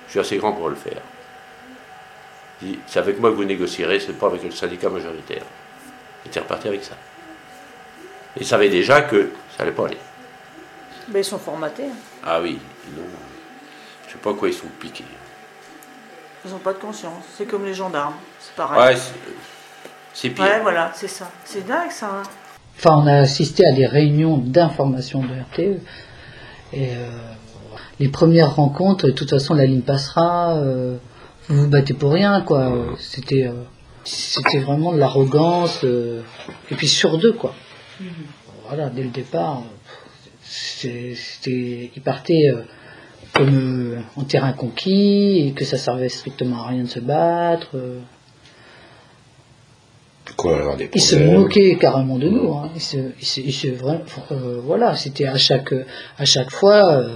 Je 0.07 0.13
suis 0.13 0.21
assez 0.21 0.37
grand 0.39 0.53
pour 0.53 0.69
le 0.71 0.77
faire. 0.77 1.03
C'est 2.87 2.99
avec 2.99 3.21
moi 3.21 3.31
que 3.31 3.37
vous 3.37 3.45
négocierez, 3.45 4.01
c'est 4.01 4.15
pas 4.19 4.27
avec 4.27 4.43
le 4.43 4.51
syndicat 4.51 4.89
majoritaire. 4.89 5.43
J'étais 6.25 6.41
reparti 6.41 6.69
avec 6.69 6.83
ça. 6.83 6.95
Ils 8.39 8.47
savaient 8.47 8.69
déjà 8.69 9.03
que 9.03 9.31
ça 9.57 9.63
allait 9.63 9.73
pas 9.73 9.87
aller. 9.87 9.99
Mais 11.09 11.21
ils 11.21 11.25
sont 11.25 11.39
formatés. 11.39 11.85
hein. 11.85 12.21
Ah 12.25 12.41
oui, 12.41 12.59
non. 12.97 13.03
Je 14.07 14.13
sais 14.13 14.19
pas 14.19 14.33
quoi 14.35 14.49
ils 14.49 14.55
sont 14.55 14.67
piqués. 14.81 15.05
Ils 16.45 16.51
n'ont 16.51 16.59
pas 16.59 16.73
de 16.73 16.79
conscience. 16.79 17.25
C'est 17.37 17.47
comme 17.47 17.65
les 17.65 17.75
gendarmes. 17.75 18.15
C'est 18.41 18.55
pareil. 18.55 18.81
Ouais, 18.95 18.97
c'est- 18.97 19.13
c'est 20.15 20.31
pire. 20.31 20.45
Ouais, 20.45 20.61
voilà, 20.61 20.93
c'est 20.95 21.09
ça. 21.09 21.31
C'est 21.45 21.67
dingue 21.67 21.91
ça. 21.91 22.07
hein. 22.07 22.23
Enfin, 22.79 22.97
on 23.03 23.07
a 23.07 23.19
assisté 23.21 23.65
à 23.67 23.73
des 23.73 23.87
réunions 23.87 24.39
d'information 24.39 25.21
de 25.23 25.29
RTE. 25.53 25.81
Et 26.73 26.91
euh, 26.91 27.09
les 28.01 28.09
premières 28.09 28.57
rencontres, 28.57 29.07
de 29.07 29.13
toute 29.13 29.31
façon, 29.31 29.55
la 29.55 29.67
ligne 29.67 29.83
passera. 29.83 30.57
euh, 30.57 30.97
vous 31.49 31.63
vous 31.63 31.69
battez 31.69 31.95
pour 31.95 32.13
rien, 32.13 32.43
quoi. 32.43 32.73
C'était, 32.99 33.47
euh, 33.47 33.53
c'était 34.05 34.59
vraiment 34.59 34.93
de 34.93 34.99
l'arrogance. 34.99 35.81
euh, 35.85 36.21
et 36.71 36.75
puis 36.75 36.89
sur 36.89 37.19
deux, 37.19 37.33
quoi. 37.33 37.55
Voilà, 38.69 38.91
dès 38.91 39.03
le 39.03 39.09
départ, 39.11 39.63
c'était, 40.43 41.91
ils 41.97 42.03
partaient 42.03 42.49
euh, 42.55 42.63
comme 43.33 43.55
euh, 43.55 44.01
en 44.17 44.25
terrain 44.25 44.53
conquis 44.53 45.47
et 45.49 45.53
que 45.53 45.65
ça 45.65 45.79
servait 45.79 46.09
strictement 46.11 46.63
à 46.65 46.69
rien 46.69 46.83
de 46.85 46.89
se 46.89 47.01
battre. 47.01 47.69
Avoir 50.47 50.77
des 50.77 50.89
Ils 50.95 51.01
se 51.01 51.17
moquaient 51.17 51.77
carrément 51.77 52.19
de 52.19 52.29
nous. 52.29 52.53
Hein. 52.55 52.71
Ils 52.75 52.81
se, 52.81 52.97
ils 53.21 53.27
se, 53.27 53.41
ils 53.41 53.53
se- 53.53 53.67
vra- 53.69 54.01
euh, 54.31 54.61
voilà, 54.65 54.95
c'était 54.97 55.27
à 55.27 55.37
chaque, 55.37 55.75
à 56.19 56.25
chaque 56.25 56.51
fois, 56.51 56.93
euh, 56.93 57.09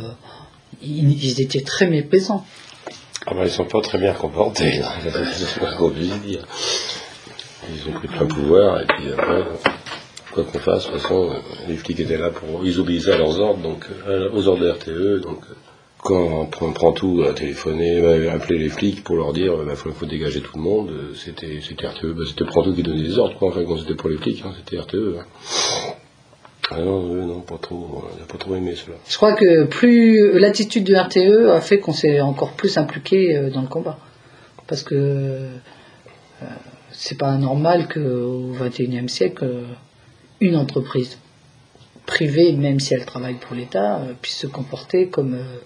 ils, 0.82 1.22
ils 1.24 1.40
étaient 1.40 1.60
très 1.62 1.86
méprisants. 1.86 2.44
Ah 3.26 3.34
ben, 3.34 3.44
ils 3.44 3.50
sont 3.50 3.64
pas 3.66 3.80
très 3.80 3.98
bien 3.98 4.12
comportés, 4.14 4.78
là. 4.80 4.88
c'est 5.34 5.60
pas 5.60 5.72
qu'on 5.76 5.90
puisse 5.90 6.20
dire. 6.22 6.44
Ils 7.72 7.88
ont 7.90 7.92
pris 7.92 8.08
plein 8.08 8.26
pouvoir, 8.26 8.80
et 8.80 8.86
puis 8.86 9.12
après, 9.12 9.42
quoi 10.32 10.44
qu'on 10.44 10.58
fasse, 10.58 10.86
de 10.86 10.92
toute 10.92 11.00
façon, 11.02 11.30
euh, 11.30 11.34
les 11.68 11.76
flics 11.76 12.00
étaient 12.00 12.18
là 12.18 12.30
pour. 12.30 12.64
Ils 12.64 12.80
obéissaient 12.80 13.12
à 13.12 13.18
leurs 13.18 13.38
ordres, 13.38 13.62
donc, 13.62 13.84
euh, 14.08 14.28
aux 14.32 14.48
ordres 14.48 14.62
de 14.64 14.70
RTE, 14.70 15.22
donc, 15.22 15.38
Quand 16.02 16.50
on 16.60 16.72
prend 16.72 16.92
tout 16.92 17.22
à 17.28 17.32
téléphoner, 17.32 17.98
euh, 17.98 18.34
appeler 18.34 18.58
les 18.58 18.68
flics 18.68 19.04
pour 19.04 19.16
leur 19.16 19.32
dire, 19.32 19.54
il 19.60 19.66
bah, 19.66 19.76
faut, 19.76 20.06
dégager 20.06 20.40
tout 20.40 20.56
le 20.56 20.62
monde, 20.62 20.90
euh, 20.90 21.14
c'était 21.14 21.46
RTE, 21.86 22.12
bah, 22.12 22.24
c'était 22.26 22.44
Prantou 22.44 22.74
qui 22.74 22.82
donnait 22.82 23.02
des 23.02 23.18
ordres, 23.18 23.38
quoi, 23.38 23.48
enfin, 23.48 23.64
quand 23.64 23.78
c'était 23.78 23.94
pour 23.94 24.10
les 24.10 24.16
flics, 24.16 24.42
hein, 24.44 24.52
c'était 24.58 24.80
RTE. 24.80 25.18
hein. 25.20 25.24
Ah 26.70 26.80
non, 26.80 27.02
non, 27.26 27.40
pas 27.40 27.58
trop, 27.58 28.02
on 28.14 28.18
n'a 28.18 28.24
pas 28.26 28.38
trop 28.38 28.56
aimé 28.56 28.74
cela. 28.74 28.96
Je 29.08 29.16
crois 29.16 29.34
que 29.34 29.64
plus 29.64 30.38
l'attitude 30.38 30.84
de 30.84 30.94
RTE 30.94 31.50
a 31.50 31.60
fait 31.60 31.78
qu'on 31.78 31.92
s'est 31.92 32.20
encore 32.20 32.52
plus 32.52 32.78
impliqué 32.78 33.36
euh, 33.36 33.50
dans 33.50 33.60
le 33.60 33.68
combat. 33.68 33.98
Parce 34.66 34.82
que 34.82 34.94
euh, 34.94 35.50
c'est 36.90 37.18
pas 37.18 37.36
normal 37.36 37.88
qu'au 37.88 38.52
XXIe 38.58 39.08
siècle, 39.08 39.44
euh, 39.44 39.64
une 40.40 40.56
entreprise 40.56 41.18
privée, 42.06 42.52
même 42.52 42.80
si 42.80 42.94
elle 42.94 43.04
travaille 43.04 43.34
pour 43.34 43.54
l'État, 43.54 44.00
euh, 44.00 44.12
puisse 44.20 44.38
se 44.38 44.46
comporter 44.46 45.08
comme 45.08 45.34
euh, 45.34 45.58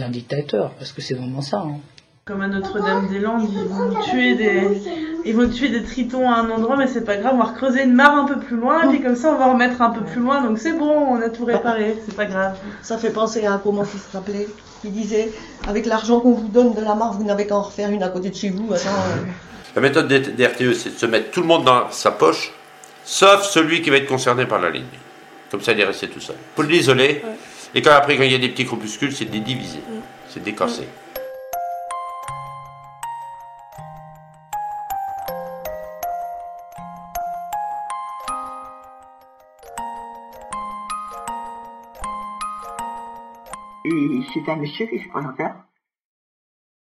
un 0.00 0.08
dictateur. 0.08 0.70
Parce 0.78 0.92
que 0.92 1.02
c'est 1.02 1.14
vraiment 1.14 1.42
ça. 1.42 1.58
hein. 1.58 1.78
Comme 2.24 2.40
à 2.40 2.46
Notre-Dame-des-Landes, 2.46 3.48
ils 3.52 3.64
vont 3.68 4.00
tuer 4.00 4.36
des, 4.36 4.80
ils 5.24 5.34
vont 5.34 5.48
tuer 5.48 5.70
des 5.70 5.82
tritons 5.82 6.30
à 6.30 6.36
un 6.36 6.50
endroit, 6.50 6.76
mais 6.76 6.86
c'est 6.86 7.04
pas 7.04 7.16
grave, 7.16 7.32
on 7.34 7.38
va 7.38 7.46
recreuser 7.50 7.82
une 7.82 7.94
mare 7.94 8.14
un 8.16 8.24
peu 8.26 8.38
plus 8.38 8.56
loin, 8.56 8.84
et 8.84 8.88
puis 8.90 9.02
comme 9.02 9.16
ça 9.16 9.32
on 9.32 9.38
va 9.38 9.46
remettre 9.52 9.82
un 9.82 9.90
peu 9.90 10.02
plus 10.04 10.20
loin, 10.20 10.40
donc 10.40 10.58
c'est 10.60 10.72
bon, 10.72 10.88
on 10.88 11.20
a 11.20 11.30
tout 11.30 11.44
réparé, 11.44 11.96
c'est 12.06 12.14
pas 12.14 12.26
grave. 12.26 12.56
Ça 12.80 12.96
fait 12.96 13.10
penser 13.10 13.44
à 13.44 13.60
comment 13.60 13.82
il 13.82 13.98
se 13.98 14.16
rappelait, 14.16 14.46
qui 14.82 14.90
disait 14.90 15.32
avec 15.66 15.84
l'argent 15.84 16.20
qu'on 16.20 16.34
vous 16.34 16.46
donne 16.46 16.74
de 16.74 16.80
la 16.80 16.94
mare, 16.94 17.12
vous 17.14 17.24
n'avez 17.24 17.44
qu'à 17.44 17.56
en 17.56 17.62
refaire 17.62 17.90
une 17.90 18.04
à 18.04 18.08
côté 18.08 18.30
de 18.30 18.36
chez 18.36 18.50
vous. 18.50 18.72
Attends, 18.72 18.90
euh, 18.90 19.24
La 19.74 19.82
méthode 19.82 20.06
des, 20.06 20.20
des 20.20 20.46
RTE, 20.46 20.74
c'est 20.74 20.90
de 20.94 20.98
se 20.98 21.06
mettre 21.06 21.32
tout 21.32 21.40
le 21.40 21.48
monde 21.48 21.64
dans 21.64 21.90
sa 21.90 22.12
poche, 22.12 22.52
sauf 23.04 23.42
celui 23.42 23.82
qui 23.82 23.90
va 23.90 23.96
être 23.96 24.06
concerné 24.08 24.46
par 24.46 24.60
la 24.60 24.70
ligne. 24.70 24.84
Comme 25.50 25.60
ça, 25.60 25.72
il 25.72 25.80
est 25.80 25.84
resté 25.84 26.06
tout 26.06 26.20
seul. 26.20 26.36
Faut 26.54 26.62
l'isoler, 26.62 27.20
et 27.74 27.82
quand 27.82 27.92
après, 27.92 28.16
quand 28.16 28.24
il 28.24 28.32
y 28.32 28.34
a 28.34 28.38
des 28.38 28.50
petits 28.50 28.64
groupuscules, 28.64 29.12
c'est 29.12 29.24
de 29.24 29.32
les 29.32 29.40
diviser, 29.40 29.80
c'est 30.28 30.40
de 30.40 30.44
décorser. 30.44 30.88
Et 43.84 44.20
c'est 44.32 44.48
un 44.48 44.56
monsieur 44.56 44.86
qui 44.86 45.00
se 45.00 45.08
présentait. 45.08 45.50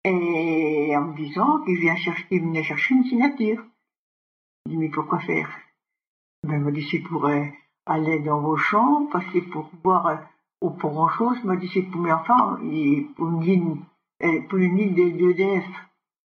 Et 0.03 0.93
en 0.97 1.01
me 1.01 1.15
disant 1.15 1.59
qu'il 1.63 1.79
vient 1.79 1.95
chercher, 1.95 2.25
il 2.31 2.41
venait 2.41 2.63
chercher 2.63 2.95
une 2.95 3.05
signature. 3.05 3.63
Je 4.65 4.71
dis, 4.71 4.77
mais 4.77 4.89
pourquoi 4.89 5.19
faire? 5.19 5.49
Ben, 6.43 6.55
il 6.55 6.61
m'a 6.61 6.71
dit, 6.71 6.85
c'est 6.89 6.99
pour 6.99 7.27
euh, 7.27 7.45
aller 7.85 8.19
dans 8.19 8.41
vos 8.41 8.57
champs, 8.57 9.05
passer 9.11 9.41
pour 9.41 9.69
voir, 9.83 10.07
euh, 10.07 10.15
ou 10.61 10.69
pour 10.71 10.91
grand 10.91 11.09
chose. 11.09 11.43
M'a 11.43 11.55
dit, 11.55 11.69
c'est 11.73 11.81
pour 11.83 12.01
mes 12.01 12.11
enfants, 12.11 12.57
et 12.63 13.07
pour 13.15 13.27
une 13.29 13.41
ligne, 13.43 13.75
pour 14.49 14.59
une 14.59 14.77
ligne 14.77 14.93
de- 14.93 15.17
d'EDF. 15.17 15.65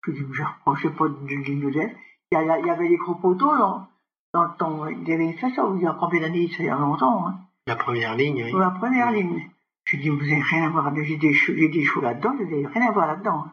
Je 0.07 0.13
dis, 0.13 0.23
je 0.33 0.43
ne 0.43 0.47
reprochais 0.47 0.91
pas 0.91 1.09
de 1.09 1.27
ligne 1.27 1.61
d'EDF. 1.61 1.93
Il 2.31 2.35
y, 2.35 2.37
a- 2.39 2.59
il 2.59 2.67
y 2.67 2.71
avait 2.71 2.89
des 2.89 2.97
gros 2.97 3.15
poteaux 3.17 3.57
dans, 3.57 3.87
dans 4.33 4.45
le 4.45 4.57
temps. 4.59 4.87
Il 4.87 5.07
y 5.09 5.13
avait 5.13 5.33
fait 5.35 5.51
ça, 5.51 5.69
il 5.77 5.83
y 5.83 5.87
a 5.87 5.97
combien 5.99 6.21
d'années, 6.21 6.49
ça 6.49 6.63
il 6.63 6.67
y 6.67 6.69
a 6.71 6.77
longtemps. 6.79 7.27
Hein. 7.29 7.41
La 7.67 7.77
première 7.77 8.15
ligne, 8.17 8.43
oui. 8.45 8.53
La 8.59 8.71
première 8.71 9.11
ligne. 9.13 9.51
Je 9.85 9.97
dis, 9.97 10.09
vous 10.09 10.17
n'avez 10.21 10.41
rien 10.41 10.67
à 10.67 10.69
voir, 10.71 10.95
j'ai 10.95 11.17
des 11.17 11.35
des 11.69 11.85
choux 11.85 12.01
là-dedans, 12.01 12.35
vous 12.37 12.45
n'avez 12.45 12.67
rien 12.67 12.89
à 12.89 12.93
voir 12.93 13.07
là-dedans. 13.09 13.47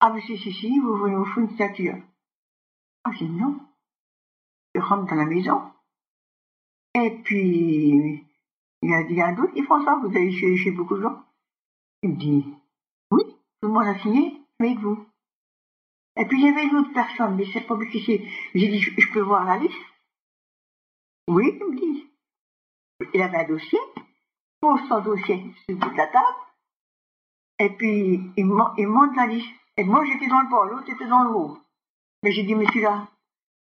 Ah, 0.00 0.10
mais 0.14 0.20
si, 0.22 0.38
si, 0.38 0.52
si, 0.52 0.78
vous 0.80 0.96
voulez 0.96 1.14
vous 1.14 1.24
faire 1.26 1.38
une 1.44 1.50
statue. 1.50 1.92
Ah, 3.04 3.10
j'ai 3.12 3.26
dit 3.26 3.32
non. 3.36 3.58
Je 4.74 4.80
rentre 4.80 5.06
dans 5.06 5.16
la 5.16 5.26
maison. 5.26 5.60
Et 6.94 7.10
puis, 7.24 8.24
il 8.82 8.92
a, 8.92 9.00
y 9.02 9.20
a 9.20 9.32
d'autres 9.32 9.54
qui 9.54 9.62
font 9.62 9.84
ça, 9.84 9.96
vous 10.02 10.08
allez 10.08 10.32
chez, 10.32 10.70
beaucoup 10.70 10.96
de 10.96 11.02
gens. 11.02 11.22
Il 12.02 12.10
me 12.10 12.16
dit, 12.16 12.44
oui, 13.10 13.24
tout 13.60 13.68
le 13.68 13.68
monde 13.68 13.86
a 13.86 13.98
signé, 13.98 14.40
avec 14.60 14.78
vous. 14.78 15.04
Et 16.16 16.24
puis, 16.26 16.40
il 16.40 16.46
y 16.46 16.48
avait 16.48 16.64
une 16.64 16.76
autre 16.76 16.92
personne, 16.92 17.36
mais 17.36 17.46
c'est 17.52 17.66
pas 17.66 17.76
qui 17.90 18.02
c'est. 18.04 18.22
J'ai 18.54 18.68
dit, 18.68 18.80
je, 18.80 19.12
peux 19.12 19.20
voir 19.20 19.44
la 19.44 19.56
liste 19.58 19.78
Oui, 21.28 21.58
il 21.60 21.66
me 21.66 21.76
dit. 21.76 22.06
Il 23.14 23.22
avait 23.22 23.38
un 23.38 23.48
dossier, 23.48 23.78
pose 24.60 24.80
son 24.88 25.00
dossier 25.00 25.44
sur 25.68 25.78
de 25.78 25.96
la 25.96 26.06
table, 26.08 26.36
et 27.60 27.70
puis 27.70 28.20
il, 28.36 28.46
il 28.78 28.88
monte 28.88 29.16
la 29.16 29.26
liste. 29.26 29.48
Et 29.76 29.84
moi 29.84 30.04
j'étais 30.04 30.26
dans 30.26 30.40
le 30.40 30.50
bas, 30.50 30.66
l'autre 30.68 30.90
était 30.90 31.06
dans 31.06 31.22
le 31.22 31.30
haut. 31.30 31.58
Mais 32.24 32.32
j'ai 32.32 32.42
dit, 32.42 32.56
mais 32.56 32.66
celui-là, 32.66 33.06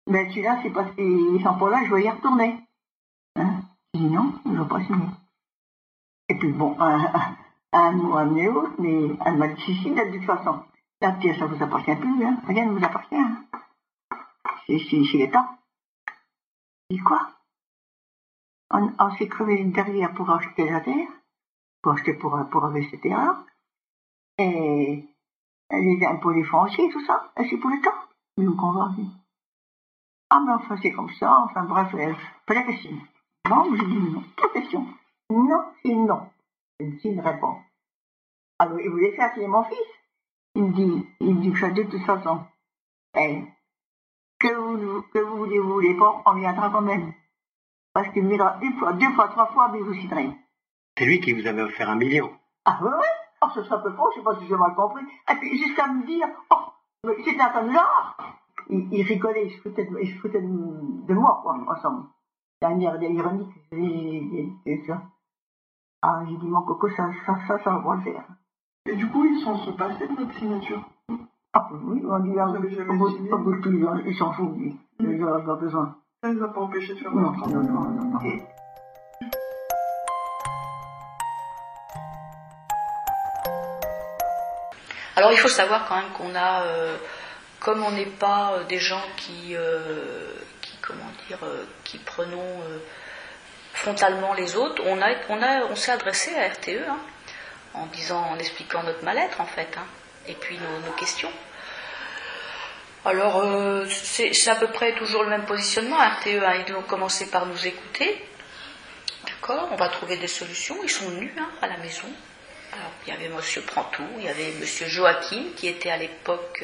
mais 0.07 0.29
celui-là 0.29 0.59
c'est 0.61 0.71
parce 0.71 0.93
qu'ils 0.95 1.41
sont 1.41 1.57
pas 1.57 1.69
là, 1.69 1.85
je 1.85 1.95
vais 1.95 2.03
y 2.03 2.09
retourner. 2.09 2.59
Non, 4.09 4.33
ne 4.45 4.61
vais 4.61 4.69
pas 4.69 4.83
signer. 4.83 5.09
Et 6.29 6.35
puis 6.35 6.51
bon, 6.51 6.75
un, 6.79 7.35
un, 7.73 7.91
mot 7.91 8.17
amené 8.17 8.45
l'autre, 8.45 8.73
mais 8.79 9.09
elle 9.25 9.37
m'a 9.37 9.47
dit, 9.49 9.61
si, 9.61 9.75
si, 9.75 9.91
de 9.91 10.17
toute 10.17 10.25
façon, 10.25 10.63
la 11.01 11.11
pierre 11.13 11.37
ça 11.37 11.45
vous 11.45 11.61
appartient 11.61 11.95
plus, 11.95 12.25
hein. 12.25 12.41
rien 12.47 12.65
ne 12.65 12.77
vous 12.77 12.85
appartient. 12.85 13.15
Hein. 13.15 13.43
C'est 14.67 14.79
c'est 14.79 15.17
l'État. 15.17 15.57
J'ai 16.89 16.97
dit 16.97 17.03
quoi 17.03 17.27
on, 18.71 18.91
on 18.97 19.11
s'est 19.17 19.27
crevé 19.27 19.63
derrière 19.65 20.13
pour 20.13 20.29
acheter 20.29 20.69
la 20.69 20.81
terre, 20.81 21.09
pour 21.81 21.93
acheter 21.93 22.13
pour, 22.13 22.31
pour 22.49 22.65
avoir 22.65 22.83
cette 22.89 23.01
terre 23.01 23.43
et 24.37 25.07
les 25.71 26.05
impôts 26.05 26.33
des 26.33 26.43
fonciers, 26.43 26.89
tout 26.91 27.05
ça, 27.05 27.31
c'est 27.37 27.57
pour 27.57 27.69
l'État. 27.69 27.93
Mais 28.37 28.45
va 28.45 28.91
dit. 28.95 29.09
Ah, 30.29 30.41
mais 30.45 30.53
enfin, 30.53 30.77
c'est 30.81 30.91
comme 30.91 31.09
ça, 31.19 31.43
enfin, 31.43 31.63
bref, 31.63 31.91
fallait 32.47 32.65
que 32.65 32.77
signe. 32.77 33.01
Bon, 33.49 33.75
j'ai 33.75 33.85
dit 33.85 34.11
non, 34.11 34.23
pas 34.37 34.49
question. 34.49 34.87
Non, 35.29 35.63
c'est 35.83 35.93
non. 35.93 36.29
Je 36.79 36.85
ne 36.85 36.97
signe 36.99 37.21
pas. 37.21 37.59
Alors, 38.59 38.79
il 38.79 38.89
voulait 38.89 39.15
faire 39.15 39.33
signer 39.33 39.47
mon 39.47 39.63
fils? 39.63 39.77
Il 40.55 40.63
me 40.63 40.73
dit, 40.73 41.07
il 41.19 41.35
me 41.35 41.41
dit, 41.41 41.51
que 41.51 41.71
de 41.71 41.83
toute 41.83 42.05
façon, 42.05 42.43
eh, 43.15 43.43
que 44.39 44.53
vous, 44.53 45.01
que 45.13 45.19
vous 45.19 45.37
voulez, 45.37 45.59
vous 45.59 45.73
voulez 45.73 45.93
pas, 45.95 46.21
on 46.25 46.33
viendra 46.33 46.69
quand 46.69 46.81
même. 46.81 47.13
Parce 47.93 48.09
qu'il 48.09 48.23
me 48.23 48.29
dira 48.29 48.57
une 48.61 48.77
fois, 48.77 48.93
deux 48.93 49.11
fois, 49.13 49.29
trois 49.29 49.47
fois, 49.47 49.69
mais 49.69 49.79
vous 49.79 49.93
signerez. 49.93 50.29
C'est 50.97 51.05
lui 51.05 51.19
qui 51.19 51.33
vous 51.33 51.47
avait 51.47 51.61
offert 51.61 51.89
un 51.89 51.95
million. 51.95 52.31
Ah 52.65 52.79
ouais, 52.81 52.89
ouais. 52.91 53.07
Oh, 53.41 53.47
ce 53.55 53.63
serait 53.63 53.75
un 53.75 53.79
peu 53.79 53.91
faux, 53.93 54.11
je 54.11 54.19
sais 54.19 54.23
pas 54.23 54.37
si 54.39 54.47
j'ai 54.47 54.55
mal 54.55 54.75
compris. 54.75 55.03
Et 55.31 55.35
puis 55.35 55.57
jusqu'à 55.57 55.87
me 55.87 56.05
dire, 56.05 56.27
oh, 56.51 56.57
c'est 57.25 57.39
un 57.39 57.49
comme 57.49 57.71
genre. 57.71 58.17
Il, 58.69 58.93
il 58.93 59.03
rigolait, 59.03 59.47
il 59.47 59.51
se 59.51 59.61
foutait 59.61 59.85
de, 59.85 59.97
il 59.99 60.13
se 60.13 60.19
foutait 60.19 60.41
de, 60.41 60.47
de 60.47 61.13
moi, 61.13 61.39
quoi, 61.41 61.53
ensemble. 61.67 62.07
C'est 62.13 62.20
un 62.63 62.79
air 62.79 63.01
ironique, 63.01 63.55
et, 63.71 63.77
et, 63.77 64.49
et 64.65 64.83
ça. 64.85 65.01
Ah, 66.01 66.23
j'ai 66.27 66.35
dit, 66.37 66.47
mon 66.47 66.61
coco, 66.63 66.89
ça, 66.89 67.09
ça, 67.25 67.35
ça, 67.47 67.63
ça 67.63 67.77
va 67.77 67.95
le 67.95 68.01
faire. 68.01 68.23
Et 68.89 68.95
du 68.95 69.07
coup, 69.09 69.25
ils 69.25 69.43
s'en 69.43 69.57
sont 69.63 69.73
passés 69.73 70.07
de 70.07 70.13
notre 70.19 70.33
signature. 70.35 70.83
Ah 71.53 71.67
oui, 71.71 72.01
on 72.07 72.19
dit, 72.19 72.31
ah, 72.39 72.47
au 72.47 72.93
bout 72.93 73.07
au 73.31 73.37
bout 73.39 73.55
de 73.55 73.61
tout, 73.61 73.71
il 74.05 74.15
s'en 74.15 74.31
fout, 74.33 74.55
lui. 74.57 74.75
Il 74.99 75.17
n'en 75.17 75.33
a 75.33 75.41
pas 75.41 75.55
besoin. 75.55 75.95
Ça 76.23 76.29
ne 76.29 76.35
les 76.35 76.41
a 76.43 76.47
pas 76.47 76.61
empêchés 76.61 76.93
de 76.93 76.99
faire 76.99 77.11
Non, 77.13 77.33
travail. 77.33 77.53
non, 77.55 77.63
non, 77.63 77.81
non, 77.89 78.03
non. 78.11 78.19
Alors 85.15 85.31
il 85.33 85.37
faut 85.37 85.49
savoir 85.49 85.87
quand 85.87 85.95
même 85.97 86.11
qu'on 86.17 86.35
a, 86.35 86.63
euh, 86.63 86.97
comme 87.59 87.83
on 87.83 87.91
n'est 87.91 88.05
pas 88.05 88.53
euh, 88.53 88.63
des 88.65 88.77
gens 88.79 89.01
qui, 89.17 89.55
euh, 89.55 90.31
qui 90.60 90.60
comment 90.81 91.11
dire, 91.27 91.39
euh, 91.43 91.65
qui 91.83 91.97
prenons 91.97 92.61
euh, 92.61 92.79
frontalement 93.73 94.33
les 94.33 94.55
autres, 94.55 94.81
on 94.85 95.01
a, 95.01 95.65
on 95.69 95.75
s'est 95.75 95.91
adressé 95.91 96.35
à 96.35 96.47
RTE 96.47 96.87
hein, 96.89 96.97
en 97.73 97.85
disant, 97.87 98.21
en 98.21 98.39
expliquant 98.39 98.83
notre 98.83 99.03
mal-être 99.03 99.39
en 99.41 99.45
fait, 99.45 99.69
hein, 99.77 99.85
et 100.27 100.33
puis 100.33 100.57
nos, 100.57 100.91
questions. 100.93 101.31
Alors 103.05 103.37
euh, 103.37 103.87
c'est 103.89 104.49
à 104.49 104.55
peu 104.55 104.67
près 104.67 104.93
toujours 104.95 105.23
le 105.23 105.29
même 105.29 105.45
positionnement. 105.45 105.97
RTE, 105.97 106.43
hein, 106.43 106.63
ils 106.67 106.75
ont 106.75 106.83
commencé 106.83 107.29
par 107.29 107.45
nous 107.45 107.67
écouter. 107.67 108.23
D'accord, 109.25 109.69
on 109.71 109.75
va 109.75 109.89
trouver 109.89 110.17
des 110.17 110.27
solutions. 110.27 110.77
Ils 110.83 110.89
sont 110.89 111.09
venus 111.09 111.31
hein, 111.39 111.49
à 111.61 111.67
la 111.67 111.77
maison. 111.77 112.07
Alors, 112.73 112.91
il 113.05 113.13
y 113.13 113.15
avait 113.15 113.29
Monsieur 113.29 113.61
Prantou, 113.61 114.03
il 114.17 114.25
y 114.25 114.29
avait 114.29 114.53
Monsieur 114.59 114.87
Joachim, 114.87 115.51
qui 115.57 115.67
était 115.67 115.89
à 115.89 115.97
l'époque. 115.97 116.63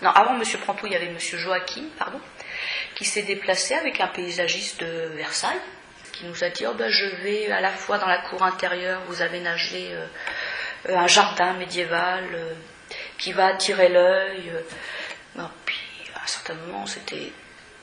Non, 0.00 0.10
avant 0.10 0.34
Monsieur 0.34 0.58
Prantou, 0.58 0.86
il 0.86 0.92
y 0.92 0.96
avait 0.96 1.10
Monsieur 1.10 1.36
Joachim, 1.36 1.84
pardon, 1.98 2.20
qui 2.94 3.04
s'est 3.04 3.22
déplacé 3.22 3.74
avec 3.74 4.00
un 4.00 4.08
paysagiste 4.08 4.80
de 4.80 5.10
Versailles, 5.16 5.60
qui 6.12 6.24
nous 6.24 6.44
a 6.44 6.48
dit 6.50 6.66
oh, 6.66 6.74
ben, 6.74 6.88
Je 6.90 7.06
vais 7.22 7.50
à 7.52 7.60
la 7.60 7.70
fois 7.70 7.98
dans 7.98 8.06
la 8.08 8.18
cour 8.18 8.42
intérieure 8.42 9.00
vous 9.08 9.22
aménager 9.22 9.90
euh, 9.92 10.06
euh, 10.88 10.96
un 10.96 11.06
jardin 11.06 11.52
médiéval 11.54 12.24
euh, 12.34 12.52
qui 13.18 13.32
va 13.32 13.46
attirer 13.46 13.88
l'œil. 13.88 14.50
euh. 14.54 15.42
Puis 15.64 15.76
à 16.14 16.22
un 16.22 16.26
certain 16.26 16.54
moment, 16.54 16.86
c'était 16.86 17.32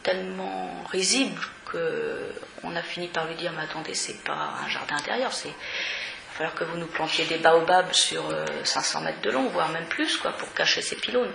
tellement 0.02 0.84
risible 0.92 1.42
que 1.72 2.32
on 2.64 2.76
a 2.76 2.82
fini 2.82 3.08
par 3.08 3.28
lui 3.28 3.36
dire 3.36 3.52
Mais 3.56 3.64
attendez, 3.64 3.94
c'est 3.94 4.24
pas 4.24 4.54
un 4.66 4.70
jardin 4.70 4.96
intérieur, 4.96 5.32
c'est. 5.34 5.50
Il 5.50 6.38
va 6.40 6.50
falloir 6.50 6.56
que 6.56 6.64
vous 6.64 6.78
nous 6.78 6.88
plantiez 6.88 7.26
des 7.26 7.38
baobabs 7.38 7.94
sur 7.94 8.28
euh, 8.32 8.44
500 8.64 9.02
mètres 9.02 9.22
de 9.22 9.30
long, 9.30 9.48
voire 9.50 9.70
même 9.70 9.86
plus, 9.86 10.18
quoi, 10.18 10.32
pour 10.32 10.52
cacher 10.56 10.82
ces 10.82 10.96
pylônes. 10.96 11.32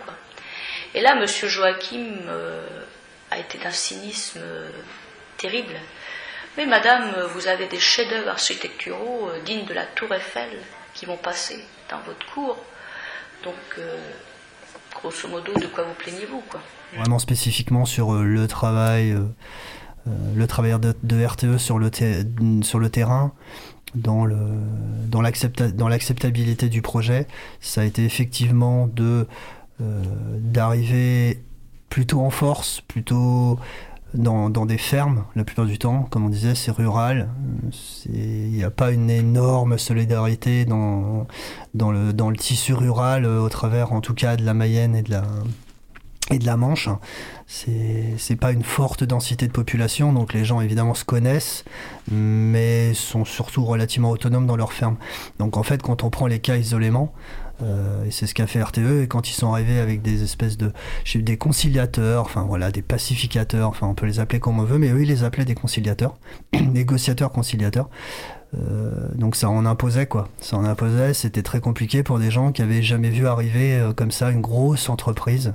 Et 0.94 1.00
là, 1.00 1.14
Monsieur 1.14 1.46
Joachim 1.46 2.16
euh, 2.26 2.66
a 3.30 3.38
été 3.38 3.58
d'un 3.58 3.70
cynisme 3.70 4.38
euh, 4.42 4.70
terrible. 5.36 5.74
Mais 6.56 6.66
Madame, 6.66 7.12
vous 7.34 7.46
avez 7.46 7.66
des 7.68 7.78
chefs-d'œuvre 7.78 8.28
architecturaux 8.28 9.28
euh, 9.28 9.40
dignes 9.44 9.64
de 9.66 9.74
la 9.74 9.84
Tour 9.84 10.12
Eiffel 10.12 10.48
qui 10.94 11.06
vont 11.06 11.16
passer 11.16 11.58
dans 11.90 12.00
votre 12.00 12.26
cours. 12.32 12.56
Donc, 13.44 13.54
euh, 13.78 13.96
grosso 14.94 15.28
modo, 15.28 15.52
de 15.54 15.66
quoi 15.66 15.84
vous 15.84 15.94
plaignez-vous 15.94 16.42
quoi? 16.50 16.60
Vraiment 16.96 17.18
spécifiquement 17.18 17.84
sur 17.84 18.14
le 18.14 18.48
travail, 18.48 19.14
le 20.34 20.46
travailleur 20.46 20.80
de, 20.80 21.24
RTE 21.24 21.58
sur 21.58 21.78
le, 21.78 21.90
ter- 21.90 22.24
sur 22.62 22.78
le 22.78 22.88
terrain, 22.88 23.32
dans 23.94 24.24
l'acceptabilité 25.22 26.70
du 26.70 26.80
projet, 26.80 27.26
ça 27.60 27.82
a 27.82 27.84
été 27.84 28.04
effectivement 28.06 28.86
de 28.86 29.26
d'arriver 29.78 31.42
plutôt 31.88 32.20
en 32.20 32.30
force, 32.30 32.80
plutôt 32.82 33.58
dans, 34.14 34.48
des 34.66 34.78
fermes 34.78 35.24
la 35.36 35.44
plupart 35.44 35.66
du 35.66 35.78
temps, 35.78 36.06
comme 36.10 36.24
on 36.24 36.28
disait, 36.28 36.54
c'est 36.54 36.70
rural. 36.70 37.28
Il 38.06 38.50
n'y 38.50 38.64
a 38.64 38.70
pas 38.70 38.90
une 38.90 39.10
énorme 39.10 39.78
solidarité 39.78 40.64
dans, 40.64 41.26
le, 41.74 42.36
tissu 42.36 42.72
rural, 42.72 43.24
euh, 43.24 43.40
au 43.40 43.48
travers 43.48 43.92
en 43.92 44.00
tout 44.00 44.14
cas 44.14 44.36
de 44.36 44.44
la 44.44 44.54
Mayenne 44.54 44.96
et 44.96 45.02
de 45.02 45.10
la, 45.10 45.24
et 46.30 46.38
de 46.38 46.46
la 46.46 46.56
Manche. 46.56 46.88
C'est 47.46 48.36
pas 48.36 48.52
une 48.52 48.64
forte 48.64 49.04
densité 49.04 49.46
de 49.46 49.52
population, 49.52 50.12
donc 50.12 50.32
les 50.32 50.44
gens 50.44 50.60
évidemment 50.60 50.94
se 50.94 51.04
connaissent, 51.04 51.64
mais 52.10 52.94
sont 52.94 53.24
surtout 53.24 53.64
relativement 53.64 54.10
autonomes 54.10 54.46
dans 54.46 54.56
leur 54.56 54.72
ferme. 54.72 54.96
Donc 55.38 55.56
en 55.56 55.62
fait, 55.62 55.82
quand 55.82 56.02
on 56.02 56.10
prend 56.10 56.26
les 56.26 56.40
cas 56.40 56.56
isolément, 56.56 57.12
euh, 57.62 58.04
et 58.04 58.10
c'est 58.10 58.26
ce 58.26 58.34
qu'a 58.34 58.46
fait 58.46 58.62
RTE, 58.62 59.02
et 59.02 59.08
quand 59.08 59.28
ils 59.28 59.34
sont 59.34 59.52
arrivés 59.52 59.80
avec 59.80 60.02
des 60.02 60.22
espèces 60.22 60.56
de. 60.56 60.72
Des 61.14 61.36
conciliateurs, 61.36 62.22
enfin 62.22 62.42
voilà, 62.42 62.70
des 62.70 62.82
pacificateurs, 62.82 63.68
enfin 63.68 63.86
on 63.86 63.94
peut 63.94 64.06
les 64.06 64.20
appeler 64.20 64.40
comme 64.40 64.60
on 64.60 64.64
veut, 64.64 64.78
mais 64.78 64.90
eux 64.90 65.02
ils 65.02 65.08
les 65.08 65.24
appelaient 65.24 65.44
des 65.44 65.54
conciliateurs, 65.54 66.16
négociateurs 66.52 67.32
conciliateurs. 67.32 67.88
Euh, 68.56 69.08
donc 69.14 69.36
ça 69.36 69.50
en 69.50 69.66
imposait 69.66 70.06
quoi, 70.06 70.28
ça 70.40 70.56
en 70.56 70.64
imposait, 70.64 71.12
c'était 71.12 71.42
très 71.42 71.60
compliqué 71.60 72.02
pour 72.02 72.18
des 72.18 72.30
gens 72.30 72.50
qui 72.50 72.62
avaient 72.62 72.82
jamais 72.82 73.10
vu 73.10 73.26
arriver 73.26 73.74
euh, 73.74 73.92
comme 73.92 74.10
ça 74.10 74.30
une 74.30 74.40
grosse 74.40 74.88
entreprise 74.88 75.52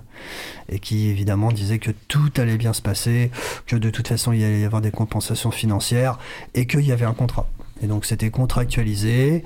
et 0.70 0.78
qui 0.78 1.08
évidemment 1.08 1.52
disaient 1.52 1.80
que 1.80 1.90
tout 2.08 2.30
allait 2.38 2.58
bien 2.58 2.72
se 2.72 2.84
passer, 2.84 3.32
que 3.66 3.76
de 3.76 3.90
toute 3.90 4.08
façon 4.08 4.32
il 4.32 4.44
allait 4.44 4.62
y 4.62 4.66
avoir 4.66 4.82
des 4.82 4.92
compensations 4.92 5.50
financières 5.50 6.20
et 6.54 6.68
qu'il 6.68 6.86
y 6.86 6.92
avait 6.92 7.06
un 7.06 7.16
contrat. 7.16 7.48
Et 7.84 7.88
donc 7.88 8.06
c'était 8.06 8.30
contractualisé. 8.30 9.44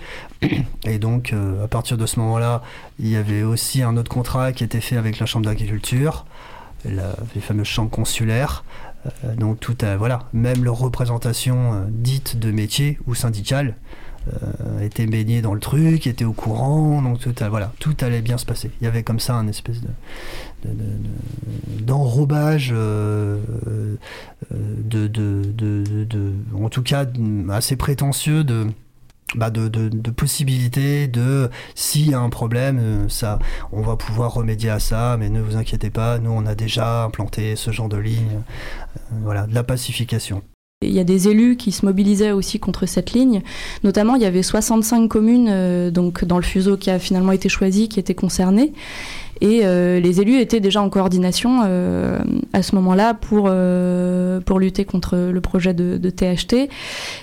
Et 0.86 1.00
donc 1.00 1.34
euh, 1.34 1.66
à 1.66 1.68
partir 1.68 1.98
de 1.98 2.06
ce 2.06 2.20
moment-là, 2.20 2.62
il 3.00 3.08
y 3.08 3.16
avait 3.16 3.44
aussi 3.44 3.82
un 3.82 3.98
autre 3.98 4.12
contrat 4.12 4.54
qui 4.54 4.64
était 4.64 4.82
fait 4.82 4.96
avec 4.96 5.20
la 5.20 5.26
Chambre 5.26 5.46
d'agriculture, 5.46 6.26
les 6.86 7.42
fameuses 7.42 7.68
chambres 7.68 7.90
consulaires. 7.90 8.64
Euh, 9.26 9.36
donc 9.36 9.60
tout 9.60 9.78
a, 9.82 9.98
voilà, 9.98 10.28
même 10.34 10.64
leur 10.64 10.78
représentation 10.78 11.74
euh, 11.74 11.86
dite 11.90 12.40
de 12.40 12.52
métier 12.52 13.00
ou 13.08 13.16
syndicale 13.16 13.76
était 14.82 15.06
baignée 15.06 15.42
dans 15.42 15.54
le 15.54 15.60
truc, 15.60 16.08
était 16.08 16.26
au 16.26 16.34
courant, 16.34 17.02
donc 17.02 17.28
voilà, 17.50 17.74
tout 17.80 17.96
allait 18.02 18.22
bien 18.22 18.38
se 18.38 18.46
passer. 18.46 18.72
Il 18.82 18.86
y 18.86 18.88
avait 18.88 19.04
comme 19.04 19.20
ça 19.20 19.36
un 19.36 19.48
espèce 19.48 19.82
de, 19.82 19.88
de- 20.66 20.74
de- 20.74 20.84
de- 20.84 21.84
d'enrobage, 21.84 22.72
euh, 22.74 23.38
euh, 24.52 24.76
de, 24.84 26.34
en 26.56 26.70
tout 26.70 26.84
cas 26.84 27.06
assez 27.50 27.76
prétentieux 27.76 28.44
de, 28.44 28.68
bah 29.36 29.50
de, 29.50 29.68
de, 29.68 29.90
de 29.90 30.12
possibilités 30.12 31.08
de 31.08 31.50
s'il 31.76 32.10
y 32.10 32.14
a 32.14 32.20
un 32.20 32.30
problème, 32.30 32.80
euh, 32.80 33.10
ça, 33.10 33.40
on 33.72 33.82
va 33.82 33.96
pouvoir 33.98 34.34
remédier 34.34 34.70
à 34.70 34.80
ça, 34.80 35.18
mais 35.20 35.30
ne 35.30 35.42
vous 35.42 35.58
inquiétez 35.58 35.90
pas, 35.90 36.18
nous 36.20 36.32
on 36.32 36.46
a 36.46 36.56
déjà 36.56 37.04
implanté 37.04 37.56
ce 37.56 37.72
genre 37.72 37.90
de 37.90 37.98
ligne, 37.98 38.38
euh, 38.38 39.00
voilà, 39.24 39.46
de 39.48 39.54
la 39.54 39.64
pacification. 39.64 40.42
Il 40.84 40.94
y 40.94 41.00
a 41.00 41.04
des 41.04 41.28
élus 41.28 41.58
qui 41.58 41.72
se 41.72 41.84
mobilisaient 41.88 42.30
aussi 42.30 42.60
contre 42.60 42.86
cette 42.86 43.14
ligne. 43.14 43.42
Notamment, 43.84 44.14
il 44.14 44.22
y 44.22 44.28
avait 44.28 44.44
65 44.44 45.08
communes 45.08 45.48
euh, 45.50 45.90
donc 45.90 46.24
dans 46.24 46.38
le 46.38 46.44
fuseau 46.44 46.78
qui 46.78 46.92
a 46.92 47.00
finalement 47.00 47.32
été 47.32 47.50
choisi, 47.50 47.90
qui 47.90 48.00
étaient 48.00 48.14
concernées. 48.14 48.74
Et 49.42 49.62
euh, 49.64 50.00
les 50.00 50.22
élus 50.22 50.40
étaient 50.40 50.60
déjà 50.60 50.80
en 50.80 50.92
coordination 50.92 51.62
euh, 51.66 52.20
à 52.54 52.62
ce 52.62 52.76
moment-là 52.76 53.16
pour, 53.16 53.50
pour 54.46 54.60
lutter 54.60 54.86
contre 54.86 55.18
le 55.18 55.42
projet 55.42 55.74
de, 55.74 56.10
THT. 56.12 56.70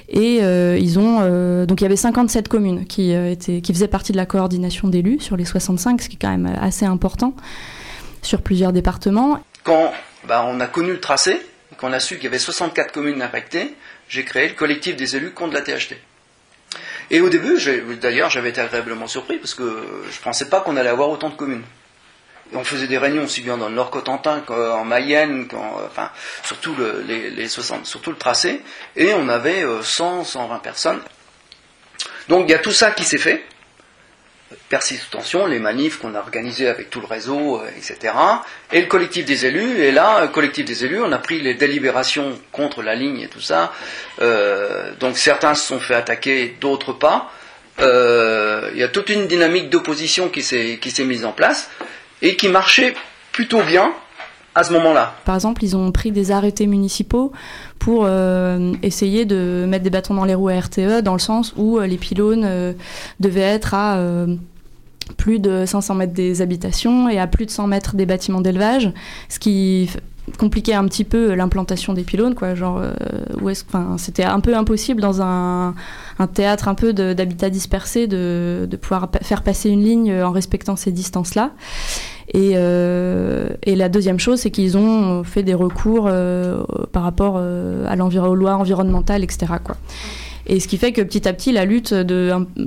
Et 0.08 0.38
ils 0.40 0.98
ont 0.98 1.20
donc 1.64 1.80
il 1.80 1.84
y 1.84 1.86
avait 1.86 1.94
57 1.94 2.48
communes 2.48 2.86
qui, 2.86 3.12
étaient, 3.12 3.60
qui 3.60 3.72
faisaient 3.72 3.86
partie 3.86 4.10
de 4.10 4.16
la 4.16 4.26
coordination 4.26 4.88
d'élus 4.88 5.20
sur 5.20 5.36
les 5.36 5.44
65, 5.44 6.02
ce 6.02 6.08
qui 6.08 6.16
est 6.16 6.18
quand 6.20 6.36
même 6.36 6.52
assez 6.60 6.86
important 6.86 7.34
sur 8.20 8.42
plusieurs 8.42 8.72
départements. 8.72 9.38
Quand 9.62 9.92
bah, 10.26 10.44
on 10.48 10.58
a 10.58 10.66
connu 10.66 10.90
le 10.90 11.00
tracé, 11.00 11.38
qu'on 11.78 11.92
a 11.92 12.00
su 12.00 12.16
qu'il 12.16 12.24
y 12.24 12.26
avait 12.28 12.38
64 12.38 12.92
communes 12.92 13.22
impactées, 13.22 13.74
j'ai 14.08 14.24
créé 14.24 14.48
le 14.48 14.54
collectif 14.54 14.96
des 14.96 15.16
élus 15.16 15.30
contre 15.32 15.54
la 15.54 15.62
THT. 15.62 15.96
Et 17.10 17.20
au 17.20 17.28
début, 17.28 17.58
d'ailleurs, 18.00 18.30
j'avais 18.30 18.48
été 18.50 18.60
agréablement 18.60 19.06
surpris 19.06 19.38
parce 19.38 19.54
que 19.54 19.62
je 20.10 20.18
ne 20.18 20.22
pensais 20.22 20.48
pas 20.48 20.60
qu'on 20.60 20.76
allait 20.76 20.88
avoir 20.88 21.10
autant 21.10 21.28
de 21.30 21.34
communes. 21.36 21.62
On 22.52 22.64
faisait 22.64 22.86
des 22.86 22.98
réunions 22.98 23.24
aussi 23.24 23.40
bien 23.40 23.56
dans 23.56 23.68
le 23.68 23.74
Nord-Cotentin 23.74 24.40
qu'en 24.40 24.84
Mayenne, 24.84 25.48
qu'en- 25.48 25.80
enfin, 25.86 26.10
surtout 26.44 26.74
le, 26.76 27.02
les, 27.06 27.30
les 27.30 27.48
60, 27.48 27.86
surtout 27.86 28.10
le 28.10 28.16
tracé, 28.16 28.60
et 28.96 29.12
on 29.14 29.28
avait 29.28 29.62
euh, 29.64 29.82
100, 29.82 30.24
120 30.24 30.58
personnes. 30.58 31.00
Donc 32.28 32.44
il 32.48 32.52
y 32.52 32.54
a 32.54 32.58
tout 32.58 32.70
ça 32.72 32.90
qui 32.90 33.04
s'est 33.04 33.18
fait. 33.18 33.44
Percy 34.68 34.96
sous 34.96 35.10
tension, 35.10 35.46
les 35.46 35.58
manifs 35.58 35.98
qu'on 35.98 36.14
a 36.14 36.18
organisés 36.18 36.68
avec 36.68 36.90
tout 36.90 37.00
le 37.00 37.06
réseau, 37.06 37.60
euh, 37.60 37.68
etc. 37.76 38.12
Et 38.72 38.80
le 38.80 38.86
collectif 38.86 39.24
des 39.24 39.46
élus, 39.46 39.80
et 39.80 39.90
là, 39.90 40.22
le 40.22 40.28
collectif 40.28 40.64
des 40.64 40.84
élus, 40.84 41.00
on 41.02 41.12
a 41.12 41.18
pris 41.18 41.40
les 41.40 41.54
délibérations 41.54 42.38
contre 42.52 42.82
la 42.82 42.94
ligne 42.94 43.20
et 43.20 43.28
tout 43.28 43.40
ça. 43.40 43.72
Euh, 44.20 44.92
donc 45.00 45.16
certains 45.18 45.54
se 45.54 45.66
sont 45.66 45.80
fait 45.80 45.94
attaquer, 45.94 46.56
d'autres 46.60 46.92
pas. 46.92 47.30
Euh, 47.80 48.70
Il 48.72 48.78
y 48.78 48.84
a 48.84 48.88
toute 48.88 49.08
une 49.08 49.26
dynamique 49.26 49.70
d'opposition 49.70 50.28
qui 50.28 50.42
s'est 50.42 51.04
mise 51.04 51.24
en 51.24 51.32
place 51.32 51.70
et 52.22 52.36
qui 52.36 52.48
marchait 52.48 52.94
plutôt 53.32 53.62
bien 53.62 53.92
à 54.54 54.62
ce 54.62 54.72
moment-là. 54.72 55.14
Par 55.24 55.34
exemple, 55.34 55.64
ils 55.64 55.76
ont 55.76 55.90
pris 55.90 56.12
des 56.12 56.30
arrêtés 56.30 56.66
municipaux 56.66 57.32
pour 57.78 58.04
euh, 58.06 58.72
essayer 58.82 59.24
de 59.24 59.66
mettre 59.68 59.84
des 59.84 59.90
bâtons 59.90 60.14
dans 60.14 60.24
les 60.24 60.34
roues 60.34 60.48
à 60.48 60.58
RTE, 60.58 61.02
dans 61.02 61.12
le 61.12 61.18
sens 61.18 61.52
où 61.56 61.78
euh, 61.78 61.86
les 61.86 61.96
pylônes 61.96 62.44
euh, 62.44 62.72
devaient 63.20 63.40
être 63.40 63.74
à 63.74 63.98
plus 65.18 65.38
de 65.38 65.66
500 65.66 65.94
mètres 65.96 66.14
des 66.14 66.40
habitations 66.40 67.08
et 67.08 67.18
à 67.18 67.26
plus 67.26 67.46
de 67.46 67.50
100 67.50 67.66
mètres 67.66 67.94
des 67.94 68.06
bâtiments 68.06 68.40
d'élevage, 68.40 68.90
ce 69.28 69.38
qui 69.38 69.90
compliquait 70.38 70.72
un 70.72 70.86
petit 70.86 71.04
peu 71.04 71.34
l'implantation 71.34 71.92
des 71.92 72.04
pylônes, 72.04 72.34
quoi. 72.34 72.54
Genre, 72.54 72.80
où 73.42 73.50
est-ce, 73.50 73.64
c'était 73.98 74.24
un 74.24 74.40
peu 74.40 74.56
impossible 74.56 75.02
dans 75.02 75.20
un, 75.20 75.74
un 76.18 76.26
théâtre 76.26 76.68
un 76.68 76.74
peu 76.74 76.94
d'habitat 76.94 77.50
dispersé 77.50 78.06
de, 78.06 78.66
de 78.68 78.76
pouvoir 78.78 79.10
faire 79.20 79.42
passer 79.42 79.68
une 79.68 79.84
ligne 79.84 80.22
en 80.22 80.30
respectant 80.30 80.74
ces 80.74 80.90
distances-là. 80.90 81.50
Et, 82.34 82.54
euh, 82.56 83.46
et 83.62 83.76
la 83.76 83.88
deuxième 83.88 84.18
chose, 84.18 84.40
c'est 84.40 84.50
qu'ils 84.50 84.76
ont 84.76 85.22
fait 85.22 85.44
des 85.44 85.54
recours 85.54 86.06
euh, 86.08 86.64
par 86.90 87.04
rapport 87.04 87.36
euh, 87.38 87.86
à 87.86 88.28
aux 88.28 88.34
lois 88.34 88.56
environnementales, 88.56 89.22
etc. 89.22 89.46
Et 90.46 90.58
ce 90.58 90.66
qui 90.66 90.76
fait 90.76 90.90
que 90.90 91.00
petit 91.00 91.28
à 91.28 91.32
petit, 91.32 91.52
la 91.52 91.64
lutte 91.64 91.94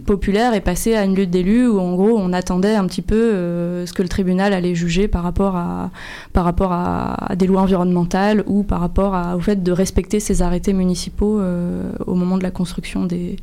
populaire 0.06 0.54
est 0.54 0.62
passée 0.62 0.96
à 0.96 1.04
une 1.04 1.16
lutte 1.16 1.32
d'élus 1.32 1.68
où, 1.68 1.80
en 1.80 1.96
gros, 1.96 2.18
on 2.18 2.32
attendait 2.32 2.76
un 2.76 2.88
petit 2.88 3.02
peu 3.02 3.86
ce 3.86 3.94
que 3.94 4.02
le 4.02 4.08
tribunal 4.10 4.54
allait 4.54 4.74
juger 4.74 5.08
par 5.08 5.22
rapport 5.22 5.56
à, 5.58 5.92
des 7.36 7.46
lois 7.46 7.62
environnementales 7.62 8.44
ou 8.48 8.64
par 8.64 8.80
rapport 8.80 9.16
au 9.36 9.40
fait 9.42 9.62
de 9.62 9.72
respecter 9.72 10.20
ces 10.20 10.42
arrêtés 10.42 10.74
municipaux 10.74 11.40
au 12.08 12.16
moment 12.16 12.40
de 12.40 12.44
la 12.44 12.52
construction 12.52 13.06
des, 13.06 13.36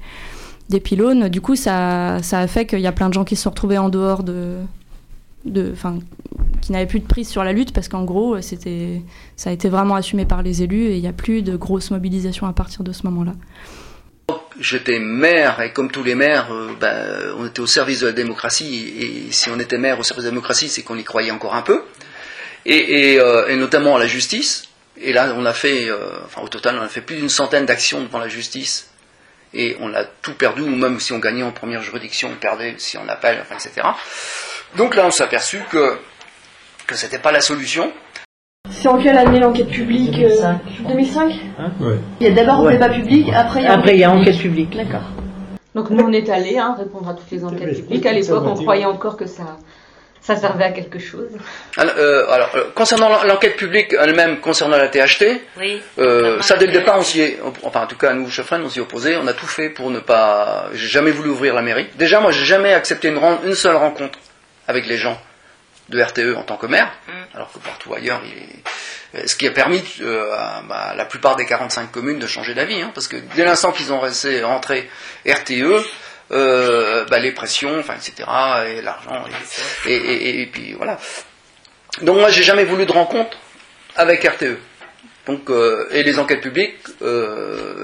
pylônes. 0.83 1.29
Du 1.29 1.41
coup, 1.41 1.55
ça 1.55 2.17
a 2.17 2.47
fait 2.49 2.67
qu'il 2.67 2.81
y 2.81 2.89
a 2.89 2.93
plein 2.93 3.11
de 3.11 3.15
gens 3.15 3.25
qui 3.25 3.37
se 3.37 3.43
sont 3.43 3.51
retrouvés 3.51 3.79
en 3.79 3.89
dehors 3.89 4.25
de, 4.25 4.57
de, 5.45 5.75
qui 6.61 6.73
n'avaient 6.73 6.87
plus 6.87 7.01
de 7.01 7.07
prise 7.07 7.29
sur 7.29 7.45
la 7.45 7.53
lutte 7.53 7.73
parce 7.73 7.89
qu'en 7.89 8.05
gros, 8.05 8.41
c'était, 8.41 9.03
ça 9.37 9.51
a 9.51 9.53
été 9.53 9.69
vraiment 9.69 9.97
assumé 9.97 10.25
par 10.25 10.43
les 10.43 10.63
élus 10.63 10.87
et 10.87 10.97
il 10.97 11.03
n'y 11.03 11.09
a 11.09 11.13
plus 11.13 11.43
de 11.43 11.57
grosse 11.57 11.91
mobilisation 11.91 12.47
à 12.47 12.53
partir 12.53 12.83
de 12.83 12.93
ce 12.93 13.03
moment-là. 13.05 13.33
J'étais 14.59 15.01
maire 15.01 15.61
et 15.61 15.73
comme 15.73 15.91
tous 15.91 16.05
les 16.05 16.15
maires, 16.15 16.53
euh, 16.53 16.71
ben, 16.81 17.35
on 17.39 17.47
était 17.47 17.61
au 17.61 17.67
service 17.67 18.01
de 18.01 18.07
la 18.07 18.13
démocratie 18.13 18.95
et 18.99 19.33
si 19.33 19.51
on 19.51 19.59
était 19.59 19.79
maire 19.79 19.99
au 19.99 20.05
service 20.05 20.25
de 20.25 20.29
la 20.29 20.33
démocratie, 20.33 20.69
c'est 20.69 20.83
qu'on 20.83 20.97
y 20.97 21.05
croyait 21.05 21.33
encore 21.33 21.55
un 21.55 21.63
peu. 21.63 21.83
Et, 22.65 23.19
euh, 23.21 23.55
notamment 23.57 23.97
à 23.97 23.99
la 23.99 24.07
justice. 24.07 24.69
Et 24.97 25.13
là, 25.13 25.35
on 25.37 25.45
a 25.45 25.53
fait, 25.53 25.91
euh, 25.91 26.13
au 26.41 26.49
total, 26.49 26.79
on 26.79 26.83
a 26.83 26.89
fait 26.89 27.01
plus 27.01 27.17
d'une 27.17 27.29
centaine 27.29 27.67
d'actions 27.67 28.01
devant 28.01 28.21
la 28.21 28.29
justice 28.29 28.91
et 29.53 29.77
on 29.81 29.93
a 29.93 30.05
tout 30.05 30.35
perdu, 30.35 30.63
ou 30.63 30.75
même 30.75 31.01
si 31.01 31.13
on 31.13 31.19
gagnait 31.19 31.43
en 31.43 31.53
première 31.53 31.83
juridiction, 31.83 32.31
on 32.33 32.37
perdait 32.37 32.75
si 32.79 32.97
on 32.97 33.09
appelle, 33.09 33.45
etc. 33.53 33.87
Donc 34.77 34.97
là, 34.97 35.05
on 35.07 35.11
s'est 35.11 35.25
aperçu 35.25 35.61
que 35.71 35.99
que 36.87 36.95
c'était 36.95 37.19
pas 37.19 37.33
la 37.33 37.41
solution. 37.41 37.93
C'est 38.71 38.89
en 38.89 38.99
quelle 39.03 39.17
année 39.17 39.41
l'enquête 39.41 39.69
publique 39.69 40.19
euh, 40.19 40.53
2005 40.87 41.33
Ouais. 41.81 41.97
Il 42.21 42.27
y 42.29 42.31
a 42.31 42.35
d'abord 42.35 42.63
Ouais. 42.63 42.73
débat 42.75 42.89
public, 42.91 43.29
après 43.35 43.61
il 43.61 43.65
y 43.65 43.67
a 43.67 43.73
Après, 43.73 43.95
il 43.95 44.01
y 44.01 44.05
a 44.05 44.11
enquête 44.11 44.39
publique. 44.39 44.77
D'accord. 44.77 45.03
Donc 45.75 45.91
nous 45.91 46.05
on 46.05 46.13
est 46.13 46.29
allés 46.31 46.59
hein, 46.59 46.75
répondre 46.79 47.09
à 47.09 47.15
toutes 47.15 47.31
les 47.31 47.45
enquêtes 47.45 47.75
publiques. 47.77 48.07
À 48.07 48.13
l'époque 48.13 48.45
on 48.47 48.55
croyait 48.55 48.85
encore 48.85 49.17
que 49.17 49.27
ça, 49.27 49.57
Ça 50.21 50.37
servait 50.37 50.65
à 50.65 50.71
quelque 50.73 50.99
chose. 50.99 51.29
Alors, 51.77 51.95
euh, 51.99 52.31
alors, 52.31 52.49
euh, 52.55 52.65
concernant 52.75 53.11
l'en- 53.11 53.25
l'enquête 53.25 53.57
publique 53.57 53.95
elle-même, 54.01 54.41
concernant 54.41 54.79
la 54.79 54.89
THT, 54.89 55.41
Oui. 55.59 55.83
euh, 55.99 56.41
ça 56.41 56.57
dès 56.57 56.65
le 56.67 56.73
départ, 56.73 56.97
on 56.99 57.03
s'y 57.03 57.21
est, 57.21 57.39
enfin 57.63 57.83
en 57.83 57.87
tout 57.87 57.97
cas 57.99 58.13
nous, 58.15 58.31
Chefren, 58.31 58.63
on 58.65 58.69
s'y 58.71 58.79
est 58.79 58.83
opposé, 58.83 59.17
on 59.17 59.27
a 59.27 59.35
tout 59.35 59.47
fait 59.47 59.69
pour 59.69 59.91
ne 59.91 60.01
pas, 60.01 60.69
j'ai 60.73 60.89
jamais 60.89 61.11
voulu 61.11 61.29
ouvrir 61.31 61.53
la 61.55 61.61
mairie. 61.63 61.89
Déjà, 61.99 62.21
moi, 62.21 62.31
j'ai 62.31 62.45
jamais 62.47 62.73
accepté 62.73 63.09
une, 63.09 63.21
une 63.45 63.55
seule 63.55 63.77
rencontre 63.77 64.19
avec 64.69 64.87
les 64.87 64.97
gens 64.97 65.21
de 65.91 66.01
RTE 66.03 66.35
en 66.37 66.43
tant 66.43 66.57
que 66.57 66.67
maire, 66.67 66.91
alors 67.35 67.53
que 67.53 67.59
partout 67.59 67.93
ailleurs, 67.95 68.21
il 68.25 68.33
est- 68.33 68.65
euh, 69.23 69.27
ce 69.27 69.37
qui 69.37 69.47
a 69.47 69.51
permis 69.51 69.83
euh, 70.01 70.33
à 70.33 70.63
bah, 70.67 70.95
la 70.97 71.05
plupart 71.05 71.37
des 71.37 71.45
45 71.45 71.91
communes 71.93 72.19
de 72.19 72.27
changer 72.27 72.55
d'avis, 72.55 72.81
hein, 72.81 72.91
parce 72.95 73.07
que 73.07 73.17
dès 73.37 73.45
l'instant 73.45 73.71
qu'ils 73.71 73.93
ont 73.93 74.03
laissé 74.03 74.43
rentrer 74.43 74.89
RTE, 75.27 75.85
euh, 76.33 77.05
bah, 77.05 77.19
les 77.19 77.33
pressions, 77.33 77.79
enfin, 77.79 77.95
etc., 77.95 78.15
et 78.67 78.81
l'argent, 78.81 79.25
et, 79.87 79.95
et, 79.95 80.13
et- 80.29 80.43
et 80.43 80.47
puis 80.47 80.73
voilà. 80.73 80.99
Donc 82.01 82.17
moi, 82.19 82.31
j'ai 82.31 82.43
jamais 82.43 82.65
voulu 82.65 82.87
de 82.87 82.93
rencontre 82.93 83.37
avec 83.95 84.25
RTE. 84.25 84.57
Donc, 85.27 85.49
euh, 85.49 85.87
et 85.91 86.03
les 86.03 86.19
enquêtes 86.19 86.41
publiques, 86.43 86.77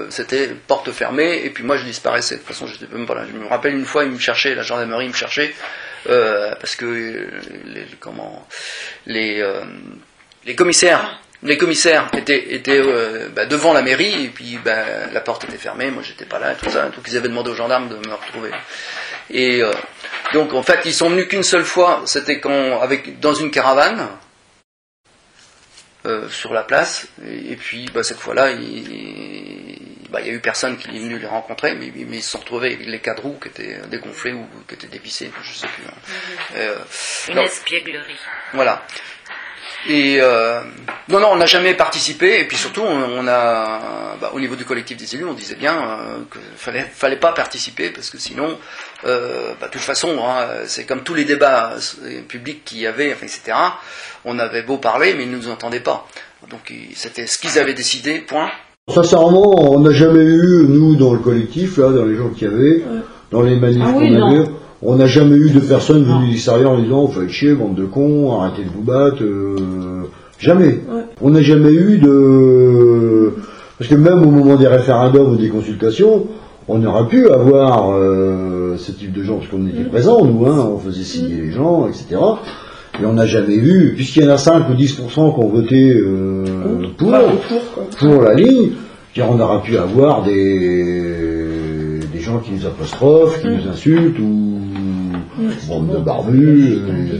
c'était 0.09 0.47
porte 0.67 0.91
fermée, 0.91 1.41
et 1.45 1.49
puis 1.49 1.63
moi 1.63 1.77
je 1.77 1.83
disparaissais. 1.85 2.35
De 2.35 2.39
toute 2.41 2.49
façon, 2.49 2.67
même 2.91 3.05
là. 3.07 3.25
Je 3.31 3.37
me 3.37 3.47
rappelle 3.47 3.73
une 3.75 3.85
fois, 3.85 4.03
ils 4.03 4.11
me 4.11 4.19
cherchaient, 4.19 4.53
la 4.55 4.63
gendarmerie 4.63 5.07
me 5.07 5.13
cherchait, 5.13 5.53
euh, 6.09 6.55
parce 6.55 6.75
que 6.75 6.85
les, 7.65 7.85
comment, 7.99 8.47
les, 9.05 9.41
euh, 9.41 9.63
les 10.45 10.55
commissaires, 10.55 11.19
les 11.43 11.57
commissaires 11.57 12.09
étaient, 12.17 12.53
étaient 12.53 12.81
euh, 12.81 13.29
bah, 13.29 13.45
devant 13.45 13.73
la 13.73 13.81
mairie, 13.81 14.25
et 14.25 14.29
puis 14.29 14.59
bah, 14.63 15.07
la 15.11 15.21
porte 15.21 15.43
était 15.43 15.57
fermée, 15.57 15.91
moi 15.91 16.03
j'étais 16.03 16.25
pas 16.25 16.39
là, 16.39 16.55
tout 16.55 16.69
ça. 16.69 16.85
Donc 16.85 17.05
ils 17.07 17.17
avaient 17.17 17.29
demandé 17.29 17.51
aux 17.51 17.55
gendarmes 17.55 17.89
de 17.89 17.95
me 17.95 18.13
retrouver. 18.13 18.51
Et 19.29 19.61
donc 20.33 20.53
en 20.53 20.63
fait, 20.63 20.81
ils 20.85 20.93
sont 20.93 21.09
venus 21.09 21.27
qu'une 21.27 21.43
seule 21.43 21.63
fois, 21.63 22.01
c'était 22.05 22.39
quand 22.39 22.81
avec 22.81 23.19
dans 23.19 23.33
une 23.33 23.51
caravane 23.51 24.07
sur 26.29 26.53
la 26.53 26.63
place. 26.63 27.07
Et, 27.25 27.55
puis 27.55 27.89
bah, 27.93 28.03
cette 28.03 28.19
fois-là, 28.19 28.51
il 28.51 29.60
bah, 30.11 30.19
il 30.21 30.27
y 30.27 30.29
a 30.29 30.33
eu 30.33 30.39
personne 30.41 30.77
qui 30.77 30.89
est 30.89 30.99
venu 30.99 31.17
les 31.17 31.27
rencontrer, 31.27 31.73
mais, 31.73 31.91
mais 31.95 32.17
ils 32.17 32.21
se 32.23 32.31
sont 32.31 32.39
retrouvés 32.39 32.73
avec 32.75 32.85
les 32.85 32.99
quatre 32.99 33.23
roues 33.23 33.39
qui 33.41 33.47
étaient 33.47 33.79
dégonflés 33.87 34.33
ou 34.33 34.45
qui 34.67 34.75
étaient 34.75 34.87
dévissés, 34.87 35.31
je 35.41 35.53
sais 35.53 35.67
plus. 35.67 35.83
hein. 35.87 35.93
Euh, 36.55 36.75
Une 37.29 37.37
espièglerie. 37.39 38.17
voilà. 38.53 38.83
Et 39.87 40.19
euh, 40.21 40.61
non, 41.07 41.19
non, 41.19 41.29
on 41.31 41.35
n'a 41.37 41.47
jamais 41.47 41.73
participé. 41.73 42.39
Et 42.39 42.47
puis 42.47 42.55
surtout, 42.57 42.83
on, 42.83 43.27
a, 43.27 44.15
bah, 44.21 44.29
au 44.33 44.39
niveau 44.39 44.55
du 44.55 44.63
collectif 44.63 44.95
des 44.97 45.15
élus, 45.15 45.25
on 45.25 45.33
disait 45.33 45.55
bien 45.55 45.75
euh, 45.75 46.17
qu'il 46.31 46.41
fallait, 46.55 46.83
fallait 46.83 47.15
pas 47.15 47.31
participer 47.31 47.89
parce 47.89 48.11
que 48.11 48.19
sinon, 48.19 48.59
euh, 49.05 49.53
bah, 49.59 49.67
de 49.67 49.71
toute 49.71 49.81
façon, 49.81 50.23
hein, 50.23 50.47
c'est 50.67 50.85
comme 50.85 51.03
tous 51.03 51.15
les 51.15 51.25
débats 51.25 51.73
euh, 52.03 52.21
publics 52.27 52.63
qu'il 52.63 52.77
y 52.79 52.85
avait, 52.85 53.11
enfin, 53.13 53.25
etc. 53.25 53.57
On 54.23 54.37
avait 54.37 54.61
beau 54.61 54.77
parler, 54.77 55.15
mais 55.15 55.23
ils 55.23 55.31
ne 55.31 55.37
nous 55.37 55.49
entendaient 55.49 55.79
pas. 55.79 56.07
Donc 56.49 56.71
c'était 56.95 57.25
ce 57.25 57.39
qu'ils 57.39 57.57
avaient 57.57 57.73
décidé. 57.73 58.19
Point. 58.19 58.51
Sincèrement, 58.89 59.73
on 59.73 59.79
n'a 59.79 59.91
jamais 59.91 60.23
eu, 60.23 60.65
nous, 60.67 60.95
dans 60.95 61.13
le 61.13 61.19
collectif, 61.19 61.77
là, 61.77 61.91
dans 61.91 62.03
les 62.03 62.15
gens 62.15 62.29
qu'il 62.29 62.49
y 62.49 62.53
avait, 62.53 62.83
dans 63.31 63.41
les 63.41 63.55
manifs 63.55 63.83
Ah 63.85 63.93
oui, 63.95 64.07
qu'on 64.09 64.19
non. 64.19 64.25
avait, 64.25 64.43
on 64.81 64.95
n'a 64.95 65.05
jamais 65.05 65.35
eu 65.35 65.51
de 65.51 65.59
personnes 65.59 66.03
venues 66.03 66.27
de 66.27 66.31
l'extérieur 66.31 66.71
en 66.71 66.81
disant, 66.81 67.05
vous 67.05 67.21
faites 67.21 67.29
chier, 67.29 67.53
bande 67.53 67.75
de 67.75 67.85
cons, 67.85 68.39
arrêtez 68.39 68.63
de 68.63 68.69
vous 68.69 68.81
battre, 68.81 69.21
euh, 69.21 70.09
jamais. 70.39 70.79
On 71.21 71.29
n'a 71.29 71.41
jamais 71.41 71.71
eu 71.71 71.99
de... 71.99 73.33
Parce 73.77 73.89
que 73.89 73.95
même 73.95 74.23
au 74.23 74.31
moment 74.31 74.55
des 74.55 74.67
référendums 74.67 75.33
ou 75.33 75.35
des 75.35 75.49
consultations, 75.49 76.25
on 76.67 76.83
aurait 76.83 77.07
pu 77.07 77.29
avoir 77.29 77.91
euh, 77.93 78.75
ce 78.77 78.91
type 78.91 79.13
de 79.13 79.23
gens, 79.23 79.37
parce 79.37 79.49
qu'on 79.49 79.67
était 79.67 79.83
présents, 79.83 80.25
nous, 80.25 80.47
hein, 80.47 80.69
on 80.73 80.79
faisait 80.79 81.03
signer 81.03 81.35
les 81.35 81.51
gens, 81.51 81.87
etc. 81.87 82.17
Et 83.01 83.05
on 83.05 83.13
n'a 83.13 83.25
jamais 83.25 83.57
vu, 83.57 83.93
puisqu'il 83.95 84.23
y 84.23 84.27
en 84.27 84.31
a 84.31 84.37
5 84.37 84.69
ou 84.69 84.73
10% 84.73 85.09
qui 85.09 85.19
ont 85.19 85.47
voté 85.47 85.93
euh, 85.93 86.43
pour, 86.97 87.11
pour 87.97 88.21
la 88.21 88.33
ligne, 88.33 88.71
on 89.19 89.39
aurait 89.39 89.61
pu 89.61 89.77
avoir 89.77 90.23
des, 90.23 91.99
des 92.11 92.19
gens 92.19 92.39
qui 92.39 92.51
nous 92.51 92.65
apostrophent, 92.65 93.41
qui 93.41 93.47
nous 93.47 93.67
insultent, 93.67 94.19
ou 94.19 94.59
bande 95.67 95.91
de 95.91 95.97
barbus, 95.97 96.77
euh, 96.77 97.17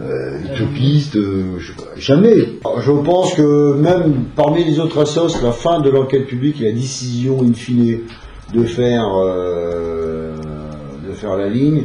euh, 0.00 0.38
utopistes, 0.54 1.16
euh, 1.16 1.58
jamais. 1.96 2.36
Je 2.80 2.92
pense 2.92 3.34
que 3.34 3.74
même 3.74 4.24
parmi 4.36 4.64
les 4.64 4.78
autres 4.80 5.00
assos, 5.00 5.42
la 5.42 5.52
fin 5.52 5.80
de 5.80 5.90
l'enquête 5.90 6.26
publique 6.26 6.60
et 6.60 6.64
la 6.66 6.72
décision 6.72 7.42
in 7.42 7.52
fine 7.52 8.00
de 8.52 8.64
faire, 8.64 9.08
de 11.06 11.12
faire 11.12 11.36
la 11.36 11.48
ligne, 11.48 11.84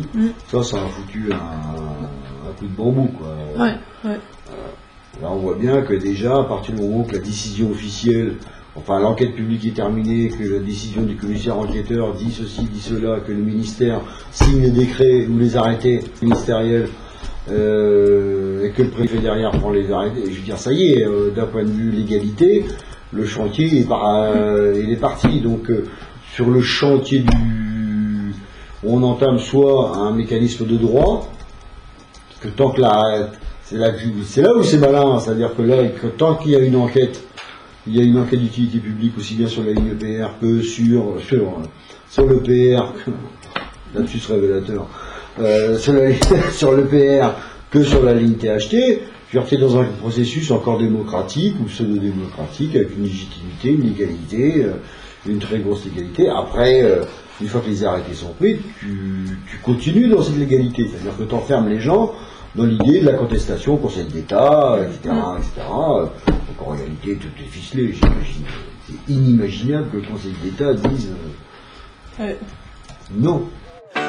ça, 0.52 0.64
ça 0.64 0.78
a 0.78 0.88
foutu 0.88 1.30
un, 1.32 1.77
de 2.78 2.84
bambou, 2.84 3.08
quoi. 3.18 3.28
Ouais, 3.64 3.74
ouais. 4.06 4.18
Là, 5.22 5.30
on 5.32 5.38
voit 5.38 5.56
bien 5.56 5.82
que 5.82 5.94
déjà, 5.96 6.40
à 6.40 6.44
partir 6.44 6.76
du 6.76 6.82
moment 6.82 7.04
que 7.04 7.14
la 7.14 7.20
décision 7.20 7.72
officielle, 7.72 8.34
enfin 8.76 9.00
l'enquête 9.00 9.34
publique 9.36 9.66
est 9.66 9.76
terminée, 9.76 10.30
que 10.30 10.44
la 10.48 10.60
décision 10.60 11.02
du 11.02 11.16
commissaire 11.16 11.58
enquêteur 11.58 12.14
dit 12.14 12.32
ceci, 12.32 12.64
dit 12.66 12.80
cela, 12.80 13.20
que 13.22 13.32
le 13.32 13.40
ministère 13.42 14.02
signe 14.32 14.62
les 14.62 14.70
décrets 14.72 15.26
ou 15.26 15.40
les 15.40 15.58
arrêtés 15.58 16.02
ministériels, 16.22 16.90
euh, 17.50 18.66
et 18.66 18.72
que 18.72 18.84
le 18.84 18.90
préfet 18.90 19.18
derrière 19.20 19.52
prend 19.52 19.72
les 19.72 19.92
arrêtés, 19.92 20.26
je 20.26 20.38
veux 20.38 20.46
dire, 20.46 20.58
ça 20.58 20.72
y 20.72 20.92
est, 20.92 21.04
euh, 21.06 21.32
d'un 21.32 21.46
point 21.46 21.64
de 21.64 21.70
vue 21.72 21.90
légalité, 21.92 22.66
le 23.12 23.26
chantier 23.26 23.80
est, 23.80 23.88
par- 23.88 24.06
euh, 24.08 24.80
il 24.84 24.92
est 24.92 24.98
parti. 24.98 25.40
Donc, 25.40 25.72
euh, 25.72 25.86
sur 26.36 26.50
le 26.50 26.62
chantier 26.62 27.20
du. 27.20 28.34
On 28.84 29.02
entame 29.02 29.40
soit 29.40 29.98
un 29.98 30.12
mécanisme 30.12 30.68
de 30.68 30.76
droit, 30.76 31.32
que 32.42 32.48
tant 32.50 32.72
que 32.72 32.82
la. 32.82 33.30
C'est 33.64 33.78
là, 33.78 33.92
c'est 34.26 34.42
là 34.42 34.56
où 34.56 34.64
c'est 34.64 34.78
malin, 34.78 35.20
c'est-à-dire 35.20 35.54
que 35.56 35.62
là, 35.62 35.86
que 35.88 36.08
tant 36.08 36.36
qu'il 36.36 36.52
y 36.52 36.56
a 36.56 36.60
une 36.60 36.78
enquête, 36.78 37.22
il 37.86 37.98
y 37.98 38.00
a 38.00 38.04
une 38.04 38.18
enquête 38.18 38.40
d'utilité 38.40 38.78
publique 38.80 39.18
aussi 39.18 39.36
bien 39.36 39.48
sur 39.48 39.64
la 39.64 39.74
ligne 39.74 39.94
PR 39.96 40.40
que 40.40 40.62
sur, 40.62 41.16
sur, 41.28 41.54
sur 42.10 42.26
le 42.26 42.38
PR, 42.38 42.94
là-dessus 43.94 44.20
révélateur, 44.30 44.88
euh, 45.40 45.78
sur, 45.78 45.94
la- 45.94 46.12
que 47.72 47.84
sur 47.84 48.04
la 48.04 48.14
ligne 48.14 48.36
THT, 48.36 49.02
dire, 49.34 49.44
c'est 49.50 49.58
dans 49.58 49.78
un 49.78 49.84
processus 49.84 50.50
encore 50.52 50.78
démocratique 50.80 51.56
ou 51.60 51.66
pseudo-démocratique 51.66 52.74
avec 52.76 52.96
une 52.98 53.04
légitimité, 53.04 53.72
une 53.72 53.90
égalité, 53.90 54.64
euh, 54.64 54.72
une 55.32 55.40
très 55.40 55.60
grosse 55.60 55.86
égalité. 55.86 56.30
Après, 56.30 56.84
euh, 56.84 57.04
une 57.42 57.48
fois 57.48 57.62
que 57.62 57.70
les 57.70 57.84
arrêtés 57.84 58.14
sont 58.14 58.34
pris, 58.34 58.60
tu, 58.80 59.40
tu 59.50 59.58
continues 59.60 60.08
dans 60.08 60.22
cette 60.22 60.38
légalité, 60.38 60.88
c'est-à-dire 60.90 61.18
que 61.18 61.24
tu 61.24 61.36
enfermes 61.36 61.70
les 61.70 61.80
gens 61.80 62.14
dans 62.56 62.66
l'idée 62.66 63.02
de 63.02 63.06
la 63.06 63.14
contestation 63.14 63.76
au 63.76 63.78
Conseil 63.78 64.06
d'État, 64.06 64.80
etc., 64.82 65.16
etc. 65.38 65.68
Donc 66.28 66.68
en 66.68 66.72
réalité, 66.72 67.16
tout 67.16 67.28
est 67.40 67.48
ficelé, 67.48 67.94
j'imagine. 67.94 68.44
C'est 68.88 69.14
inimaginable 69.14 69.90
que 69.92 69.98
le 69.98 70.04
Conseil 70.04 70.34
d'État 70.44 70.74
dise 70.74 71.10
euh, 72.20 72.34
non. 73.16 73.48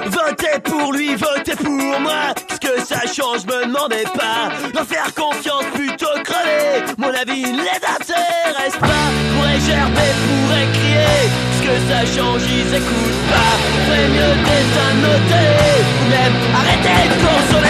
Votez 0.07 0.59
pour 0.65 0.93
lui, 0.93 1.15
votez 1.15 1.57
pour 1.57 2.01
moi. 2.01 2.35
Ce 2.51 2.59
que 2.59 2.81
ça 2.85 3.01
change, 3.07 3.45
me 3.47 3.67
demandez 3.67 4.05
pas. 4.15 4.51
Leur 4.75 4.87
faire 4.87 5.13
confiance 5.15 5.65
plutôt 5.75 6.07
crever. 6.25 6.85
Mon 6.99 7.09
avis 7.09 7.45
les 7.45 7.81
intéresse 7.97 8.79
pas. 8.81 9.07
Pourrait 9.35 9.61
gerber, 9.61 10.11
pourrait 10.25 10.69
crier. 10.73 11.23
Ce 11.57 11.63
que 11.67 11.75
ça 11.91 12.01
change, 12.17 12.43
ils 12.43 12.75
écoutent 12.75 13.25
pas. 13.31 13.55
Ferait 13.87 14.09
mieux 14.09 14.35
d'être. 14.45 14.69
Ou 14.99 16.11
même 16.11 16.37
arrêter 16.55 17.09
de 17.09 17.15
consoler. 17.15 17.69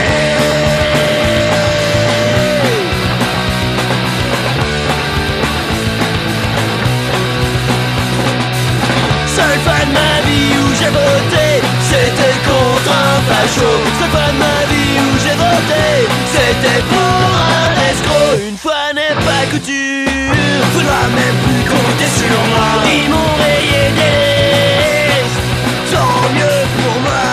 Seule 9.36 9.58
fois 9.60 9.80
de 9.86 9.92
ma 9.92 10.14
vie 10.26 10.52
où 10.62 10.74
j'ai 10.78 10.90
voté, 10.90 11.47
c'était 11.90 12.38
contre 12.48 12.92
un 12.92 13.20
facho. 13.28 13.70
Seule 13.98 14.10
fois 14.10 14.28
de 14.32 14.38
ma 14.38 14.58
vie 14.70 14.94
où 15.04 15.06
j'ai 15.22 15.36
voté, 15.44 15.86
c'était 16.34 16.82
pour 16.90 17.20
un 17.60 17.70
escroc. 17.90 18.32
Une 18.48 18.56
fois 18.56 18.84
n'est 18.94 19.18
pas 19.26 19.42
coutume, 19.50 20.34
faudra 20.74 21.02
même 21.20 21.38
plus 21.44 21.64
compter 21.72 22.10
sur 22.20 22.38
moi. 22.52 22.70
Ils 22.96 23.08
m'ont 23.10 23.34
rayé 23.44 23.82
des 23.98 25.22
tant 25.92 26.22
mieux 26.36 26.60
pour 26.76 26.94
moi. 27.06 27.28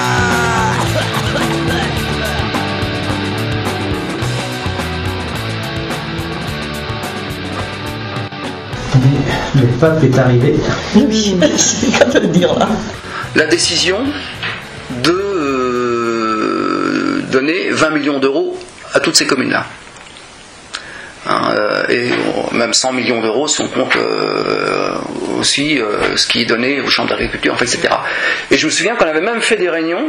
Le 9.56 9.68
pape 9.80 10.04
est 10.04 10.18
arrivé. 10.18 10.56
Oui, 10.96 11.36
c'est 11.58 11.92
qu'à 11.92 12.06
de 12.06 12.20
dire 12.28 12.54
là. 12.58 12.68
La 13.36 13.46
décision 13.48 13.98
de 15.04 15.12
euh, 15.12 17.22
donner 17.36 17.70
20 17.70 17.90
millions 17.90 18.20
d'euros 18.20 18.58
à 18.94 19.00
toutes 19.02 19.16
ces 19.16 19.28
communes-là. 19.28 19.66
Hein, 21.28 21.42
euh, 21.56 21.84
et 21.90 22.12
même 22.56 22.74
100 22.74 22.94
millions 22.94 23.20
d'euros 23.20 23.48
si 23.48 23.60
on 23.62 23.68
compte 23.68 23.96
euh, 23.96 24.92
aussi 25.40 25.82
euh, 25.82 26.16
ce 26.16 26.28
qui 26.28 26.42
est 26.42 26.46
donné 26.46 26.82
aux 26.82 26.88
chambres 26.88 27.10
d'agriculture, 27.10 27.54
enfin, 27.54 27.66
etc. 27.66 27.90
Et 28.52 28.58
je 28.58 28.66
me 28.68 28.72
souviens 28.72 28.96
qu'on 28.96 29.08
avait 29.08 29.22
même 29.22 29.42
fait 29.42 29.58
des 29.58 29.70
réunions, 29.70 30.06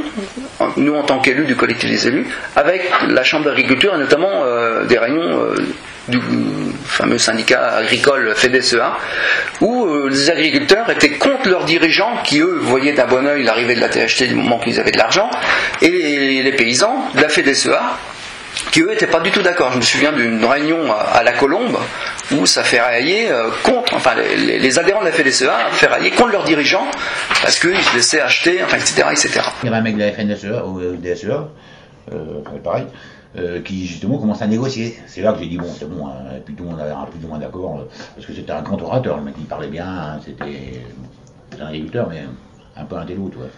nous 0.77 0.95
en 0.95 1.03
tant 1.03 1.19
qu'élus 1.19 1.47
du 1.47 1.57
collectif 1.57 1.91
des 1.91 2.07
élus, 2.07 2.27
avec 2.55 2.83
la 3.09 3.25
chambre 3.25 3.47
d'agriculture 3.47 3.95
et 3.95 3.99
notamment 3.99 4.45
des 4.87 4.99
réunions 4.99 5.55
du 6.09 6.19
fameux 6.87 7.19
syndicat 7.19 7.77
agricole 7.77 8.33
FEDESEA, 8.35 8.97
où 9.61 9.87
euh, 9.87 10.09
les 10.09 10.31
agriculteurs 10.31 10.89
étaient 10.91 11.13
contre 11.13 11.49
leurs 11.49 11.65
dirigeants 11.65 12.23
qui, 12.25 12.41
eux, 12.41 12.59
voyaient 12.61 12.93
d'un 12.93 13.07
bon 13.07 13.27
oeil 13.27 13.43
l'arrivée 13.43 13.75
de 13.75 13.81
la 13.81 13.89
THT 13.89 14.29
du 14.29 14.35
moment 14.35 14.59
qu'ils 14.59 14.81
avaient 14.81 14.93
de 14.93 14.99
l'argent, 14.99 15.31
et 15.83 16.43
les, 16.43 16.53
paysans 16.53 17.11
de 17.15 17.21
la 17.21 17.29
FEDESEA 17.29 17.99
qui 18.71 18.81
eux 18.81 18.89
n'étaient 18.89 19.07
pas 19.07 19.21
du 19.21 19.31
tout 19.31 19.43
d'accord. 19.43 19.73
Je 19.73 19.79
me 19.79 19.83
souviens 19.83 20.13
d'une 20.13 20.45
réunion 20.45 20.93
à, 20.93 21.23
la 21.23 21.33
Colombe 21.33 21.79
où 22.33 22.47
ça 22.47 22.63
railler 22.63 23.31
euh, 23.31 23.51
contre, 23.63 23.95
enfin 23.95 24.15
les, 24.15 24.79
adhérents 24.79 25.01
de 25.01 25.07
la 25.07 25.13
FDSEA 25.13 25.71
fait 25.73 25.87
railler 25.87 26.11
contre 26.11 26.33
leurs 26.33 26.45
dirigeants 26.45 26.87
parce 27.43 27.59
qu'ils 27.59 27.77
se 27.77 27.95
laissaient 27.95 28.21
acheter, 28.21 28.61
enfin, 28.65 28.79
etc., 28.79 29.05
etc. 29.11 29.41
Il 29.63 29.67
y 29.67 29.69
avait 29.69 29.79
un 29.79 29.83
mec 29.83 29.97
de 29.97 30.01
la 30.01 30.13
FNSEA 30.13 30.65
ou 30.65 30.81
euh, 30.81 30.97
DSEA, 30.97 31.49
euh, 32.13 32.41
enfin, 32.41 32.57
pareil, 32.63 32.87
euh, 33.37 33.61
qui 33.61 33.87
justement 33.87 34.19
commence 34.19 34.43
à 34.43 34.47
négocier. 34.47 34.97
C'est 35.07 35.21
là 35.21 35.33
que 35.33 35.41
j'ai 35.41 35.49
dit 35.49 35.59
bon, 35.59 35.69
c'est 35.79 35.89
bon, 35.89 36.07
hein, 36.07 36.37
et 36.37 36.41
puis 36.41 36.55
tout 36.55 36.65
le 36.65 36.71
monde 36.71 36.81
avait 36.81 36.93
un 36.93 37.05
plus 37.05 37.25
ou 37.25 37.29
moins 37.29 37.39
d'accord, 37.39 37.81
euh, 37.81 37.85
parce 38.15 38.27
que 38.27 38.33
c'était 38.33 38.53
un 38.53 38.63
grand 38.63 38.81
orateur, 38.81 39.17
le 39.19 39.25
mec 39.25 39.35
il 39.39 39.47
parlait 39.47 39.69
bien, 39.69 39.87
hein, 39.87 40.21
c'était 40.25 40.87
un 41.61 41.67
agriculteur, 41.67 42.09
mais 42.09 42.25
un 42.77 42.85
peu 42.85 42.97
un 42.97 43.05
télo, 43.05 43.29
tu 43.31 43.39
vois. 43.39 43.49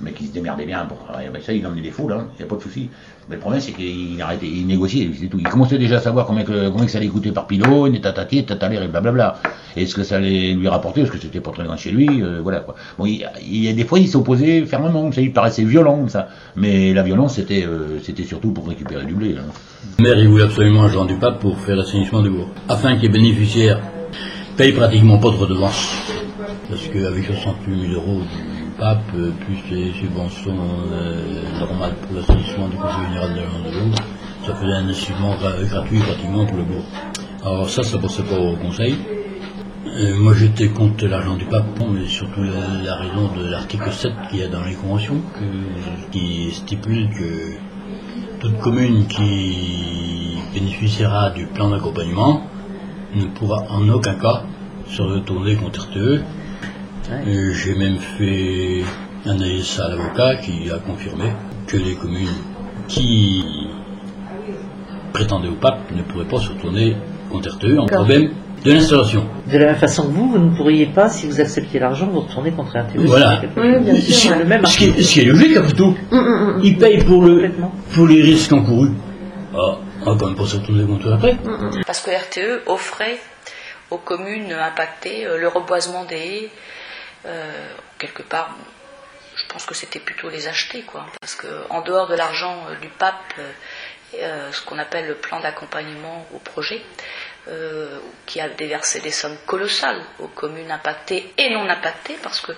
Mais 0.00 0.12
qui 0.12 0.26
se 0.26 0.32
démerdait 0.32 0.66
bien 0.66 0.86
pour. 0.86 1.06
Ben, 1.06 1.40
ça, 1.40 1.52
il 1.52 1.64
emmenait 1.66 1.82
des 1.82 1.92
foules, 1.92 2.12
il 2.12 2.20
hein, 2.20 2.32
n'y 2.38 2.44
a 2.44 2.48
pas 2.48 2.56
de 2.56 2.62
souci. 2.62 2.90
Mais 3.28 3.36
le 3.36 3.40
problème, 3.40 3.60
c'est 3.60 3.72
qu'il 3.72 4.20
arrêtait, 4.20 4.46
il 4.46 4.66
négociait, 4.66 5.08
c'est 5.18 5.28
tout. 5.28 5.38
Il 5.38 5.48
commençait 5.48 5.78
déjà 5.78 5.96
à 5.96 6.00
savoir 6.00 6.26
combien, 6.26 6.44
que- 6.44 6.70
ça 6.88 6.98
allait 6.98 7.06
coûter 7.08 7.32
par 7.32 7.46
pylône, 7.46 7.94
et 7.94 8.00
tatati, 8.00 8.38
et 8.38 8.44
tataler, 8.44 8.76
et 8.76 8.86
blablabla. 8.88 9.36
Et 9.76 9.86
ce 9.86 9.94
que 9.94 10.02
ça 10.02 10.16
allait 10.16 10.52
lui 10.52 10.68
rapporter, 10.68 11.00
parce 11.00 11.12
que 11.12 11.18
c'était 11.18 11.40
pas 11.40 11.50
très 11.50 11.64
loin 11.64 11.76
chez 11.76 11.90
lui, 11.90 12.22
euh, 12.22 12.40
voilà 12.42 12.60
quoi. 12.60 12.74
Bon, 12.98 13.06
il, 13.06 13.26
il 13.50 13.74
des 13.74 13.84
fois, 13.84 13.98
il 13.98 14.08
s'opposait 14.08 14.66
fermement, 14.66 15.10
ça, 15.10 15.22
il 15.22 15.32
paraissait 15.32 15.64
violent, 15.64 16.06
ça. 16.08 16.28
Mais 16.56 16.92
la 16.92 17.02
violence, 17.02 17.36
c'était 17.36 17.64
euh, 17.66 17.98
surtout 18.26 18.50
pour 18.52 18.68
récupérer 18.68 19.04
du 19.06 19.14
blé. 19.14 19.34
hein. 19.38 19.44
Le 19.98 20.02
maire, 20.04 20.18
il 20.18 20.28
voulait 20.28 20.44
absolument 20.44 20.82
un 20.84 20.88
Jean 20.90 21.06
du 21.06 21.14
Pape 21.14 21.40
pour 21.40 21.58
faire 21.60 21.76
l'assainissement 21.76 22.20
du 22.20 22.28
bourg, 22.30 22.48
afin 22.68 22.94
que 22.96 23.02
les 23.02 23.08
bénéficiaires 23.08 23.80
payent 24.58 24.72
pratiquement 24.72 25.16
pas 25.18 25.30
de 25.30 25.36
redevances. 25.36 25.94
Parce 26.68 26.86
qu'avec 26.88 27.24
68 27.24 27.88
000 27.88 27.92
euros 27.94 28.20
pape, 28.78 29.02
euh, 29.14 29.30
plus 29.44 29.58
les 29.70 29.92
subventions 29.92 30.56
euh, 30.92 31.58
normales 31.58 31.94
pour 32.02 32.16
l'assainissement 32.16 32.68
du 32.68 32.76
conseil 32.76 33.04
général 33.08 33.34
de 33.34 33.40
la 33.40 33.70
de 33.70 33.76
l'eau, 33.78 33.94
ça 34.46 34.54
faisait 34.54 34.72
un 34.72 34.88
assainissement 34.88 35.34
gra- 35.36 35.64
gratuit 35.68 35.98
pratiquement 36.00 36.46
pour 36.46 36.56
le 36.56 36.64
bourg. 36.64 36.84
Alors 37.44 37.68
ça, 37.68 37.82
ça 37.82 37.98
passait 37.98 38.22
pas 38.22 38.38
au 38.38 38.56
conseil. 38.56 38.96
Euh, 39.86 40.16
moi 40.18 40.34
j'étais 40.34 40.68
contre 40.68 41.06
l'argent 41.06 41.36
du 41.36 41.44
pape, 41.44 41.66
mais 41.92 42.06
surtout 42.06 42.40
la, 42.42 42.96
raison 42.96 43.30
de 43.36 43.46
l'article 43.48 43.92
7 43.92 44.12
qu'il 44.30 44.40
y 44.40 44.42
a 44.42 44.48
dans 44.48 44.64
les 44.64 44.74
conventions, 44.74 45.20
qui 46.10 46.50
stipule 46.50 47.10
que 47.10 47.54
toute 48.40 48.58
commune 48.58 49.06
qui 49.06 50.36
bénéficiera 50.52 51.30
du 51.30 51.46
plan 51.46 51.70
d'accompagnement 51.70 52.42
ne 53.14 53.26
pourra 53.26 53.64
en 53.70 53.88
aucun 53.88 54.14
cas 54.14 54.42
se 54.88 55.02
retourner 55.02 55.56
contre 55.56 55.88
RTE. 55.88 56.22
J'ai 57.26 57.74
même 57.74 57.98
fait 57.98 58.82
un 59.26 59.40
AS 59.40 59.80
à 59.80 59.88
l'avocat 59.88 60.36
qui 60.36 60.70
a 60.70 60.78
confirmé 60.78 61.30
que 61.66 61.76
les 61.76 61.94
communes 61.94 62.28
qui 62.88 63.44
prétendaient 65.12 65.48
au 65.48 65.54
pape 65.54 65.90
ne 65.94 66.02
pourraient 66.02 66.24
pas 66.28 66.38
se 66.38 66.48
retourner 66.50 66.96
contre 67.30 67.50
RTE 67.50 67.78
en 67.78 67.86
problème 67.86 68.30
de 68.64 68.72
l'installation. 68.72 69.26
De 69.50 69.58
la 69.58 69.66
même 69.66 69.76
façon 69.76 70.04
que 70.04 70.12
vous, 70.12 70.30
vous 70.30 70.38
ne 70.38 70.56
pourriez 70.56 70.86
pas, 70.86 71.08
si 71.08 71.26
vous 71.26 71.40
acceptiez 71.40 71.78
l'argent, 71.78 72.06
vous 72.06 72.20
retourner 72.20 72.50
contre 72.50 72.76
un 72.76 72.84
TV. 72.84 73.04
Voilà. 73.04 73.40
C'est 74.00 74.38
le 74.38 74.44
même 74.44 74.64
Ce 74.64 74.78
qui, 74.78 74.84
est, 74.86 75.02
ce 75.02 75.12
qui 75.12 75.20
est 75.20 75.24
logique 75.24 75.56
après 75.56 75.72
tout. 75.72 75.94
Ils 76.62 76.78
payent 76.78 77.04
pour, 77.04 77.22
le, 77.22 77.50
pour 77.94 78.06
les 78.06 78.22
risques 78.22 78.52
encourus. 78.52 78.92
Ah, 79.54 79.76
on 80.06 80.12
va 80.12 80.18
quand 80.18 80.26
même 80.26 80.36
pas 80.36 80.46
se 80.46 80.56
retourner 80.56 80.84
contre 80.84 81.08
eux 81.08 81.12
après. 81.12 81.36
Parce 81.86 82.00
que 82.00 82.10
RTE 82.10 82.62
offrait 82.66 83.18
aux 83.90 83.98
communes 83.98 84.52
impactées 84.52 85.26
euh, 85.26 85.38
le 85.38 85.48
reboisement 85.48 86.04
des 86.04 86.16
haies. 86.16 86.50
Euh, 87.26 87.66
quelque 87.98 88.22
part, 88.22 88.56
je 89.36 89.44
pense 89.46 89.66
que 89.66 89.74
c'était 89.74 90.00
plutôt 90.00 90.28
les 90.28 90.48
acheter, 90.48 90.82
quoi. 90.82 91.06
Parce 91.20 91.34
que 91.34 91.46
en 91.70 91.80
dehors 91.80 92.06
de 92.06 92.14
l'argent 92.14 92.66
euh, 92.68 92.76
du 92.76 92.88
pape, 92.88 93.34
euh, 94.14 94.52
ce 94.52 94.62
qu'on 94.62 94.78
appelle 94.78 95.06
le 95.06 95.14
plan 95.14 95.40
d'accompagnement 95.40 96.26
au 96.34 96.38
projet, 96.38 96.82
qui 98.24 98.40
a 98.40 98.48
déversé 98.48 99.00
des 99.00 99.10
sommes 99.10 99.36
colossales 99.44 100.02
aux 100.18 100.28
communes 100.28 100.70
impactées 100.70 101.30
et 101.36 101.50
non 101.50 101.68
impactées, 101.68 102.16
parce 102.22 102.40
que 102.40 102.52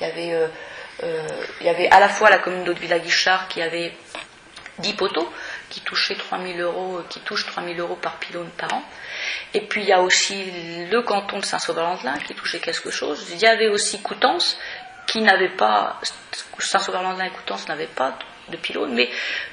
il 0.00 0.48
y 1.60 1.68
avait, 1.68 1.88
à 1.88 2.00
la 2.00 2.08
fois 2.08 2.30
la 2.30 2.38
commune 2.38 2.64
d'Haute-Villa-Guichard 2.64 3.46
qui 3.46 3.62
avait 3.62 3.92
10 4.78 4.94
poteaux 4.94 5.32
qui 5.70 5.82
touchaient 5.82 6.16
3000 6.16 6.60
euros, 6.60 7.00
qui 7.08 7.20
touchent 7.20 7.46
3000 7.46 7.78
euros 7.78 7.94
par 7.94 8.16
pylône 8.16 8.50
par 8.56 8.72
an. 8.74 8.82
Et 9.54 9.60
puis 9.60 9.82
il 9.82 9.88
y 9.88 9.92
a 9.92 10.00
aussi 10.02 10.44
le 10.90 11.02
canton 11.02 11.38
de 11.38 11.44
Saint-Sauveur-Landelin 11.44 12.18
qui 12.18 12.34
touchait 12.34 12.60
quelque 12.60 12.90
chose. 12.90 13.26
Il 13.32 13.38
y 13.38 13.46
avait 13.46 13.68
aussi 13.68 14.00
Coutances 14.02 14.58
qui 15.06 15.20
n'avait 15.20 15.48
pas, 15.50 16.00
Saint-Sauveur-Landelin 16.58 17.26
et 17.26 17.30
Coutances 17.30 17.68
n'avaient 17.68 17.86
pas 17.86 18.18
de 18.48 18.56
pylône, 18.56 18.94
mais 18.94 19.08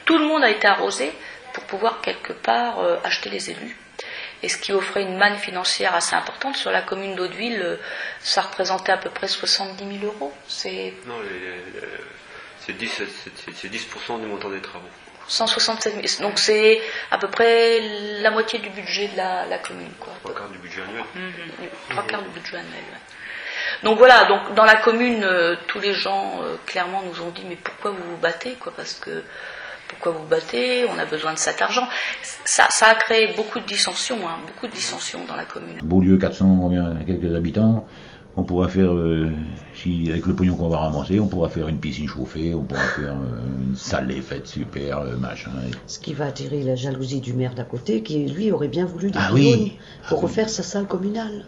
tout 0.05 0.17
le 0.17 0.25
monde 0.25 0.43
a 0.43 0.49
été 0.49 0.67
arrosé 0.67 1.11
pour 1.53 1.63
pouvoir 1.65 2.01
quelque 2.01 2.33
part 2.33 2.79
euh, 2.79 2.97
acheter 3.03 3.29
les 3.29 3.49
élus. 3.51 3.77
Et 4.43 4.49
ce 4.49 4.57
qui 4.57 4.71
offrait 4.73 5.03
une 5.03 5.17
manne 5.17 5.35
financière 5.37 5.93
assez 5.93 6.15
importante 6.15 6.55
sur 6.57 6.71
la 6.71 6.81
commune 6.81 7.15
d'Hauteville, 7.15 7.61
euh, 7.61 7.77
ça 8.21 8.41
représentait 8.41 8.91
à 8.91 8.97
peu 8.97 9.09
près 9.09 9.27
70 9.27 9.99
000 9.99 10.05
euros. 10.13 10.33
C'est 10.47 10.93
Non, 11.05 11.19
les- 11.21 11.39
les- 11.39 11.87
c'est 12.65 12.73
10, 12.73 12.87
c'est- 12.89 13.05
c'est- 13.05 13.53
c'est 13.53 13.69
10% 13.69 14.17
du 14.19 14.25
montant 14.25 14.49
des 14.49 14.61
travaux. 14.61 14.89
167 15.31 16.07
000. 16.17 16.27
Donc 16.29 16.37
c'est 16.39 16.81
à 17.09 17.17
peu 17.17 17.27
près 17.29 17.79
la 18.21 18.31
moitié 18.31 18.59
du 18.59 18.69
budget 18.69 19.07
de 19.07 19.17
la, 19.17 19.45
la 19.45 19.57
commune. 19.59 19.91
Quoi. 19.99 20.13
Trois 20.23 20.35
quarts 20.35 20.49
du 20.49 20.57
budget 20.57 20.81
annuel. 20.81 21.03
Mhm. 21.15 21.67
Trois 21.89 22.03
quarts 22.03 22.21
du 22.21 22.29
budget 22.29 22.57
annuel. 22.57 22.83
ouais. 22.91 22.99
Donc 23.83 23.97
voilà, 23.97 24.25
donc 24.25 24.53
dans 24.55 24.65
la 24.65 24.75
commune, 24.75 25.23
euh, 25.23 25.55
tous 25.67 25.79
les 25.79 25.93
gens 25.93 26.41
euh, 26.43 26.55
clairement 26.65 27.01
nous 27.03 27.21
ont 27.21 27.29
dit 27.29 27.43
mais 27.47 27.55
pourquoi 27.55 27.91
vous 27.91 28.03
vous 28.11 28.17
battez 28.17 28.53
quoi? 28.53 28.73
Parce 28.75 28.95
que 28.95 29.23
pourquoi 29.87 30.11
vous 30.11 30.19
vous 30.19 30.27
battez? 30.27 30.85
On 30.89 30.97
a 30.99 31.05
besoin 31.05 31.33
de 31.33 31.37
cet 31.39 31.61
argent. 31.61 31.87
Ça, 32.43 32.67
ça 32.69 32.87
a 32.87 32.95
créé 32.95 33.33
beaucoup 33.35 33.59
de 33.59 33.65
dissensions, 33.65 34.19
hein, 34.27 34.37
beaucoup 34.47 34.67
de 34.67 34.71
dissensions 34.73 35.23
dans 35.25 35.35
la 35.35 35.45
commune. 35.45 35.77
Beaulieu, 35.83 36.17
400, 36.17 36.57
combien, 36.61 36.95
quelques 37.05 37.33
habitants. 37.35 37.85
On 38.41 38.43
pourra 38.43 38.69
faire, 38.69 38.91
euh, 38.91 39.29
si, 39.75 40.07
avec 40.09 40.25
le 40.25 40.33
pognon 40.33 40.55
qu'on 40.55 40.67
va 40.67 40.79
ramasser, 40.79 41.19
on 41.19 41.27
pourra 41.27 41.47
faire 41.47 41.67
une 41.67 41.77
piscine 41.77 42.07
chauffée, 42.07 42.55
on 42.55 42.63
pourra 42.63 42.81
faire 42.81 43.13
euh, 43.13 43.67
une 43.69 43.75
salle 43.75 44.07
des 44.07 44.19
fêtes 44.19 44.47
super, 44.47 44.97
euh, 44.97 45.15
machin. 45.15 45.51
Ce 45.85 45.99
qui 45.99 46.15
va 46.15 46.25
attirer 46.25 46.63
la 46.63 46.73
jalousie 46.73 47.21
du 47.21 47.33
maire 47.33 47.53
d'à 47.53 47.65
côté, 47.65 48.01
qui 48.01 48.25
lui 48.25 48.51
aurait 48.51 48.67
bien 48.67 48.87
voulu 48.87 49.11
des 49.11 49.19
Ah 49.21 49.27
pylônes 49.31 49.59
oui. 49.59 49.77
pour 50.09 50.21
refaire 50.21 50.49
sa 50.49 50.63
salle 50.63 50.87
communale. 50.87 51.45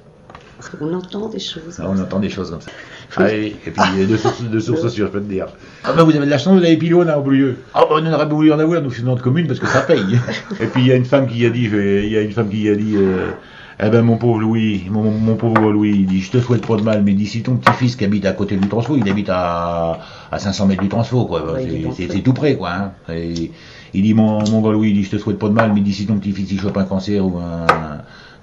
On 0.79 0.93
entend 0.93 1.29
des 1.29 1.39
choses. 1.39 1.79
Ah, 1.79 1.87
on 1.89 1.99
entend 1.99 2.19
des 2.19 2.29
choses 2.29 2.51
comme 2.51 2.61
ça. 2.61 2.69
Ah 3.17 3.31
et 3.31 3.55
puis 3.63 3.81
euh, 3.97 4.05
de 4.05 4.15
sources, 4.15 4.43
de 4.43 4.59
sources 4.59 4.87
sûres, 4.89 5.07
je 5.07 5.11
peux 5.11 5.19
te 5.19 5.27
dire. 5.27 5.47
Ah 5.83 5.93
ben 5.93 6.03
vous 6.03 6.15
avez 6.15 6.27
de 6.27 6.29
la 6.31 6.37
chance, 6.37 6.59
vous 6.59 6.63
avez 6.63 6.77
pylône 6.77 7.09
à 7.09 7.17
Beaulieu. 7.17 7.57
Ah 7.73 7.85
ben 7.89 8.03
on 8.07 8.13
aurait 8.13 8.25
voulu 8.27 8.53
en 8.53 8.59
avoir, 8.59 8.83
nous 8.83 8.91
c'est 8.91 9.01
notre 9.01 9.23
commune 9.23 9.47
parce 9.47 9.59
que 9.59 9.65
ça 9.65 9.81
paye. 9.81 10.19
et 10.61 10.67
puis 10.67 10.83
il 10.83 10.87
y 10.87 10.91
a 10.91 10.95
une 10.95 11.05
femme 11.05 11.25
qui 11.27 11.43
a 11.43 11.49
dit, 11.49 11.63
il 11.63 12.11
y 12.11 12.17
a 12.17 12.21
une 12.21 12.31
femme 12.31 12.49
qui 12.49 12.69
a 12.69 12.75
dit, 12.75 12.95
euh, 12.97 13.31
eh 13.79 13.89
ben 13.89 14.01
mon 14.03 14.17
pauvre 14.17 14.39
Louis, 14.39 14.83
mon, 14.89 15.11
mon 15.11 15.35
pauvre 15.35 15.71
Louis, 15.71 15.91
il 15.91 16.05
dit, 16.05 16.21
je 16.21 16.31
te 16.31 16.39
souhaite 16.39 16.65
pas 16.65 16.75
de 16.77 16.81
mal, 16.83 17.01
mais 17.03 17.13
d'ici 17.13 17.41
ton 17.41 17.55
petit-fils 17.55 17.95
qui 17.95 18.05
habite 18.05 18.25
à 18.25 18.33
côté 18.33 18.55
du 18.57 18.67
transfo, 18.67 18.95
il 18.97 19.09
habite 19.09 19.29
à, 19.29 19.99
à 20.31 20.39
500 20.39 20.67
mètres 20.67 20.81
du 20.81 20.89
transfo, 20.89 21.25
quoi. 21.25 21.53
Ouais, 21.53 21.65
C'est- 21.95 22.21
tout 22.21 22.33
près, 22.33 22.55
quoi. 22.55 22.71
Hein. 22.71 22.91
Et 23.11 23.51
il 23.93 24.03
dit, 24.03 24.13
mon, 24.13 24.47
mon 24.49 24.61
gars 24.61 24.71
Louis, 24.71 24.89
il 24.89 24.93
dit, 24.95 25.03
je 25.03 25.11
te 25.11 25.17
souhaite 25.17 25.39
pas 25.39 25.47
de 25.47 25.53
mal, 25.53 25.71
mais 25.73 25.81
d'ici 25.81 26.05
ton 26.05 26.15
petit-fils 26.17 26.51
il 26.51 26.59
chope 26.61 26.77
un 26.77 26.83
cancer 26.85 27.25
ou 27.25 27.37
un, 27.37 27.65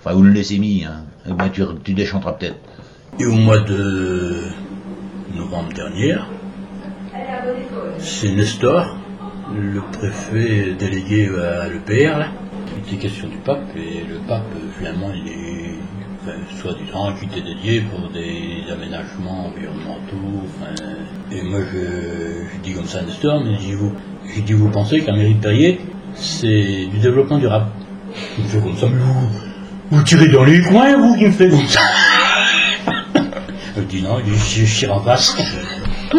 enfin, 0.05 0.16
ou 0.16 0.20
une 0.20 0.33
leucémie, 0.35 0.85
hein, 0.85 1.03
eh 1.28 1.33
ben 1.33 1.49
tu, 1.49 1.62
tu 1.85 1.93
déchanteras 1.95 2.33
peut-être. 2.33 2.57
Et 3.18 3.26
au 3.26 3.33
mois 3.35 3.59
de 3.59 4.49
novembre 5.37 5.72
dernier, 5.74 6.14
c'est 7.99 8.31
Nestor, 8.35 8.97
le 9.55 9.81
préfet 9.81 10.74
délégué 10.78 11.28
à 11.39 11.68
l'EPR, 11.68 12.18
là, 12.18 12.26
qui 12.91 12.97
était 12.97 13.07
question 13.07 13.28
du 13.28 13.36
pape, 13.36 13.62
et 13.76 14.05
le 14.09 14.18
pape, 14.26 14.43
finalement, 14.76 15.11
il 15.14 15.30
est, 15.30 15.74
enfin, 16.22 16.32
soi-disant, 16.61 17.12
qui 17.18 17.26
était 17.26 17.47
dédié 17.47 17.82
pour 17.82 18.11
des 18.11 18.64
aménagements 18.70 19.47
environnementaux, 19.47 20.43
enfin, 20.45 20.74
et 21.30 21.43
moi, 21.43 21.61
je, 21.72 21.78
je 22.53 22.61
dis 22.64 22.72
comme 22.72 22.86
ça 22.86 22.99
à 22.99 23.03
Nestor, 23.03 23.45
mais 23.45 23.55
je 23.55 23.61
dis, 23.61 23.72
vous, 23.74 23.93
je 24.34 24.41
dis, 24.41 24.53
vous 24.55 24.70
pensez 24.70 25.01
qu'un 25.03 25.14
mairie 25.14 25.34
de 25.34 25.41
Perrier, 25.41 25.80
c'est 26.14 26.86
du 26.86 26.99
développement 26.99 27.38
durable. 27.38 27.66
Il 28.38 28.45
me 28.45 28.49
fait 28.49 28.61
comme 28.61 28.76
ça, 28.76 28.88
mais 28.88 29.01
vous, 29.01 29.28
vous 29.93 30.03
tirez 30.03 30.28
dans 30.28 30.45
les 30.45 30.61
coins, 30.61 30.97
vous, 30.97 31.16
qui 31.16 31.26
me 31.26 31.30
faites? 31.30 31.51
Comme 31.51 31.66
ça 31.66 31.80
Je 33.76 33.82
dis 33.82 34.03
non, 34.03 34.18
je 34.26 34.64
je 34.64 34.78
tire 34.78 34.93
en 34.93 35.01
face. 35.01 35.36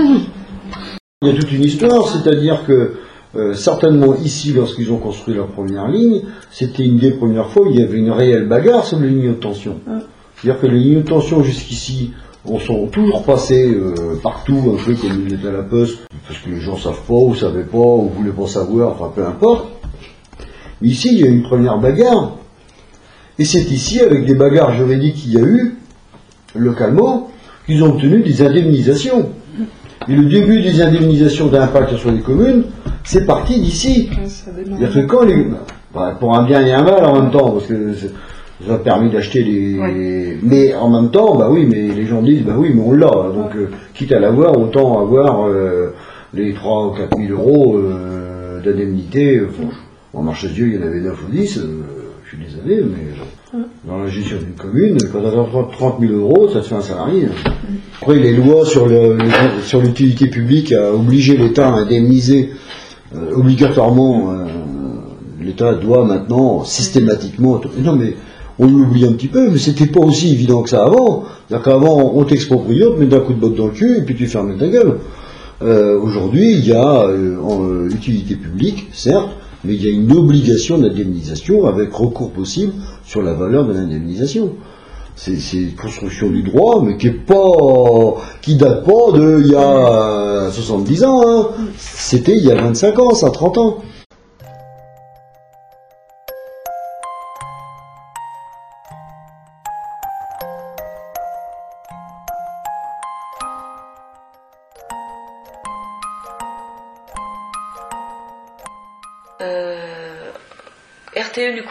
Il 1.24 1.28
y 1.28 1.30
a 1.30 1.34
toute 1.34 1.52
une 1.52 1.64
histoire, 1.64 2.08
c'est-à-dire 2.08 2.64
que 2.66 2.96
euh, 3.36 3.54
certainement 3.54 4.16
ici, 4.16 4.52
lorsqu'ils 4.54 4.92
ont 4.92 4.98
construit 4.98 5.34
leur 5.34 5.48
première 5.48 5.88
ligne, 5.88 6.22
c'était 6.52 6.84
une 6.84 6.98
des 6.98 7.12
premières 7.12 7.50
fois 7.50 7.64
où 7.64 7.72
il 7.72 7.80
y 7.80 7.84
avait 7.84 7.98
une 7.98 8.12
réelle 8.12 8.48
bagarre 8.48 8.86
sur 8.86 9.00
les 9.00 9.10
lignes 9.10 9.30
de 9.30 9.34
tension. 9.34 9.80
C'est-à-dire 10.36 10.60
que 10.60 10.68
les 10.68 10.80
lignes 10.80 11.02
de 11.02 11.08
tension 11.08 11.44
jusqu'ici 11.44 12.12
on 12.46 12.60
sont 12.60 12.88
toujours 12.88 13.24
passés 13.24 13.72
euh, 13.72 14.16
partout, 14.22 14.76
un 14.76 14.84
peu 14.84 14.96
comme 14.96 15.28
ils 15.28 15.34
étaient 15.36 15.48
à 15.48 15.52
la 15.52 15.64
poste, 15.64 16.00
parce 16.28 16.40
que 16.40 16.50
les 16.50 16.60
gens 16.60 16.76
savent 16.76 17.02
pas, 17.08 17.14
ou 17.14 17.36
savaient 17.36 17.64
pas, 17.64 17.78
ou 17.78 18.10
voulaient 18.10 18.32
pas 18.32 18.48
savoir, 18.48 18.94
enfin 18.94 19.12
peu 19.14 19.26
importe. 19.26 19.68
Mais 20.82 20.90
ici, 20.90 21.10
il 21.12 21.20
y 21.20 21.24
a 21.24 21.28
une 21.28 21.44
première 21.44 21.78
bagarre. 21.78 22.38
Et 23.38 23.46
c'est 23.46 23.70
ici, 23.70 24.00
avec 24.00 24.26
des 24.26 24.34
bagarres 24.34 24.74
juridiques 24.74 25.16
qu'il 25.16 25.34
y 25.34 25.38
a 25.38 25.42
eu, 25.42 25.76
localement, 26.56 27.30
qu'ils 27.66 27.84
ont 27.84 27.90
obtenu 27.90 28.24
des 28.24 28.42
indemnisations. 28.42 29.30
Et 30.08 30.16
le 30.16 30.26
début 30.26 30.62
des 30.62 30.82
indemnisations 30.82 31.48
d'impact 31.48 31.96
sur 31.96 32.12
les 32.12 32.22
communes, 32.22 32.64
c'est 33.04 33.26
parti 33.26 33.60
d'ici. 33.60 34.10
C'est-à-dire 34.26 34.92
que 34.92 35.06
quand 35.06 35.24
les. 35.24 35.48
bah, 35.94 36.16
pour 36.20 36.36
un 36.36 36.44
bien 36.46 36.66
et 36.66 36.72
un 36.74 36.84
mal 36.84 37.06
en 37.06 37.22
même 37.22 37.32
temps, 37.32 37.52
parce 37.52 37.68
que 37.68 37.94
ça 37.94 38.74
a 38.74 38.78
permis 38.78 39.12
d'acheter 39.12 39.44
des. 39.44 40.38
Mais 40.42 40.74
en 40.74 40.90
même 40.90 41.12
temps, 41.12 41.36
bah 41.36 41.50
oui, 41.52 41.68
mais 41.70 41.94
les 41.94 42.06
gens 42.06 42.22
disent, 42.22 42.44
bah 42.44 42.56
oui, 42.58 42.72
mais 42.74 42.82
on 42.82 42.94
l'a. 42.94 43.08
Donc, 43.08 43.56
euh, 43.56 43.70
quitte 43.94 44.12
à 44.12 44.20
l'avoir, 44.20 44.58
autant 44.58 45.00
avoir 45.02 45.48
euh, 45.48 45.94
les 46.34 46.54
3 46.54 46.88
ou 46.88 46.92
4 46.92 47.18
000 47.18 47.32
euros 47.32 47.78
euh, 47.78 48.62
d'indemnité. 48.62 49.42
En 50.14 50.24
marche 50.24 50.46
Dieu, 50.46 50.68
il 50.68 50.76
y 50.76 50.78
en 50.78 50.88
avait 50.88 51.00
9 51.00 51.18
ou 51.28 51.32
10, 51.32 51.58
euh, 51.58 51.62
je 52.32 52.38
suis 52.38 52.46
désolé, 52.46 52.84
mais 52.86 53.60
dans 53.86 53.98
la 53.98 54.10
gestion 54.10 54.38
d'une 54.38 54.54
commune, 54.56 54.98
quand 55.12 55.20
tu 55.20 55.28
as 55.28 55.76
30 55.78 56.00
000 56.00 56.14
euros, 56.14 56.50
ça 56.50 56.62
te 56.62 56.66
fait 56.68 56.76
un 56.76 56.82
salarié. 56.82 57.28
Après, 58.02 58.16
les 58.20 58.34
lois 58.34 58.66
sur 58.66 58.88
le- 58.88 59.18
sur 59.66 59.82
l'utilité 59.82 60.28
publique 60.28 60.72
a 60.72 60.94
obligé 60.94 61.36
l'État 61.36 61.68
à 61.68 61.72
indemniser 61.80 62.52
euh, 63.16 63.34
obligatoirement. 63.36 64.32
euh, 64.32 64.46
L'État 65.44 65.74
doit 65.74 66.06
maintenant 66.06 66.64
systématiquement. 66.64 67.60
Non, 67.80 67.96
mais 67.96 68.14
on 68.60 68.68
l'oublie 68.68 69.06
un 69.06 69.14
petit 69.14 69.28
peu, 69.28 69.50
mais 69.50 69.58
c'était 69.58 69.88
pas 69.88 70.00
aussi 70.00 70.32
évident 70.34 70.62
que 70.62 70.70
ça 70.70 70.84
avant. 70.86 71.24
C'est-à-dire 71.50 71.66
qu'avant, 71.66 72.14
on 72.16 72.24
t'exproprie, 72.24 72.80
on 72.86 72.94
te 72.94 73.00
met 73.00 73.08
d'un 73.08 73.22
coup 73.22 73.34
de 73.34 73.40
botte 73.40 73.56
dans 73.56 73.66
le 73.66 73.72
cul 73.74 73.98
et 73.98 74.02
puis 74.04 74.14
tu 74.16 74.28
fermes 74.28 74.56
ta 74.58 74.68
gueule. 74.68 75.00
Euh, 75.64 76.00
Aujourd'hui, 76.00 76.54
il 76.54 76.66
y 76.68 76.72
a 76.74 77.06
euh, 77.08 77.40
en, 77.42 77.90
utilité 77.90 78.36
publique, 78.36 78.88
certes, 78.94 79.30
mais 79.64 79.76
il 79.76 79.84
y 79.84 79.88
a 79.88 79.92
une 79.92 80.12
obligation 80.12 80.78
d'indemnisation 80.78 81.66
avec 81.68 81.94
recours 81.94 82.32
possible 82.32 82.74
sur 83.06 83.22
la 83.22 83.34
valeur 83.34 83.66
de 83.66 83.74
l'indemnisation. 83.74 84.54
C'est 85.16 85.36
une 85.54 85.76
construction 85.76 86.30
du 86.32 86.42
droit, 86.42 86.82
mais 86.84 86.98
qui 86.98 87.08
est 87.08 87.12
pas, 87.12 87.36
qui 88.42 88.56
date 88.56 88.86
pas 88.86 89.12
de 89.18 89.44
y 89.46 89.56
a 89.56 90.48
euh, 90.48 90.52
70 90.52 91.04
ans. 91.04 91.22
hein. 91.28 91.48
C'était 91.78 92.36
il 92.36 92.44
y 92.44 92.52
a 92.52 92.56
25 92.56 93.00
ans, 93.00 93.14
ça, 93.14 93.30
30 93.30 93.58
ans. 93.60 93.78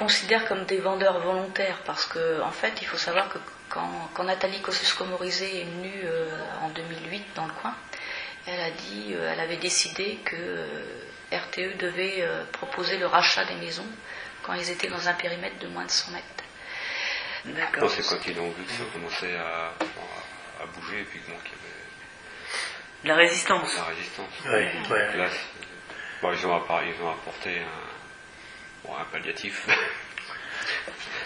RTE 0.00 0.02
nous 0.02 0.06
considère 0.06 0.46
comme 0.48 0.64
des 0.64 0.78
vendeurs 0.78 1.20
volontaires 1.20 1.78
parce 1.84 2.06
que, 2.06 2.40
en 2.42 2.50
fait, 2.50 2.72
il 2.80 2.86
faut 2.86 2.96
savoir 2.96 3.28
que 3.28 3.38
quand, 3.68 4.10
quand 4.14 4.24
Nathalie 4.24 4.60
Kosciusko-Morizet 4.60 5.60
est 5.60 5.64
venue 5.64 6.02
euh, 6.04 6.38
en 6.62 6.68
2008 6.70 7.24
dans 7.34 7.46
le 7.46 7.52
coin, 7.52 7.74
elle 8.46 8.60
a 8.60 8.70
dit, 8.70 9.12
euh, 9.14 9.32
elle 9.32 9.40
avait 9.40 9.58
décidé 9.58 10.18
que 10.24 10.36
euh, 10.36 10.66
RTE 11.32 11.76
devait 11.78 12.22
euh, 12.22 12.44
proposer 12.52 12.98
le 12.98 13.06
rachat 13.06 13.44
des 13.44 13.54
maisons 13.56 13.86
quand 14.42 14.54
ils 14.54 14.70
étaient 14.70 14.88
dans 14.88 15.08
un 15.08 15.12
périmètre 15.12 15.58
de 15.58 15.68
moins 15.68 15.84
de 15.84 15.90
100 15.90 16.12
mètres. 16.12 16.26
Non, 17.44 17.88
c'est 17.88 18.02
quand 18.06 18.26
ils 18.26 18.38
ont 18.40 18.50
vu 18.50 18.64
que 18.64 18.72
ça 18.72 18.84
commençait 18.92 19.36
à, 19.36 19.72
à 20.62 20.66
bouger 20.74 21.00
et 21.00 21.04
puis 21.04 21.20
qu'il 21.20 21.30
y 21.32 21.36
avait 21.36 21.48
La 23.04 23.16
résistance. 23.16 23.76
la 23.76 23.84
résistance. 23.84 24.28
Ouais, 24.44 24.72
ouais. 24.90 25.16
Là, 25.16 25.28
bon, 26.22 26.32
ils, 26.32 26.46
ont 26.46 26.62
ils 26.82 27.02
ont 27.02 27.10
apporté 27.10 27.60
un, 27.60 27.89
bon, 28.84 28.94
un 28.96 29.04
palliatif. 29.04 29.66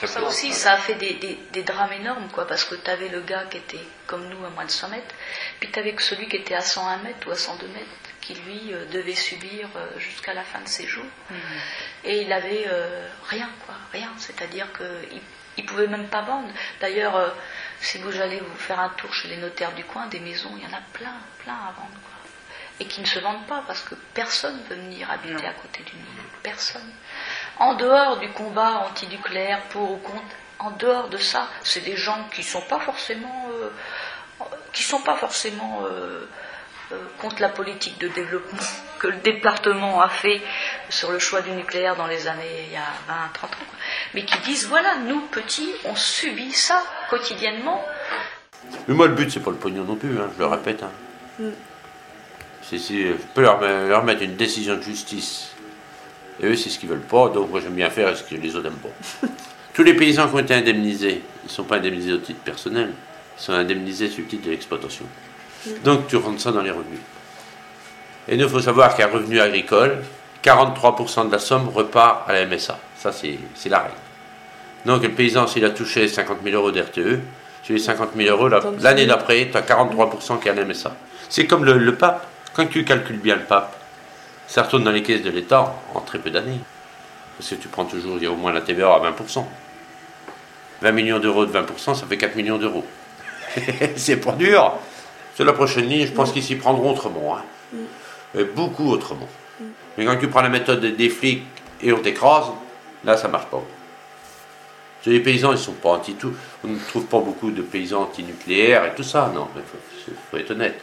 Ça 0.06 0.22
aussi, 0.22 0.52
ça 0.52 0.72
a 0.72 0.76
fait 0.76 0.94
des, 0.94 1.14
des- 1.14 1.38
des 1.52 1.62
drames 1.62 1.92
énormes, 1.92 2.28
quoi, 2.30 2.46
parce 2.46 2.64
que 2.64 2.74
tu 2.74 2.90
avais 2.90 3.08
le 3.08 3.20
gars 3.22 3.44
qui 3.50 3.56
était 3.56 3.80
comme 4.06 4.28
nous 4.28 4.44
à 4.44 4.50
moins 4.50 4.64
de 4.66 4.70
100 4.70 4.88
mètres, 4.90 5.14
puis 5.60 5.70
tu 5.70 5.78
avais 5.78 5.94
celui 5.98 6.28
qui 6.28 6.36
était 6.36 6.54
à 6.54 6.60
101 6.60 6.98
mètres 6.98 7.26
ou 7.26 7.30
à 7.30 7.36
102 7.36 7.66
mètres, 7.68 7.86
qui 8.20 8.34
lui 8.34 8.74
euh, 8.74 8.84
devait 8.86 9.14
subir 9.14 9.68
euh, 9.76 9.98
jusqu'à 9.98 10.34
la 10.34 10.42
fin 10.42 10.60
de 10.60 10.68
ses 10.68 10.86
jours. 10.86 11.04
Et 12.04 12.20
il 12.22 12.32
avait 12.32 12.66
euh, 12.68 13.08
rien, 13.28 13.48
quoi, 13.64 13.74
rien. 13.92 14.10
C'est-à-dire 14.18 14.66
qu'il 14.76 15.20
il 15.56 15.64
pouvait 15.66 15.86
même 15.86 16.08
pas 16.08 16.22
vendre. 16.22 16.48
D'ailleurs, 16.80 17.16
euh, 17.16 17.30
si 17.80 17.96
vous 17.98 18.20
allez 18.20 18.40
vous 18.40 18.56
faire 18.56 18.80
un 18.80 18.90
tour 18.90 19.12
chez 19.14 19.28
les 19.28 19.36
notaires 19.38 19.72
du 19.72 19.84
coin, 19.84 20.06
des 20.08 20.20
maisons, 20.20 20.52
il 20.58 20.64
y 20.64 20.66
en 20.66 20.76
a 20.76 20.82
plein, 20.92 21.16
plein 21.42 21.54
à 21.54 21.72
vendre, 21.72 21.98
quoi. 22.02 22.10
Et 22.80 22.86
qui 22.86 23.00
ne 23.00 23.06
se 23.06 23.20
vendent 23.20 23.46
pas 23.46 23.62
parce 23.66 23.82
que 23.82 23.94
personne 24.12 24.60
veut 24.68 24.76
venir 24.76 25.10
habiter 25.10 25.46
à 25.46 25.52
côté 25.52 25.82
d'une. 25.84 26.04
Personne. 26.42 26.92
En 27.58 27.74
dehors 27.74 28.18
du 28.18 28.28
combat 28.30 28.84
antinucléaire, 28.90 29.60
pour 29.70 29.92
ou 29.92 29.96
contre, 29.96 30.22
en 30.58 30.70
dehors 30.72 31.08
de 31.08 31.18
ça, 31.18 31.46
c'est 31.62 31.84
des 31.84 31.96
gens 31.96 32.28
qui 32.34 32.42
sont 32.42 32.62
pas 32.62 32.80
forcément, 32.80 33.48
euh, 33.52 34.44
qui 34.72 34.82
sont 34.82 35.00
pas 35.00 35.14
forcément 35.16 35.82
euh, 35.84 36.28
euh, 36.92 36.96
contre 37.20 37.40
la 37.40 37.48
politique 37.48 37.98
de 38.00 38.08
développement 38.08 38.58
que 38.98 39.06
le 39.08 39.16
département 39.18 40.00
a 40.02 40.08
fait 40.08 40.40
sur 40.88 41.12
le 41.12 41.18
choix 41.18 41.42
du 41.42 41.50
nucléaire 41.52 41.96
dans 41.96 42.06
les 42.06 42.26
années 42.26 42.64
il 42.66 42.72
y 42.72 42.76
a 42.76 42.92
20, 43.08 43.14
30 43.34 43.50
ans, 43.52 43.56
quoi. 43.56 43.78
mais 44.14 44.24
qui 44.24 44.38
disent 44.40 44.66
voilà, 44.66 44.96
nous 45.06 45.20
petits, 45.28 45.70
on 45.84 45.94
subit 45.94 46.52
ça 46.52 46.82
quotidiennement. 47.10 47.84
Mais 48.88 48.94
moi, 48.94 49.06
le 49.08 49.14
but, 49.14 49.30
c'est 49.30 49.40
pas 49.40 49.50
le 49.50 49.56
pognon 49.56 49.84
non 49.84 49.96
plus, 49.96 50.18
hein, 50.18 50.28
je 50.34 50.38
le 50.38 50.46
répète. 50.46 50.82
hein. 50.82 51.50
C'est 52.62 52.78
si 52.78 53.02
je 53.06 53.12
peux 53.34 53.42
leur, 53.42 53.60
leur 53.60 54.02
mettre 54.04 54.22
une 54.22 54.36
décision 54.36 54.74
de 54.76 54.80
justice. 54.82 55.53
Et 56.42 56.46
eux, 56.46 56.56
c'est 56.56 56.68
ce 56.70 56.78
qu'ils 56.78 56.88
veulent 56.88 56.98
pas, 57.00 57.28
donc 57.28 57.50
moi 57.50 57.60
j'aime 57.60 57.74
bien 57.74 57.90
faire 57.90 58.16
ce 58.16 58.22
que 58.22 58.34
les 58.34 58.54
autres 58.56 58.64
n'aiment 58.68 58.78
pas. 58.78 59.28
Tous 59.74 59.82
les 59.82 59.94
paysans 59.94 60.28
qui 60.28 60.34
ont 60.34 60.38
été 60.38 60.54
indemnisés, 60.54 61.22
ils 61.44 61.46
ne 61.46 61.50
sont 61.50 61.64
pas 61.64 61.76
indemnisés 61.76 62.12
au 62.12 62.18
titre 62.18 62.40
personnel, 62.40 62.90
ils 63.38 63.42
sont 63.42 63.52
indemnisés 63.52 64.08
sur 64.08 64.22
le 64.22 64.28
titre 64.28 64.44
de 64.46 64.50
l'exploitation. 64.50 65.04
Donc 65.84 66.06
tu 66.08 66.16
rentres 66.16 66.40
ça 66.40 66.52
dans 66.52 66.62
les 66.62 66.70
revenus. 66.70 67.00
Et 68.28 68.36
nous, 68.36 68.44
il 68.44 68.50
faut 68.50 68.60
savoir 68.60 68.94
qu'un 68.96 69.06
revenu 69.08 69.40
agricole, 69.40 69.98
43% 70.42 71.26
de 71.28 71.32
la 71.32 71.38
somme 71.38 71.68
repart 71.68 72.28
à 72.28 72.32
la 72.32 72.46
MSA. 72.46 72.78
Ça, 72.98 73.12
c'est 73.12 73.38
la 73.68 73.78
règle. 73.80 73.94
Donc 74.86 75.02
le 75.02 75.10
paysan, 75.10 75.46
s'il 75.46 75.64
a 75.64 75.70
touché 75.70 76.06
50 76.08 76.38
000 76.44 76.56
euros 76.56 76.70
d'RTE, 76.70 77.20
sur 77.62 77.72
les 77.74 77.78
50 77.78 78.10
000 78.16 78.28
euros, 78.36 78.48
la- 78.48 78.60
l'année 78.80 79.06
d'après, 79.06 79.48
tu 79.50 79.56
as 79.56 79.62
43% 79.62 80.38
qui 80.38 80.48
est 80.48 80.50
à 80.50 80.54
la 80.54 80.64
MSA. 80.64 80.94
C'est 81.30 81.46
comme 81.46 81.64
le, 81.64 81.78
le 81.78 81.94
pape. 81.94 82.26
Quand 82.52 82.66
tu 82.66 82.84
calcules 82.84 83.18
bien 83.18 83.36
le 83.36 83.42
pape, 83.42 83.74
ça 84.46 84.62
retourne 84.62 84.84
dans 84.84 84.90
les 84.92 85.02
caisses 85.02 85.22
de 85.22 85.30
l'État 85.30 85.74
en 85.94 86.00
très 86.00 86.18
peu 86.18 86.30
d'années. 86.30 86.60
Parce 87.38 87.50
que 87.50 87.54
tu 87.56 87.68
prends 87.68 87.84
toujours, 87.84 88.16
il 88.18 88.22
y 88.24 88.26
a 88.26 88.30
au 88.30 88.36
moins 88.36 88.52
la 88.52 88.60
TVA 88.60 88.94
à 88.94 89.00
20%. 89.00 89.44
20 90.82 90.92
millions 90.92 91.18
d'euros 91.18 91.46
de 91.46 91.52
20%, 91.52 91.94
ça 91.94 92.06
fait 92.06 92.16
4 92.16 92.36
millions 92.36 92.58
d'euros. 92.58 92.84
c'est 93.96 94.16
pas 94.18 94.32
dur. 94.32 94.72
Sur 95.34 95.44
la 95.44 95.52
prochaine 95.52 95.86
ligne, 95.88 96.06
je 96.06 96.12
pense 96.12 96.32
qu'ils 96.32 96.42
s'y 96.42 96.56
prendront 96.56 96.92
autrement. 96.92 97.36
hein. 97.36 97.42
Et 98.38 98.44
beaucoup 98.44 98.88
autrement. 98.90 99.28
Mais 99.96 100.04
quand 100.04 100.16
tu 100.18 100.28
prends 100.28 100.42
la 100.42 100.48
méthode 100.48 100.84
des- 100.84 101.08
flics 101.08 101.44
et 101.82 101.92
on 101.92 101.98
t'écrase, 101.98 102.46
là, 103.04 103.16
ça 103.16 103.28
marche 103.28 103.46
pas. 103.46 103.62
Les 105.06 105.20
paysans, 105.20 105.52
ils 105.52 105.58
sont 105.58 105.72
pas 105.72 105.90
anti-tout. 105.90 106.32
On 106.64 106.68
ne 106.68 106.78
trouve 106.88 107.04
pas 107.06 107.18
beaucoup 107.20 107.50
de 107.50 107.60
paysans 107.62 108.02
anti-nucléaires 108.02 108.86
et 108.86 108.94
tout 108.94 109.02
ça. 109.02 109.30
Non, 109.34 109.48
mais 109.54 109.60
faut, 109.62 110.12
faut 110.30 110.36
être 110.38 110.50
honnête. 110.52 110.80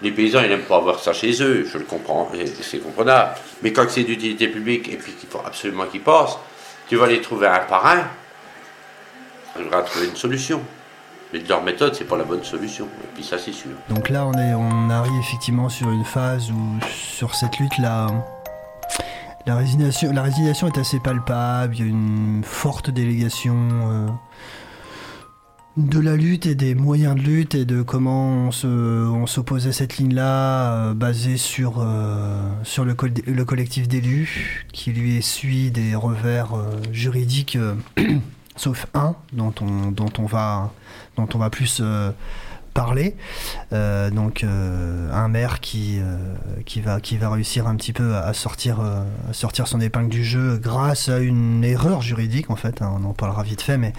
Les 0.00 0.12
paysans, 0.12 0.40
ils 0.42 0.48
n'aiment 0.48 0.62
pas 0.62 0.76
avoir 0.76 1.00
ça 1.00 1.12
chez 1.12 1.42
eux, 1.42 1.68
je 1.70 1.76
le 1.76 1.84
comprends, 1.84 2.30
c'est 2.62 2.78
comprenable. 2.78 3.32
Mais 3.62 3.72
quand 3.72 3.86
c'est 3.88 4.04
d'utilité 4.04 4.48
publique 4.48 4.88
et 4.88 4.96
puis 4.96 5.12
qu'il 5.12 5.28
faut 5.28 5.42
absolument 5.44 5.86
qu'ils 5.86 6.02
passent, 6.02 6.38
tu 6.88 6.96
vas 6.96 7.06
les 7.06 7.20
trouver 7.20 7.48
un 7.48 7.58
par 7.60 7.84
un, 7.86 8.04
tu 9.56 9.64
devras 9.64 9.82
trouver 9.82 10.06
une 10.06 10.16
solution. 10.16 10.60
Mais 11.32 11.40
leur 11.40 11.62
méthode, 11.62 11.94
c'est 11.94 12.04
pas 12.04 12.16
la 12.16 12.24
bonne 12.24 12.44
solution. 12.44 12.86
Et 12.86 13.08
puis 13.14 13.24
ça, 13.24 13.36
c'est 13.38 13.52
sûr. 13.52 13.72
Donc 13.90 14.08
là, 14.08 14.24
on, 14.24 14.32
est, 14.32 14.54
on 14.54 14.88
arrive 14.88 15.12
effectivement 15.20 15.68
sur 15.68 15.90
une 15.90 16.04
phase 16.04 16.50
où, 16.50 16.78
sur 16.90 17.34
cette 17.34 17.58
lutte, 17.58 17.76
la, 17.78 18.06
la, 19.46 19.56
résignation, 19.56 20.10
la 20.12 20.22
résignation 20.22 20.68
est 20.68 20.78
assez 20.78 21.00
palpable. 21.00 21.74
Il 21.74 21.80
y 21.80 21.82
a 21.82 21.86
une 21.86 22.42
forte 22.44 22.88
délégation 22.88 23.56
euh, 23.56 24.06
de 25.78 26.00
la 26.00 26.16
lutte 26.16 26.46
et 26.46 26.54
des 26.56 26.74
moyens 26.74 27.14
de 27.14 27.20
lutte 27.20 27.54
et 27.54 27.64
de 27.64 27.82
comment 27.82 28.48
on 28.48 28.50
se- 28.50 28.66
on 28.66 29.26
s'oppose 29.26 29.68
à 29.68 29.72
cette 29.72 29.96
ligne-là, 29.98 30.72
euh, 30.90 30.94
basée 30.94 31.36
sur, 31.36 31.76
euh, 31.78 32.42
sur 32.64 32.84
le, 32.84 32.96
le 33.26 33.44
collectif 33.44 33.86
d'élus, 33.86 34.66
qui 34.72 34.92
lui 34.92 35.16
essuie 35.16 35.70
des 35.70 35.94
revers 35.94 36.54
euh, 36.56 36.64
juridiques, 36.92 37.56
sauf 38.56 38.86
un, 38.94 39.14
dont 39.32 39.54
on, 39.60 39.92
dont 39.92 40.06
dont 41.16 41.28
on 41.34 41.38
va 41.38 41.50
plus 41.50 41.80
parler. 42.78 43.16
Euh, 43.72 44.08
donc 44.08 44.44
euh, 44.44 45.10
un 45.12 45.26
maire 45.26 45.58
qui, 45.58 45.98
euh, 45.98 46.16
qui, 46.64 46.80
va, 46.80 47.00
qui 47.00 47.16
va 47.16 47.28
réussir 47.28 47.66
un 47.66 47.74
petit 47.74 47.92
peu 47.92 48.14
à, 48.14 48.32
sortir, 48.32 48.78
sortir 49.32 49.66
son 49.66 49.80
épingle 49.80 50.08
du 50.10 50.24
jeu 50.24 50.58
grâce 50.62 51.08
à 51.08 51.18
une 51.18 51.64
erreur 51.64 52.02
juridique 52.02 52.50
en 52.50 52.56
fait, 52.56 52.80
hein, 52.80 52.94
on 52.96 53.04
en 53.04 53.14
parlera 53.14 53.42
vite 53.42 53.62
fait, 53.62 53.78
mais 53.78 53.92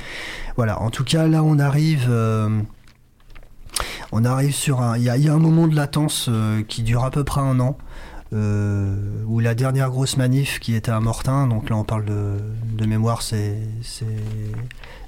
voilà, 0.56 0.82
en 0.82 0.92
tout 0.92 1.04
cas 1.04 1.28
là 1.28 1.44
on 1.44 1.60
arrive... 1.60 2.10
On 4.12 4.26
arrive 4.26 4.54
sur 4.54 4.82
un. 4.82 4.98
Il 4.98 5.04
y, 5.04 5.10
a- 5.10 5.34
un 5.34 5.38
moment 5.40 5.68
de 5.68 5.76
latence 5.76 6.30
qui 6.68 6.82
dure 6.82 7.04
à 7.04 7.12
peu 7.12 7.24
près 7.24 7.42
un 7.42 7.60
an. 7.60 7.78
où 8.34 9.40
la 9.40 9.56
dernière 9.56 9.90
grosse 9.90 10.18
manif 10.18 10.60
qui 10.60 10.74
était 10.74 10.92
à 10.92 11.00
Mortain, 11.00 11.48
donc 11.48 11.70
là 11.70 11.76
on 11.76 11.84
parle 11.84 12.06
de, 12.06 12.38
de 12.80 12.86
mémoire, 12.86 13.22
c'est- 13.22 13.60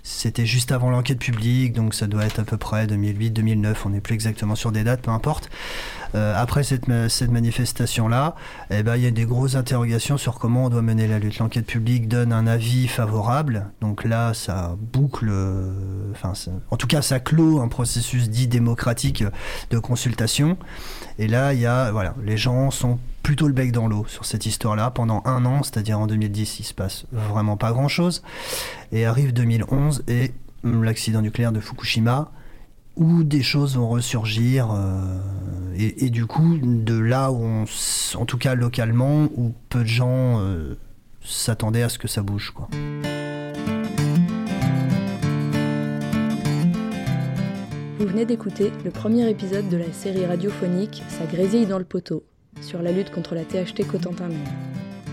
c'était 0.04 0.46
juste 0.46 0.72
avant 0.72 0.90
l'enquête 0.90 1.20
publique, 1.20 1.74
donc 1.74 1.94
ça 1.94 2.08
doit 2.08 2.26
être 2.26 2.40
à 2.40 2.44
peu 2.44 2.58
près 2.58 2.86
2008-2009, 2.88 3.76
on 3.86 3.90
n'est 3.90 4.02
plus 4.02 4.16
exactement 4.16 4.56
sur 4.56 4.72
des 4.72 4.84
dates, 4.84 5.02
peu 5.02 5.12
importe. 5.12 5.50
Euh, 6.14 6.34
après 6.36 6.64
cette, 6.64 6.86
cette 7.10 7.32
manifestation-là, 7.32 8.36
eh 8.70 8.84
ben, 8.84 8.98
il 8.98 9.04
y 9.04 9.08
a 9.08 9.12
des 9.12 9.26
grosses 9.26 9.56
interrogations 9.56 10.18
sur 10.18 10.40
comment 10.40 10.66
on 10.66 10.70
doit 10.70 10.82
mener 10.82 11.08
la 11.08 11.20
lutte. 11.20 11.40
L'enquête 11.40 11.66
publique 11.66 12.08
donne 12.10 12.34
un 12.34 12.48
avis 12.48 12.88
favorable, 12.88 13.68
donc 13.80 14.04
là 14.04 14.34
ça 14.34 14.76
boucle, 14.78 15.30
euh, 15.30 16.12
enfin, 16.12 16.34
en 16.70 16.78
tout 16.78 16.88
cas 16.88 17.02
ça 17.02 17.20
clôt 17.20 17.62
un 17.62 17.68
processus 17.70 18.30
dit 18.30 18.48
démocratique 18.48 19.24
de 19.70 19.80
consultation. 19.80 20.58
Et 21.18 21.28
là, 21.28 21.54
y 21.54 21.66
a, 21.66 21.92
voilà, 21.92 22.16
les 22.24 22.38
gens 22.38 22.72
sont 22.72 23.00
plutôt 23.24 23.48
le 23.48 23.54
bec 23.54 23.72
dans 23.72 23.88
l'eau 23.88 24.06
sur 24.08 24.26
cette 24.26 24.46
histoire-là 24.46 24.92
pendant 24.92 25.22
un 25.26 25.46
an, 25.46 25.64
c'est-à-dire 25.64 26.00
en 26.00 26.08
2010, 26.08 26.60
il 26.60 26.64
se 26.64 26.74
passe 26.74 27.06
vraiment 27.12 27.58
pas 27.58 27.72
grand-chose. 27.72 28.24
Et 28.92 29.06
arrive 29.06 29.34
2011 29.34 30.04
et 30.08 30.32
hum, 30.64 30.84
l'accident 30.84 31.22
nucléaire 31.22 31.52
de 31.52 31.60
Fukushima, 31.60 32.32
où 32.96 33.24
des 33.24 33.44
choses 33.44 33.78
vont 33.78 33.90
ressurgir. 33.90 34.72
euh, 34.72 35.20
et, 35.78 36.10
du 36.10 36.26
coup, 36.26 36.58
de 36.62 36.98
là 36.98 37.32
où, 37.32 37.44
on, 37.44 37.66
en 38.16 38.26
tout 38.26 38.38
cas 38.38 38.56
localement, 38.56 39.30
où 39.36 39.54
peu 39.70 39.80
de 39.80 39.86
gens 39.86 40.40
euh, 40.40 40.78
s'attendaient 41.24 41.84
à 41.84 41.90
ce 41.90 41.98
que 41.98 42.08
ça 42.08 42.22
bouge, 42.22 42.52
quoi. 42.52 42.68
Vous 47.98 48.08
venez 48.08 48.26
d'écouter 48.26 48.72
le 48.84 48.90
premier 48.90 49.30
épisode 49.30 49.70
de 49.70 49.78
la 49.78 49.92
série 49.94 50.26
radiophonique 50.26 51.04
Ça 51.08 51.26
grésille 51.26 51.68
dans 51.68 51.78
le 51.78 51.86
poteau, 51.86 52.24
sur 52.62 52.82
la 52.82 52.92
lutte 52.92 53.12
contre 53.12 53.36
la 53.36 53.44
THT 53.44 53.86
Cotentin 53.88 54.30
Même. 54.30 54.40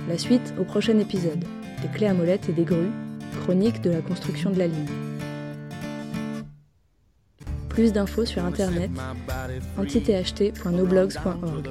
La 0.09 0.17
suite 0.19 0.55
au 0.59 0.65
prochain 0.65 0.99
épisode, 0.99 1.45
des 1.83 1.89
clés 1.89 2.07
à 2.07 2.15
molette 2.15 2.49
et 2.49 2.53
des 2.53 2.65
grues, 2.65 2.91
chronique 3.43 3.81
de 3.83 3.91
la 3.91 4.01
construction 4.01 4.51
de 4.51 4.59
la 4.59 4.67
ligne. 4.67 4.87
Plus 7.69 7.93
d'infos 7.93 8.25
sur 8.25 8.45
internet 8.45 8.91
anti-tht.noblogs.org. 9.79 11.69